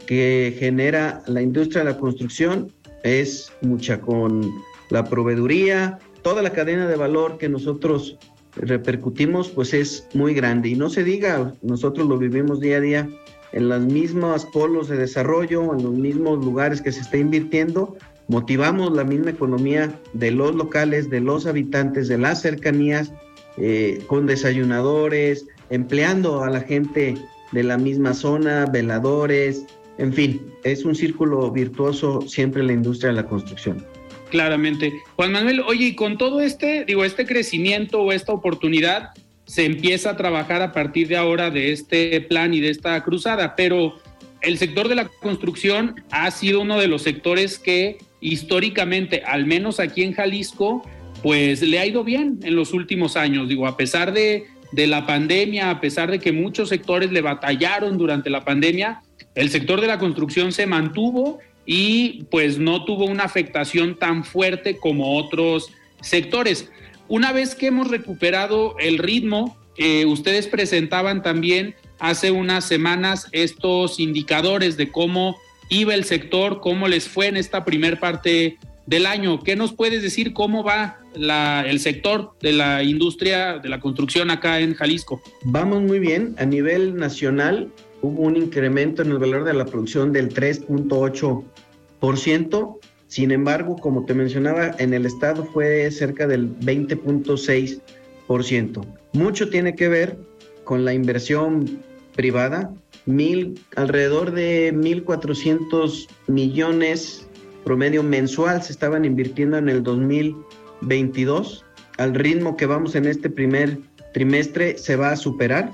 que 0.07 0.55
genera 0.57 1.22
la 1.28 1.41
industria 1.41 1.84
de 1.84 1.91
la 1.91 1.97
construcción 1.97 2.72
es 3.03 3.51
mucha 3.62 4.01
con 4.01 4.49
la 4.89 5.05
proveeduría, 5.05 5.99
toda 6.22 6.41
la 6.41 6.51
cadena 6.51 6.88
de 6.88 6.95
valor 6.95 7.38
que 7.38 7.49
nosotros 7.49 8.18
repercutimos 8.56 9.49
pues 9.49 9.74
es 9.74 10.08
muy 10.14 10.34
grande 10.34 10.70
y 10.70 10.76
no 10.76 10.89
se 10.89 11.04
diga, 11.04 11.54
nosotros 11.62 12.08
lo 12.08 12.18
vivimos 12.18 12.60
día 12.60 12.78
a 12.78 12.82
día 12.82 13.10
en 13.54 13.70
los 13.70 13.82
mismos 13.82 14.45
polos 14.45 14.88
de 14.88 14.97
desarrollo, 14.97 15.74
en 15.74 15.84
los 15.84 15.93
mismos 15.93 16.43
lugares 16.43 16.82
que 16.82 16.91
se 16.91 17.02
está 17.02 17.18
invirtiendo, 17.18 17.97
motivamos 18.28 18.93
la 18.93 19.04
misma 19.04 19.32
economía 19.32 19.93
de 20.14 20.32
los 20.32 20.56
locales, 20.56 21.10
de 21.10 21.20
los 21.20 21.45
habitantes, 21.45 22.08
de 22.08 22.18
las 22.18 22.41
cercanías, 22.41 23.12
eh, 23.58 24.04
con 24.08 24.26
desayunadores, 24.26 25.45
empleando 25.70 26.43
a 26.43 26.49
la 26.49 26.62
gente 26.62 27.16
de 27.52 27.64
la 27.64 27.78
misma 27.78 28.14
zona, 28.14 28.66
veladores, 28.66 29.66
en 29.97 30.14
fin, 30.14 30.41
es 30.64 30.86
un 30.86 30.95
círculo 30.95 31.52
virtuoso 31.52 32.22
siempre 32.22 32.62
en 32.62 32.68
la 32.68 32.74
industria 32.74 33.10
de 33.10 33.18
la 33.18 33.28
construcción. 33.28 33.86
Claramente. 34.32 34.94
Juan 35.16 35.32
Manuel, 35.32 35.60
oye, 35.60 35.88
y 35.88 35.96
con 35.96 36.18
todo 36.18 36.42
este, 36.42 36.86
digo, 36.86 37.06
este 37.06 37.26
crecimiento 37.26 38.02
o 38.02 38.12
esta 38.12 38.32
oportunidad, 38.32 39.12
se 39.46 39.66
empieza 39.66 40.12
a 40.12 40.18
trabajar 40.18 40.62
a 40.62 40.72
partir 40.72 41.10
de 41.10 41.18
ahora 41.18 41.52
de 41.52 41.74
este 41.74 42.22
plan 42.22 42.54
y 42.54 42.62
de 42.62 42.70
esta 42.70 43.04
cruzada, 43.04 43.56
pero 43.56 44.00
el 44.42 44.58
sector 44.58 44.88
de 44.88 44.96
la 44.96 45.08
construcción 45.08 45.96
ha 46.10 46.32
sido 46.32 46.62
uno 46.62 46.80
de 46.80 46.88
los 46.88 47.02
sectores 47.02 47.60
que 47.60 47.98
históricamente, 48.22 49.24
al 49.26 49.46
menos 49.46 49.80
aquí 49.80 50.04
en 50.04 50.14
Jalisco, 50.14 50.84
pues 51.22 51.62
le 51.62 51.80
ha 51.80 51.86
ido 51.86 52.04
bien 52.04 52.40
en 52.44 52.56
los 52.56 52.74
últimos 52.74 53.18
años. 53.18 53.50
Digo, 53.50 53.68
a 53.68 53.76
pesar 53.76 54.14
de, 54.14 54.46
de 54.72 54.88
la 54.88 55.06
pandemia, 55.06 55.70
a 55.70 55.82
pesar 55.82 56.10
de 56.10 56.20
que 56.20 56.32
muchos 56.32 56.70
sectores 56.70 57.12
le 57.12 57.22
batallaron 57.22 57.98
durante 57.98 58.30
la 58.30 58.46
pandemia, 58.46 59.02
el 59.36 59.50
sector 59.50 59.82
de 59.82 59.88
la 59.88 60.00
construcción 60.00 60.52
se 60.52 60.66
mantuvo 60.66 61.40
y 61.66 62.24
pues 62.32 62.57
no 62.57 62.86
tuvo 62.86 63.05
una 63.05 63.24
afectación 63.24 63.97
tan 63.97 64.24
fuerte 64.24 64.78
como 64.78 65.18
otros 65.18 65.72
sectores. 66.01 66.70
Una 67.07 67.32
vez 67.32 67.55
que 67.55 67.68
hemos 67.68 67.89
recuperado 67.89 68.76
el 68.80 68.97
ritmo, 68.97 69.57
eh, 69.78 70.05
ustedes 70.05 70.47
presentaban 70.47 71.24
también 71.24 71.76
hace 71.99 72.32
unas 72.32 72.66
semanas 72.66 73.28
estos 73.32 73.99
indicadores 73.99 74.78
de 74.78 74.91
cómo 74.91 75.38
iba 75.70 75.93
el 75.93 76.03
sector, 76.03 76.59
cómo 76.59 76.88
les 76.88 77.07
fue 77.07 77.28
en 77.28 77.38
esta 77.38 77.64
primer 77.64 77.99
parte 77.99 78.57
del 78.86 79.05
año. 79.05 79.41
¿Qué 79.41 79.55
nos 79.55 79.74
puedes 79.74 80.01
decir 80.01 80.34
cómo 80.34 80.64
va 80.64 80.99
el 81.14 81.80
sector 81.80 82.34
de 82.41 82.53
la 82.53 82.84
industria 82.84 83.59
de 83.59 83.70
la 83.70 83.80
construcción 83.80 84.32
acá 84.32 84.59
en 84.59 84.74
Jalisco? 84.74 85.22
Vamos 85.43 85.82
muy 85.82 85.99
bien. 85.99 86.36
A 86.38 86.45
nivel 86.45 86.95
nacional 86.95 87.72
hubo 88.02 88.24
un 88.24 88.36
incremento 88.38 89.02
en 89.02 89.12
el 89.12 89.20
valor 89.20 89.43
de 89.43 89.54
la 89.54 89.66
producción 89.66 90.12
del 90.12 90.34
3.8%. 90.34 92.78
Sin 93.08 93.32
embargo, 93.32 93.76
como 93.76 94.06
te 94.06 94.14
mencionaba, 94.14 94.72
en 94.78 94.93
el 94.93 95.06
estado 95.06 95.43
fue 95.45 95.91
cerca 95.91 96.28
del 96.28 96.58
20.6%. 96.60 98.86
Mucho 99.14 99.49
tiene 99.49 99.76
que 99.76 99.89
ver 99.89 100.18
con 100.64 100.86
la 100.86 100.93
inversión 100.93 101.82
privada, 102.16 102.74
mil, 103.06 103.60
alrededor 103.76 104.32
de 104.32 104.74
1.400 104.74 106.08
millones 106.28 107.28
promedio 107.64 108.04
mensual 108.04 108.62
se 108.64 108.72
estaban 108.72 109.06
invirtiendo 109.06 109.58
en 109.58 109.70
el 109.70 109.84
2022. 109.84 111.66
Al 111.97 112.16
ritmo 112.16 112.58
que 112.58 112.66
vamos 112.66 112.95
en 112.95 113.06
este 113.06 113.30
primer 113.30 113.78
trimestre 114.14 114.78
se 114.78 114.95
va 114.95 115.12
a 115.12 115.16
superar 115.16 115.72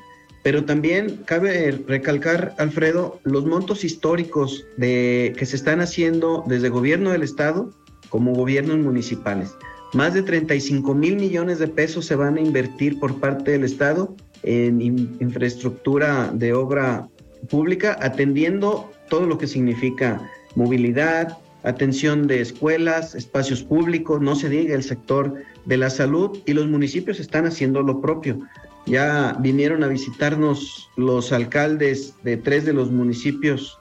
pero 0.47 0.63
también 0.63 1.23
cabe 1.25 1.71
recalcar, 1.87 2.55
Alfredo, 2.57 3.19
los 3.25 3.45
montos 3.45 3.83
históricos 3.83 4.65
de, 4.77 5.35
que 5.37 5.45
se 5.45 5.57
están 5.57 5.81
haciendo 5.81 6.45
desde 6.47 6.69
gobierno 6.69 7.11
del 7.11 7.23
Estado 7.23 7.69
como 8.07 8.33
gobiernos 8.33 8.77
municipales. 8.77 9.53
Más 9.91 10.13
de 10.13 10.21
35 10.21 10.95
mil 10.95 11.17
millones 11.17 11.59
de 11.59 11.67
pesos 11.67 12.05
se 12.05 12.15
van 12.15 12.37
a 12.37 12.39
invertir 12.39 12.97
por 12.97 13.19
parte 13.19 13.51
del 13.51 13.65
Estado 13.65 14.15
en 14.43 14.81
infraestructura 15.19 16.31
de 16.33 16.53
obra 16.53 17.09
pública, 17.49 17.97
atendiendo 17.99 18.89
todo 19.09 19.27
lo 19.27 19.37
que 19.37 19.47
significa 19.47 20.31
movilidad, 20.55 21.37
atención 21.63 22.25
de 22.25 22.39
escuelas, 22.39 23.15
espacios 23.15 23.63
públicos, 23.63 24.21
no 24.21 24.33
se 24.33 24.47
diga 24.47 24.75
el 24.75 24.83
sector 24.83 25.43
de 25.65 25.75
la 25.75 25.89
salud 25.89 26.39
y 26.45 26.53
los 26.53 26.67
municipios 26.67 27.19
están 27.19 27.45
haciendo 27.45 27.81
lo 27.83 27.99
propio. 27.99 28.39
Ya 28.88 29.35
vinieron 29.39 29.83
a 29.83 29.88
visitarnos 29.88 30.89
los 30.95 31.33
alcaldes 31.33 32.13
de 32.23 32.38
tres 32.38 32.65
de 32.65 32.71
los 32.71 32.89
municipios 32.89 33.77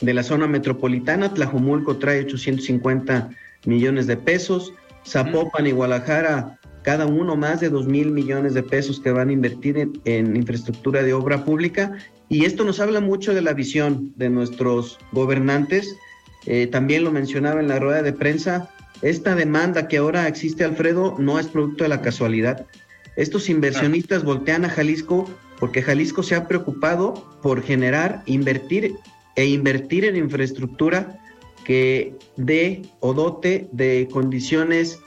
de 0.00 0.14
la 0.14 0.22
zona 0.22 0.46
metropolitana. 0.46 1.34
Tlajomulco 1.34 1.98
trae 1.98 2.20
850 2.20 3.28
millones 3.66 4.06
de 4.06 4.16
pesos. 4.16 4.72
Zapopan 5.06 5.66
y 5.66 5.72
Guadalajara, 5.72 6.58
cada 6.82 7.06
uno 7.06 7.36
más 7.36 7.60
de 7.60 7.68
2 7.68 7.86
mil 7.86 8.10
millones 8.10 8.54
de 8.54 8.62
pesos 8.62 9.00
que 9.00 9.10
van 9.10 9.28
a 9.28 9.32
invertir 9.32 9.90
en, 10.04 10.36
infraestructura 10.36 11.02
de 11.02 11.12
obra 11.12 11.44
pública. 11.44 11.92
Y 12.30 12.46
esto 12.46 12.64
nos 12.64 12.80
habla 12.80 13.00
mucho 13.00 13.34
de 13.34 13.42
la 13.42 13.52
visión 13.52 14.14
de 14.16 14.30
nuestros 14.30 14.98
gobernantes. 15.12 15.94
Eh, 16.46 16.68
también 16.68 17.04
lo 17.04 17.12
mencionaba 17.12 17.60
en 17.60 17.68
la 17.68 17.78
rueda 17.78 18.02
de 18.02 18.14
prensa. 18.14 18.70
Esta 19.02 19.34
demanda 19.34 19.88
que 19.88 19.98
ahora 19.98 20.26
existe, 20.26 20.64
Alfredo, 20.64 21.16
no 21.18 21.38
es 21.38 21.48
producto 21.48 21.84
de 21.84 21.90
la 21.90 22.00
casualidad. 22.00 22.66
Estos 23.16 23.48
inversionistas 23.48 24.24
voltean 24.24 24.64
a 24.64 24.70
Jalisco 24.70 25.28
porque 25.58 25.82
Jalisco 25.82 26.22
se 26.22 26.34
ha 26.34 26.48
preocupado 26.48 27.14
por 27.42 27.62
generar, 27.62 28.22
invertir 28.26 28.94
e 29.36 29.46
invertir 29.46 30.04
en 30.04 30.16
infraestructura 30.16 31.18
que 31.64 32.14
dé 32.36 32.82
o 33.00 33.14
dote 33.14 33.68
de 33.72 34.08
condiciones 34.10 34.98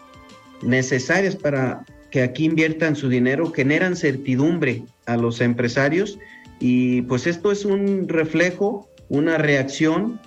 necesarias 0.61 1.35
para 1.35 1.83
que 2.11 2.21
aquí 2.21 2.45
inviertan 2.45 2.95
su 2.95 3.09
dinero, 3.09 3.51
generan 3.51 3.95
certidumbre 3.95 4.83
a 5.05 5.17
los 5.17 5.41
empresarios 5.41 6.17
y 6.59 7.01
pues 7.03 7.27
esto 7.27 7.51
es 7.51 7.65
un 7.65 8.07
reflejo, 8.07 8.87
una 9.09 9.37
reacción 9.37 10.19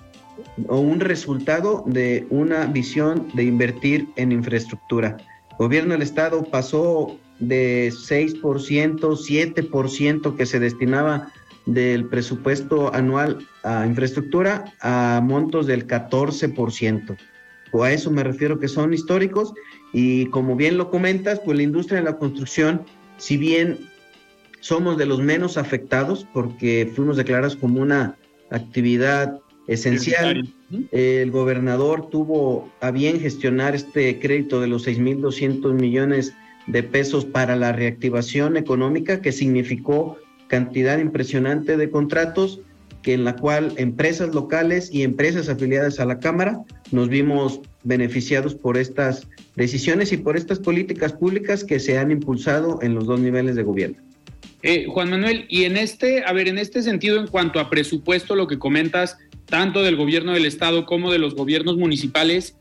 o 0.67 0.79
un 0.79 0.99
resultado 0.99 1.83
de 1.87 2.27
una 2.29 2.65
visión 2.67 3.27
de 3.33 3.43
invertir 3.43 4.07
en 4.15 4.31
infraestructura. 4.31 5.17
El 5.51 5.57
gobierno 5.57 5.93
del 5.93 6.03
Estado 6.03 6.43
pasó 6.43 7.17
de 7.39 7.89
6%, 7.91 8.41
7% 8.41 10.35
que 10.35 10.45
se 10.45 10.59
destinaba 10.59 11.31
del 11.65 12.05
presupuesto 12.05 12.93
anual 12.93 13.45
a 13.63 13.85
infraestructura 13.85 14.73
a 14.81 15.21
montos 15.23 15.67
del 15.67 15.87
14%. 15.87 17.17
O 17.71 17.83
a 17.83 17.91
eso 17.91 18.09
me 18.09 18.23
refiero 18.23 18.59
que 18.59 18.67
son 18.67 18.93
históricos 18.93 19.53
y 19.93 20.25
como 20.27 20.55
bien 20.55 20.77
lo 20.77 20.89
comentas, 20.89 21.39
pues 21.39 21.57
la 21.57 21.63
industria 21.63 21.99
de 21.99 22.05
la 22.05 22.17
construcción, 22.17 22.81
si 23.17 23.37
bien 23.37 23.77
somos 24.59 24.97
de 24.97 25.05
los 25.05 25.19
menos 25.19 25.57
afectados 25.57 26.25
porque 26.33 26.91
fuimos 26.95 27.17
declarados 27.17 27.55
como 27.55 27.81
una 27.81 28.15
actividad 28.49 29.39
esencial, 29.67 30.51
el 30.91 31.31
gobernador 31.31 32.09
tuvo 32.09 32.71
a 32.81 32.89
bien 32.89 33.19
gestionar 33.19 33.75
este 33.75 34.19
crédito 34.19 34.59
de 34.59 34.67
los 34.67 34.87
6.200 34.87 35.73
millones 35.73 36.33
de 36.69 36.83
pesos 36.83 37.25
para 37.25 37.55
la 37.55 37.71
reactivación 37.71 38.57
económica 38.57 39.21
que 39.21 39.31
significó 39.31 40.17
cantidad 40.47 40.99
impresionante 40.99 41.77
de 41.77 41.89
contratos 41.89 42.61
que 43.01 43.13
en 43.13 43.23
la 43.23 43.35
cual 43.35 43.73
empresas 43.77 44.33
locales 44.33 44.89
y 44.91 45.03
empresas 45.03 45.47
afiliadas 45.49 45.99
a 45.99 46.05
la 46.05 46.19
Cámara 46.19 46.59
nos 46.91 47.07
vimos 47.07 47.61
beneficiados 47.83 48.55
por 48.55 48.77
estas 48.77 49.27
decisiones 49.55 50.11
y 50.11 50.17
por 50.17 50.35
estas 50.35 50.59
políticas 50.59 51.13
públicas 51.13 51.63
que 51.63 51.79
se 51.79 51.97
han 51.97 52.11
impulsado 52.11 52.79
en 52.81 52.95
los 52.95 53.05
dos 53.05 53.19
niveles 53.19 53.55
de 53.55 53.63
gobierno. 53.63 53.97
Eh, 54.61 54.87
Juan 54.89 55.09
Manuel, 55.09 55.45
y 55.47 55.63
en 55.63 55.77
este, 55.77 56.25
a 56.25 56.33
ver, 56.33 56.49
en 56.49 56.57
este 56.57 56.81
sentido, 56.83 57.17
en 57.19 57.27
cuanto 57.27 57.61
a 57.61 57.69
presupuesto, 57.69 58.35
lo 58.35 58.47
que 58.47 58.59
comentas, 58.59 59.17
tanto 59.45 59.81
del 59.81 59.95
gobierno 59.95 60.33
del 60.33 60.45
estado 60.45 60.85
como 60.85 61.11
de 61.11 61.19
los 61.19 61.33
gobiernos 61.33 61.77
municipales, 61.77 62.57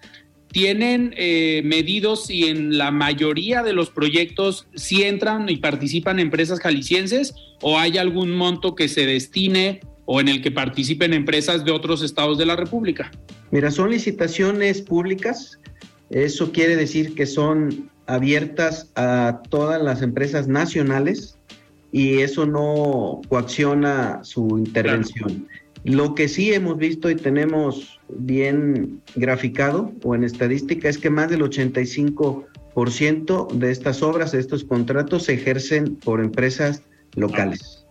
tienen 0.50 1.14
eh, 1.16 1.62
medidos 1.64 2.30
y 2.30 2.44
en 2.44 2.78
la 2.78 2.90
mayoría 2.90 3.62
de 3.62 3.72
los 3.72 3.90
proyectos 3.90 4.66
si 4.74 5.02
entran 5.02 5.48
y 5.48 5.56
participan 5.56 6.18
empresas 6.18 6.60
jaliscienses 6.60 7.34
o 7.60 7.78
hay 7.78 7.98
algún 7.98 8.34
monto 8.34 8.74
que 8.74 8.88
se 8.88 9.06
destine 9.06 9.80
o 10.06 10.20
en 10.20 10.28
el 10.28 10.40
que 10.40 10.50
participen 10.50 11.12
empresas 11.12 11.64
de 11.64 11.70
otros 11.70 12.02
estados 12.02 12.38
de 12.38 12.46
la 12.46 12.56
República? 12.56 13.10
Mira, 13.50 13.70
son 13.70 13.90
licitaciones 13.90 14.80
públicas, 14.80 15.58
eso 16.08 16.50
quiere 16.50 16.76
decir 16.76 17.14
que 17.14 17.26
son 17.26 17.90
abiertas 18.06 18.90
a 18.94 19.42
todas 19.50 19.82
las 19.82 20.00
empresas 20.00 20.48
nacionales 20.48 21.38
y 21.92 22.20
eso 22.20 22.46
no 22.46 23.20
coacciona 23.28 24.20
su 24.24 24.58
intervención. 24.58 25.46
Lo 25.84 26.14
que 26.14 26.28
sí 26.28 26.52
hemos 26.52 26.76
visto 26.78 27.10
y 27.10 27.16
tenemos 27.16 27.98
bien 28.08 29.00
graficado 29.14 29.92
o 30.02 30.14
en 30.14 30.24
estadística 30.24 30.88
es 30.88 30.96
que 30.98 31.10
más 31.10 31.28
del 31.30 31.42
85% 31.42 33.52
de 33.52 33.70
estas 33.70 34.02
obras, 34.02 34.32
de 34.32 34.40
estos 34.40 34.64
contratos, 34.64 35.24
se 35.24 35.34
ejercen 35.34 35.96
por 35.96 36.20
empresas 36.20 36.82
locales. 37.14 37.84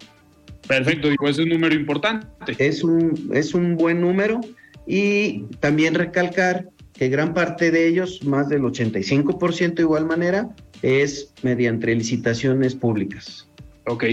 Perfecto, 0.68 1.10
pues 1.18 1.38
es 1.38 1.44
un 1.44 1.50
número 1.50 1.76
importante. 1.76 2.28
Es 2.58 2.84
un, 2.84 3.30
es 3.34 3.54
un 3.54 3.78
buen 3.78 4.02
número 4.02 4.42
y 4.86 5.44
también 5.60 5.96
recalcar 5.96 6.70
que 6.94 7.10
gran 7.10 7.34
parte 7.34 7.72
de 7.72 7.88
ellos, 7.88 8.24
más 8.24 8.50
del 8.50 8.64
85% 8.64 9.76
de 9.76 9.82
igual 9.84 10.06
manera, 10.06 10.50
es 10.82 11.34
mediante 11.44 11.96
licitaciones 11.96 12.76
públicas. 12.76 13.48
Ok. 13.86 14.04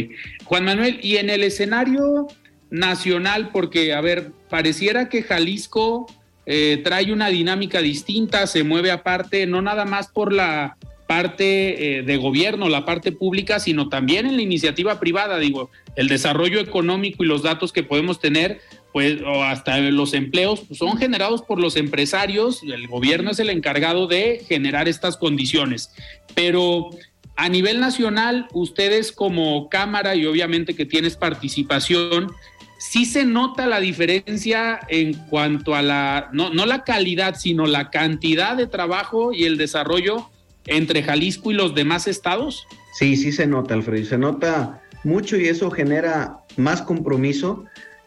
Juan 0.44 0.64
Manuel, 0.64 1.00
y 1.02 1.16
en 1.16 1.30
el 1.30 1.42
escenario 1.42 2.28
nacional, 2.74 3.50
porque, 3.52 3.94
a 3.94 4.00
ver, 4.00 4.32
pareciera 4.50 5.08
que 5.08 5.22
Jalisco 5.22 6.06
eh, 6.44 6.80
trae 6.82 7.12
una 7.12 7.28
dinámica 7.28 7.80
distinta, 7.80 8.48
se 8.48 8.64
mueve 8.64 8.90
aparte, 8.90 9.46
no 9.46 9.62
nada 9.62 9.84
más 9.84 10.08
por 10.08 10.32
la 10.32 10.76
parte 11.06 11.98
eh, 11.98 12.02
de 12.02 12.16
gobierno, 12.16 12.68
la 12.68 12.84
parte 12.84 13.12
pública, 13.12 13.60
sino 13.60 13.88
también 13.88 14.26
en 14.26 14.36
la 14.36 14.42
iniciativa 14.42 14.98
privada, 14.98 15.38
digo, 15.38 15.70
el 15.94 16.08
desarrollo 16.08 16.58
económico 16.58 17.22
y 17.22 17.28
los 17.28 17.42
datos 17.42 17.72
que 17.72 17.84
podemos 17.84 18.18
tener, 18.18 18.60
pues, 18.92 19.22
o 19.22 19.44
hasta 19.44 19.78
los 19.78 20.12
empleos, 20.12 20.62
pues, 20.66 20.78
son 20.78 20.96
generados 20.96 21.42
por 21.42 21.60
los 21.60 21.76
empresarios, 21.76 22.62
el 22.64 22.88
gobierno 22.88 23.30
es 23.30 23.38
el 23.38 23.50
encargado 23.50 24.08
de 24.08 24.44
generar 24.48 24.88
estas 24.88 25.16
condiciones. 25.16 25.90
Pero 26.34 26.90
a 27.36 27.48
nivel 27.48 27.80
nacional, 27.80 28.46
ustedes 28.52 29.12
como 29.12 29.68
Cámara 29.68 30.14
y 30.14 30.24
obviamente 30.26 30.74
que 30.74 30.86
tienes 30.86 31.16
participación, 31.16 32.32
sí 32.78 33.04
se 33.04 33.24
nota 33.24 33.66
la 33.66 33.80
diferencia 33.80 34.80
en 34.88 35.14
cuanto 35.14 35.74
a 35.74 35.82
la, 35.82 36.28
no, 36.32 36.50
no 36.50 36.66
la 36.66 36.84
calidad, 36.84 37.36
sino 37.36 37.66
la 37.66 37.90
cantidad 37.90 38.56
de 38.56 38.66
trabajo 38.66 39.32
y 39.32 39.44
el 39.44 39.56
desarrollo 39.56 40.30
entre 40.66 41.02
Jalisco 41.02 41.50
y 41.50 41.54
los 41.54 41.74
demás 41.74 42.06
estados? 42.06 42.66
Sí, 42.94 43.16
sí 43.16 43.32
se 43.32 43.46
nota, 43.46 43.74
Alfredo, 43.74 44.04
se 44.04 44.18
nota 44.18 44.82
mucho 45.02 45.36
y 45.36 45.48
eso 45.48 45.70
genera 45.70 46.38
más 46.56 46.82
compromiso. 46.82 47.64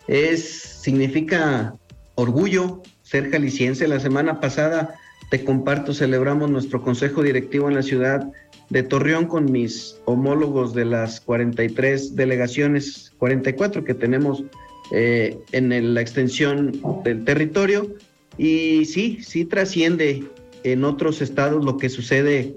Es, 0.08 0.44
significa 0.82 1.76
orgullo 2.16 2.82
ser 3.04 3.30
jalisciense. 3.30 3.88
La 3.88 4.00
semana 4.00 4.40
pasada, 4.40 4.96
te 5.30 5.44
comparto, 5.44 5.94
celebramos 5.94 6.50
nuestro 6.50 6.82
consejo 6.82 7.24
directivo 7.24 7.68
en 7.68 7.76
la 7.76 7.84
ciudad 7.84 8.28
de 8.70 8.84
Torreón 8.84 9.26
con 9.26 9.52
mis 9.52 9.98
homólogos 10.06 10.74
de 10.74 10.86
las 10.86 11.22
43 11.22 12.16
delegaciones, 12.16 13.14
44 13.18 13.84
que 13.84 13.94
tenemos 13.94 14.44
eh, 14.92 15.38
en 15.52 15.94
la 15.94 16.02
extensión 16.02 16.80
del 17.04 17.24
territorio. 17.24 17.94
Y 18.38 18.86
sí, 18.86 19.20
sí 19.22 19.46
trasciende 19.46 20.24
en 20.64 20.84
otros 20.84 21.22
estados 21.22 21.64
lo 21.64 21.78
que 21.78 21.90
sucede 21.90 22.56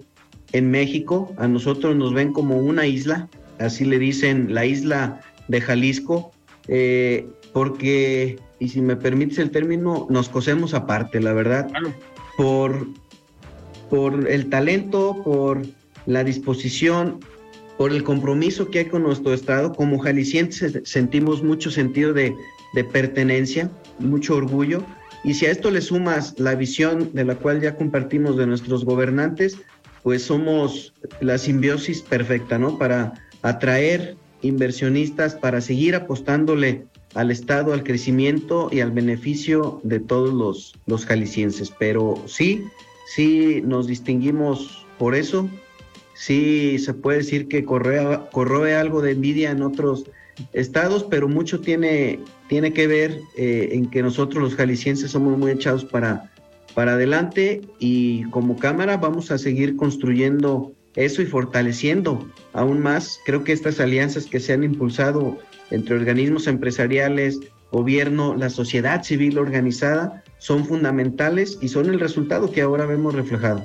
en 0.53 0.71
México. 0.71 1.33
A 1.37 1.49
nosotros 1.49 1.97
nos 1.97 2.13
ven 2.13 2.33
como 2.33 2.59
una 2.59 2.87
isla, 2.87 3.29
así 3.59 3.85
le 3.85 3.99
dicen 3.99 4.53
la 4.53 4.67
isla 4.67 5.21
de 5.49 5.61
Jalisco, 5.61 6.33
eh, 6.69 7.27
porque, 7.53 8.39
y 8.59 8.69
si 8.69 8.81
me 8.81 8.97
permites 8.97 9.39
el 9.39 9.51
término, 9.51 10.07
nos 10.11 10.29
cosemos 10.29 10.75
aparte, 10.75 11.21
la 11.21 11.33
verdad, 11.33 11.69
por, 12.37 12.87
por 13.89 14.29
el 14.29 14.49
talento, 14.51 15.21
por 15.25 15.63
la 16.07 16.25
disposición, 16.25 17.21
por 17.77 17.93
el 17.93 18.03
compromiso 18.03 18.71
que 18.71 18.81
hay 18.81 18.85
con 18.87 19.03
nuestro 19.03 19.33
Estado. 19.33 19.73
Como 19.73 19.99
jaliscienses 19.99 20.81
sentimos 20.85 21.43
mucho 21.43 21.71
sentido 21.71 22.13
de, 22.13 22.35
de 22.75 22.85
pertenencia, 22.85 23.71
mucho 23.99 24.37
orgullo 24.37 24.85
y 25.23 25.35
si 25.35 25.47
a 25.47 25.51
esto 25.51 25.71
le 25.71 25.81
sumas 25.81 26.39
la 26.39 26.55
visión 26.55 27.13
de 27.13 27.25
la 27.25 27.35
cual 27.35 27.61
ya 27.61 27.77
compartimos 27.77 28.37
de 28.37 28.47
nuestros 28.47 28.85
gobernantes, 28.85 29.59
pues 30.03 30.23
somos 30.23 30.95
la 31.21 31.37
simbiosis 31.37 32.01
perfecta, 32.01 32.59
¿no? 32.59 32.79
Para 32.79 33.13
atraer 33.43 34.17
inversionistas, 34.41 35.35
para 35.35 35.61
seguir 35.61 35.95
apostándole 35.95 36.87
al 37.15 37.31
Estado, 37.31 37.75
al 37.75 37.83
crecimiento 37.83 38.71
y 38.73 38.81
al 38.81 38.93
beneficio 38.93 39.81
de 39.85 40.01
todos 40.01 40.33
los, 40.33 40.75
los 40.87 41.05
jaliscienses. 41.05 41.71
Pero 41.79 42.23
sí, 42.27 42.65
sí 43.15 43.61
nos 43.63 43.87
distinguimos 43.87 44.87
por 44.99 45.15
eso. 45.15 45.51
Sí 46.21 46.79
se 46.79 46.93
puede 46.93 47.19
decir 47.19 47.49
que 47.49 47.65
corroe, 47.65 48.21
corroe 48.31 48.75
algo 48.75 49.01
de 49.01 49.13
envidia 49.13 49.53
en 49.53 49.63
otros 49.63 50.05
estados, 50.53 51.03
pero 51.03 51.29
mucho 51.29 51.61
tiene, 51.61 52.21
tiene 52.47 52.75
que 52.75 52.87
ver 52.87 53.19
eh, 53.39 53.71
en 53.73 53.89
que 53.89 54.03
nosotros 54.03 54.43
los 54.43 54.55
jaliscienses 54.55 55.13
somos 55.13 55.39
muy 55.39 55.51
echados 55.51 55.83
para, 55.87 56.31
para 56.75 56.93
adelante 56.93 57.63
y 57.79 58.25
como 58.25 58.59
Cámara 58.59 58.99
vamos 58.99 59.31
a 59.31 59.39
seguir 59.39 59.77
construyendo 59.77 60.75
eso 60.95 61.23
y 61.23 61.27
fortaleciendo 61.27 62.29
aún 62.53 62.81
más. 62.81 63.19
Creo 63.25 63.43
que 63.43 63.53
estas 63.53 63.81
alianzas 63.81 64.27
que 64.27 64.41
se 64.41 64.53
han 64.53 64.63
impulsado 64.63 65.39
entre 65.71 65.95
organismos 65.95 66.47
empresariales, 66.47 67.41
gobierno, 67.73 68.37
la 68.37 68.51
sociedad 68.51 69.05
civil 69.05 69.39
organizada, 69.39 70.23
son 70.37 70.67
fundamentales 70.67 71.57
y 71.63 71.69
son 71.69 71.89
el 71.89 71.99
resultado 71.99 72.53
que 72.53 72.61
ahora 72.61 72.85
vemos 72.85 73.15
reflejado. 73.15 73.65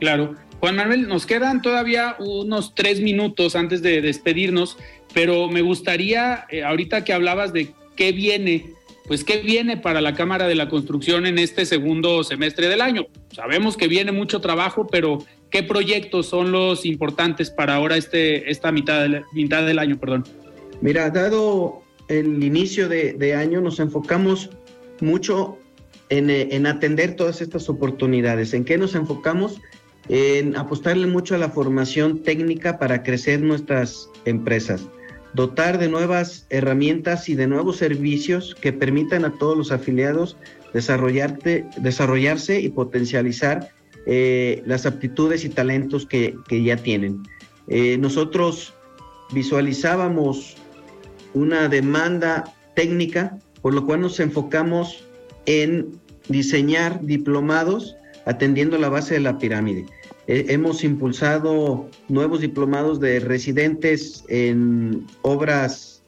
Claro. 0.00 0.34
Juan 0.60 0.76
Manuel, 0.76 1.06
nos 1.08 1.24
quedan 1.24 1.62
todavía 1.62 2.16
unos 2.18 2.74
tres 2.74 3.00
minutos 3.00 3.54
antes 3.54 3.80
de 3.80 4.00
despedirnos 4.00 4.76
pero 5.14 5.48
me 5.48 5.62
gustaría, 5.62 6.46
eh, 6.50 6.62
ahorita 6.62 7.04
que 7.04 7.12
hablabas 7.12 7.52
de 7.52 7.72
qué 7.96 8.12
viene, 8.12 8.70
pues 9.06 9.24
qué 9.24 9.38
viene 9.38 9.76
para 9.76 10.00
la 10.00 10.14
Cámara 10.14 10.46
de 10.46 10.54
la 10.54 10.68
Construcción 10.68 11.26
en 11.26 11.38
este 11.38 11.66
segundo 11.66 12.22
semestre 12.24 12.68
del 12.68 12.80
año. 12.80 13.06
Sabemos 13.32 13.76
que 13.76 13.88
viene 13.88 14.12
mucho 14.12 14.40
trabajo, 14.40 14.86
pero 14.86 15.24
¿qué 15.50 15.62
proyectos 15.62 16.26
son 16.26 16.52
los 16.52 16.84
importantes 16.84 17.50
para 17.50 17.74
ahora 17.74 17.96
este, 17.96 18.50
esta 18.50 18.70
mitad, 18.70 19.02
del, 19.02 19.24
mitad 19.32 19.64
del 19.66 19.78
año? 19.78 19.98
Perdón. 19.98 20.24
Mira, 20.80 21.10
dado 21.10 21.82
el 22.08 22.42
inicio 22.42 22.88
de, 22.88 23.34
año, 23.34 23.60
nos 23.60 23.80
enfocamos 23.80 24.50
mucho 25.00 25.58
en, 26.10 26.30
en, 26.30 26.66
atender 26.66 27.16
todas 27.16 27.40
estas 27.40 27.68
oportunidades. 27.68 28.54
¿En 28.54 28.64
qué 28.64 28.78
nos 28.78 28.94
enfocamos? 28.94 29.60
En 30.08 30.56
apostarle 30.56 31.06
mucho 31.06 31.34
a 31.34 31.38
la 31.38 31.50
formación 31.50 32.22
técnica 32.22 32.78
para 32.78 33.02
crecer 33.02 33.40
nuestras 33.40 34.08
empresas 34.24 34.86
dotar 35.34 35.78
de 35.78 35.88
nuevas 35.88 36.46
herramientas 36.50 37.28
y 37.28 37.34
de 37.34 37.46
nuevos 37.46 37.76
servicios 37.76 38.54
que 38.60 38.72
permitan 38.72 39.24
a 39.24 39.32
todos 39.38 39.56
los 39.56 39.72
afiliados 39.72 40.36
desarrollarse 40.72 42.60
y 42.60 42.68
potencializar 42.70 43.68
eh, 44.06 44.62
las 44.66 44.86
aptitudes 44.86 45.44
y 45.44 45.48
talentos 45.48 46.06
que, 46.06 46.34
ya 46.50 46.76
tienen. 46.76 47.22
Eh, 47.68 47.98
nosotros 47.98 48.74
visualizábamos 49.32 50.56
una 51.34 51.68
demanda 51.68 52.52
técnica, 52.74 53.38
por 53.60 53.74
lo 53.74 53.84
cual 53.84 54.00
nos 54.00 54.18
enfocamos 54.20 55.04
en 55.46 56.00
diseñar 56.28 57.02
diplomados 57.02 57.96
atendiendo 58.28 58.76
la 58.76 58.90
base 58.90 59.14
de 59.14 59.20
la 59.20 59.38
pirámide. 59.38 59.86
Eh, 60.26 60.44
hemos 60.50 60.84
impulsado 60.84 61.88
nuevos 62.08 62.42
diplomados 62.42 63.00
de 63.00 63.20
residentes 63.20 64.22
en 64.28 65.06
obras 65.22 66.02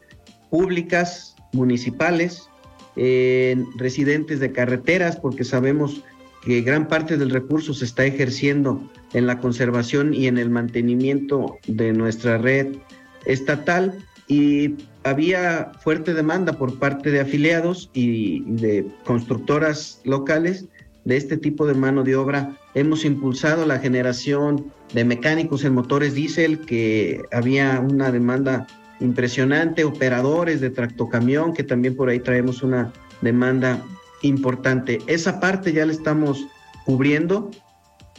públicas, 0.50 1.34
municipales, 1.52 2.48
en 2.96 3.66
residentes 3.78 4.38
de 4.38 4.52
carreteras, 4.52 5.16
porque 5.16 5.44
sabemos 5.44 6.04
que 6.44 6.60
gran 6.60 6.88
parte 6.88 7.16
del 7.16 7.30
recurso 7.30 7.72
se 7.72 7.86
está 7.86 8.04
ejerciendo 8.04 8.82
en 9.14 9.26
la 9.26 9.38
conservación 9.38 10.12
y 10.12 10.26
en 10.26 10.36
el 10.36 10.50
mantenimiento 10.50 11.58
de 11.66 11.92
nuestra 11.94 12.36
red 12.36 12.76
estatal 13.24 13.98
y 14.28 14.74
había 15.04 15.72
fuerte 15.80 16.12
demanda 16.12 16.52
por 16.52 16.78
parte 16.78 17.10
de 17.10 17.20
afiliados 17.20 17.90
y 17.94 18.42
de 18.44 18.86
constructoras 19.04 20.00
locales 20.04 20.66
de 21.04 21.16
este 21.16 21.36
tipo 21.36 21.66
de 21.66 21.74
mano 21.74 22.02
de 22.02 22.16
obra. 22.16 22.56
Hemos 22.74 23.04
impulsado 23.04 23.66
la 23.66 23.78
generación 23.78 24.72
de 24.92 25.04
mecánicos 25.04 25.64
en 25.64 25.74
motores 25.74 26.14
diésel, 26.14 26.60
que 26.60 27.22
había 27.32 27.80
una 27.80 28.10
demanda 28.10 28.66
impresionante, 29.00 29.84
operadores 29.84 30.60
de 30.60 30.70
tractocamión, 30.70 31.54
que 31.54 31.64
también 31.64 31.96
por 31.96 32.08
ahí 32.08 32.20
traemos 32.20 32.62
una 32.62 32.92
demanda 33.22 33.82
importante. 34.22 34.98
Esa 35.06 35.40
parte 35.40 35.72
ya 35.72 35.86
la 35.86 35.92
estamos 35.92 36.46
cubriendo. 36.84 37.50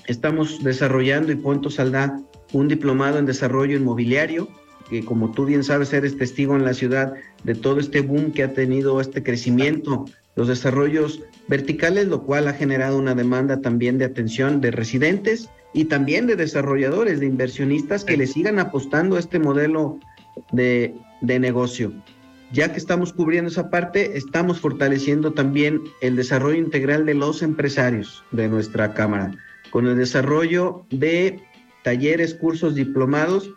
Estamos 0.07 0.63
desarrollando 0.63 1.31
y 1.31 1.35
pronto 1.35 1.69
saldrá 1.69 2.19
un 2.53 2.67
diplomado 2.67 3.19
en 3.19 3.25
desarrollo 3.25 3.77
inmobiliario, 3.77 4.47
que 4.89 5.05
como 5.05 5.31
tú 5.31 5.45
bien 5.45 5.63
sabes, 5.63 5.93
eres 5.93 6.17
testigo 6.17 6.55
en 6.55 6.65
la 6.65 6.73
ciudad 6.73 7.13
de 7.43 7.55
todo 7.55 7.79
este 7.79 8.01
boom 8.01 8.33
que 8.33 8.43
ha 8.43 8.53
tenido 8.53 8.99
este 8.99 9.23
crecimiento, 9.23 10.05
los 10.35 10.47
desarrollos 10.47 11.21
verticales, 11.47 12.07
lo 12.07 12.23
cual 12.23 12.47
ha 12.47 12.53
generado 12.53 12.97
una 12.97 13.15
demanda 13.15 13.61
también 13.61 13.97
de 13.97 14.05
atención 14.05 14.61
de 14.61 14.71
residentes 14.71 15.49
y 15.73 15.85
también 15.85 16.27
de 16.27 16.35
desarrolladores, 16.35 17.19
de 17.19 17.25
inversionistas 17.25 18.03
que 18.03 18.17
le 18.17 18.27
sigan 18.27 18.59
apostando 18.59 19.15
a 19.15 19.19
este 19.19 19.39
modelo 19.39 19.99
de, 20.51 20.93
de 21.21 21.39
negocio. 21.39 21.93
Ya 22.51 22.71
que 22.71 22.77
estamos 22.77 23.13
cubriendo 23.13 23.49
esa 23.49 23.69
parte, 23.69 24.17
estamos 24.17 24.59
fortaleciendo 24.59 25.31
también 25.31 25.81
el 26.01 26.17
desarrollo 26.17 26.57
integral 26.57 27.05
de 27.05 27.13
los 27.13 27.41
empresarios 27.41 28.23
de 28.31 28.49
nuestra 28.49 28.93
Cámara, 28.93 29.31
con 29.69 29.87
el 29.87 29.97
desarrollo 29.97 30.85
de 30.89 31.39
talleres, 31.83 32.33
cursos, 32.33 32.75
diplomados 32.75 33.49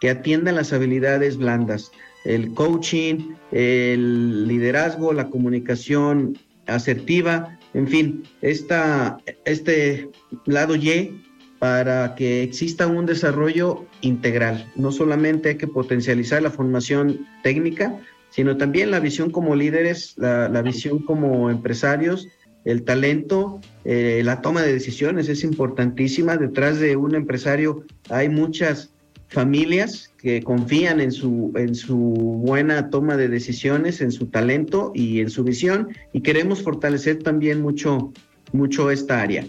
que 0.00 0.10
atiendan 0.10 0.54
las 0.54 0.72
habilidades 0.72 1.36
blandas, 1.36 1.90
el 2.24 2.52
coaching, 2.54 3.34
el 3.52 4.46
liderazgo, 4.48 5.12
la 5.12 5.28
comunicación 5.28 6.38
asertiva, 6.68 7.58
en 7.74 7.88
fin, 7.88 8.22
esta, 8.42 9.18
este 9.44 10.08
lado 10.46 10.76
Y 10.76 11.22
para 11.58 12.14
que 12.14 12.42
exista 12.42 12.86
un 12.86 13.06
desarrollo 13.06 13.84
integral. 14.00 14.70
No 14.76 14.92
solamente 14.92 15.50
hay 15.50 15.56
que 15.56 15.66
potencializar 15.66 16.40
la 16.42 16.50
formación 16.50 17.26
técnica, 17.42 17.98
sino 18.30 18.56
también 18.56 18.90
la 18.90 19.00
visión 19.00 19.30
como 19.30 19.56
líderes, 19.56 20.14
la, 20.16 20.62
visión 20.62 21.00
como 21.00 21.50
empresarios, 21.50 22.28
el 22.64 22.84
talento, 22.84 23.60
eh, 23.84 24.22
la 24.24 24.40
toma 24.40 24.62
de 24.62 24.72
decisiones 24.72 25.28
es 25.28 25.42
importantísima. 25.42 26.36
Detrás 26.36 26.78
de 26.78 26.96
un 26.96 27.14
empresario 27.14 27.84
hay 28.10 28.28
muchas 28.28 28.92
familias 29.28 30.07
que 30.18 30.42
confían 30.42 31.00
en 31.00 31.12
su, 31.12 31.52
en 31.54 31.74
su 31.74 31.96
buena 31.96 32.90
toma 32.90 33.16
de 33.16 33.28
decisiones, 33.28 34.00
en 34.00 34.10
su 34.10 34.26
talento 34.26 34.90
y 34.94 35.20
en 35.20 35.30
su 35.30 35.44
visión, 35.44 35.88
y 36.12 36.20
queremos 36.20 36.62
fortalecer 36.62 37.22
también 37.22 37.62
mucho, 37.62 38.12
mucho 38.52 38.90
esta 38.90 39.22
área. 39.22 39.46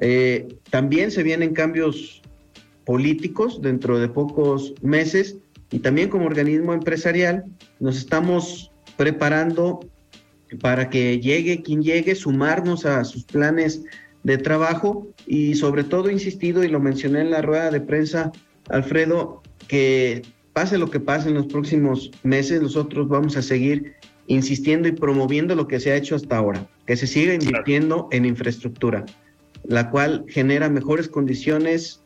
Eh, 0.00 0.48
también 0.70 1.10
se 1.10 1.22
vienen 1.22 1.52
cambios 1.52 2.22
políticos 2.84 3.60
dentro 3.60 3.98
de 3.98 4.08
pocos 4.08 4.74
meses 4.82 5.36
y 5.70 5.80
también 5.80 6.08
como 6.08 6.26
organismo 6.26 6.72
empresarial 6.72 7.44
nos 7.80 7.98
estamos 7.98 8.70
preparando 8.96 9.80
para 10.60 10.88
que 10.88 11.20
llegue 11.20 11.62
quien 11.62 11.82
llegue, 11.82 12.14
sumarnos 12.14 12.86
a 12.86 13.04
sus 13.04 13.24
planes 13.24 13.82
de 14.22 14.38
trabajo 14.38 15.08
y 15.26 15.54
sobre 15.56 15.84
todo 15.84 16.10
insistido, 16.10 16.64
y 16.64 16.68
lo 16.68 16.80
mencioné 16.80 17.20
en 17.20 17.30
la 17.30 17.42
rueda 17.42 17.70
de 17.70 17.80
prensa, 17.80 18.32
Alfredo, 18.68 19.42
que 19.68 20.22
pase 20.52 20.78
lo 20.78 20.90
que 20.90 21.00
pase 21.00 21.28
en 21.28 21.34
los 21.34 21.46
próximos 21.46 22.10
meses, 22.22 22.62
nosotros 22.62 23.08
vamos 23.08 23.36
a 23.36 23.42
seguir 23.42 23.94
insistiendo 24.26 24.88
y 24.88 24.92
promoviendo 24.92 25.54
lo 25.54 25.68
que 25.68 25.80
se 25.80 25.92
ha 25.92 25.96
hecho 25.96 26.16
hasta 26.16 26.38
ahora, 26.38 26.66
que 26.86 26.96
se 26.96 27.06
siga 27.06 27.34
invirtiendo 27.34 28.08
en 28.10 28.24
infraestructura, 28.24 29.04
la 29.64 29.90
cual 29.90 30.24
genera 30.28 30.68
mejores 30.68 31.08
condiciones, 31.08 32.02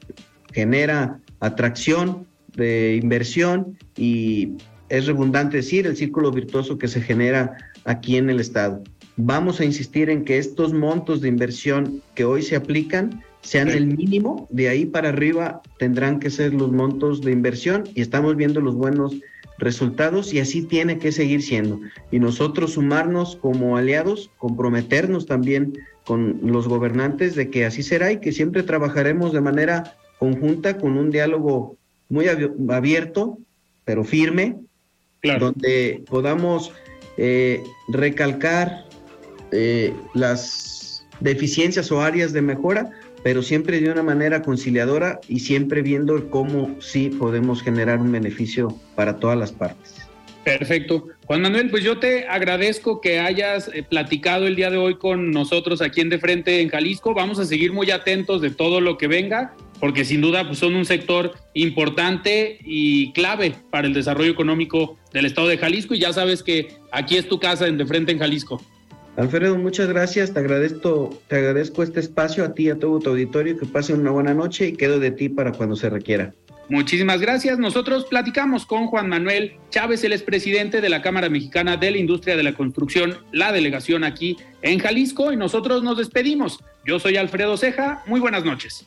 genera 0.53 1.20
atracción 1.40 2.26
de 2.57 2.98
inversión 3.01 3.78
y 3.96 4.53
es 4.88 5.07
redundante 5.07 5.59
decir 5.59 5.86
el 5.86 5.96
círculo 5.96 6.32
virtuoso 6.32 6.76
que 6.76 6.88
se 6.88 7.01
genera 7.01 7.57
aquí 7.84 8.16
en 8.16 8.28
el 8.28 8.40
Estado. 8.40 8.82
Vamos 9.16 9.61
a 9.61 9.64
insistir 9.64 10.11
en 10.11 10.24
que 10.24 10.38
estos 10.38 10.72
montos 10.72 11.20
de 11.20 11.28
inversión 11.28 12.03
que 12.14 12.24
hoy 12.24 12.42
se 12.42 12.57
aplican 12.57 13.22
sean 13.43 13.68
el 13.68 13.86
mínimo, 13.86 14.47
de 14.51 14.68
ahí 14.68 14.86
para 14.86 15.09
arriba 15.09 15.62
tendrán 15.78 16.20
que 16.20 16.30
ser 16.30 16.53
los 16.53 16.70
montos 16.72 17.22
de 17.22 17.32
inversión 17.32 17.84
y 17.95 18.03
estamos 18.03 18.36
viendo 18.36 18.61
los 18.61 18.74
buenos 18.74 19.16
resultados 19.59 20.32
y 20.32 20.41
así 20.41 20.62
tiene 20.62 20.99
que 20.99 21.12
seguir 21.12 21.43
siendo. 21.43 21.80
Y 22.11 22.18
nosotros 22.18 22.72
sumarnos 22.72 23.36
como 23.36 23.76
aliados, 23.76 24.30
comprometernos 24.38 25.26
también 25.26 25.74
con 26.05 26.41
los 26.43 26.66
gobernantes 26.66 27.34
de 27.34 27.51
que 27.51 27.66
así 27.66 27.82
será 27.82 28.11
y 28.11 28.20
que 28.20 28.32
siempre 28.32 28.62
trabajaremos 28.62 29.32
de 29.32 29.41
manera 29.41 29.95
conjunta 30.18 30.78
con 30.78 30.97
un 30.97 31.11
diálogo 31.11 31.76
muy 32.09 32.26
abierto, 32.28 33.38
pero 33.84 34.05
firme, 34.05 34.57
donde 35.22 36.03
podamos 36.09 36.72
eh, 37.16 37.62
recalcar 37.88 38.86
eh, 39.53 39.95
las 40.14 41.07
deficiencias 41.20 41.93
o 41.93 42.01
áreas 42.01 42.32
de 42.32 42.43
mejora, 42.43 42.91
pero 43.23 43.43
siempre 43.43 43.81
de 43.81 43.91
una 43.91 44.03
manera 44.03 44.43
conciliadora 44.43 45.21
y 45.29 45.41
siempre 45.41 45.83
viendo 45.83 46.31
cómo 46.31 46.77
sí 46.81 47.11
podemos 47.11 47.62
generar 47.62 47.99
un 48.01 48.12
beneficio 48.12 48.75
para 48.95 49.16
todas 49.18 49.39
las 49.39 49.53
partes. 49.53 50.11
Perfecto. 50.45 51.07
Juan 51.27 51.43
Manuel, 51.43 51.71
pues 51.71 51.85
yo 51.85 51.99
te 51.99 52.27
agradezco 52.27 53.01
que 53.01 53.21
hayas 53.21 53.71
eh, 53.75 53.83
platicado 53.83 54.47
el 54.47 54.57
día 54.57 54.71
de 54.71 54.79
hoy 54.79 54.97
con 54.97 55.31
nosotros 55.31 55.83
aquí 55.83 56.01
en 56.01 56.09
De 56.09 56.18
Frente 56.18 56.61
en 56.61 56.71
Jalisco. 56.71 57.12
Vamos 57.12 57.39
a 57.39 57.45
seguir 57.45 57.73
muy 57.73 57.91
atentos 57.91 58.41
de 58.41 58.51
todo 58.51 58.81
lo 58.81 58.97
que 58.97 59.07
venga, 59.07 59.55
porque 59.81 60.05
sin 60.05 60.23
duda 60.23 60.47
pues, 60.47 60.59
son 60.59 60.77
un 60.77 60.87
sector 60.87 61.35
importante 61.53 62.59
y 62.64 63.12
clave 63.12 63.55
para 63.71 63.87
el 63.87 63.93
desarrollo 63.93 64.33
económico 64.33 64.99
del 65.12 65.27
estado 65.27 65.49
de 65.49 65.59
Jalisco. 65.59 65.95
Y 65.95 66.01
ya 66.01 66.12
sabes 66.12 66.43
que 66.43 66.68
aquí 66.91 67.16
es 67.16 67.29
tu 67.29 67.39
casa 67.39 67.66
en 67.68 67.77
De 67.77 67.85
Frente 67.85 68.12
en 68.12 68.18
Jalisco. 68.18 68.62
Alfredo, 69.21 69.59
muchas 69.59 69.89
gracias. 69.89 70.33
Te 70.33 70.41
agradezco, 70.41 71.21
te 71.29 71.37
agradezco 71.37 71.83
este 71.83 72.01
espacio 72.01 72.43
a 72.43 72.55
ti 72.55 72.64
y 72.64 72.71
a 72.71 72.79
todo 72.79 72.99
tu 73.01 73.11
auditorio. 73.11 73.59
Que 73.59 73.66
pasen 73.66 74.01
una 74.01 74.11
buena 74.11 74.33
noche 74.33 74.68
y 74.68 74.73
quedo 74.73 74.99
de 74.99 75.11
ti 75.11 75.29
para 75.29 75.53
cuando 75.53 75.77
se 75.77 75.91
requiera. 75.91 76.33
Muchísimas 76.71 77.21
gracias. 77.21 77.59
Nosotros 77.59 78.07
platicamos 78.07 78.64
con 78.64 78.87
Juan 78.87 79.09
Manuel 79.09 79.57
Chávez, 79.71 80.05
el 80.05 80.12
expresidente 80.12 80.81
de 80.81 80.89
la 80.89 81.03
Cámara 81.03 81.29
Mexicana 81.29 81.77
de 81.77 81.91
la 81.91 81.99
Industria 81.99 82.37
de 82.37 82.45
la 82.45 82.55
Construcción, 82.55 83.18
la 83.33 83.53
delegación 83.53 84.05
aquí 84.05 84.39
en 84.62 84.79
Jalisco, 84.79 85.33
y 85.33 85.37
nosotros 85.37 85.83
nos 85.83 85.99
despedimos. 85.99 86.61
Yo 86.87 86.99
soy 86.99 87.16
Alfredo 87.16 87.59
Ceja. 87.59 88.03
Muy 88.07 88.21
buenas 88.21 88.45
noches. 88.45 88.87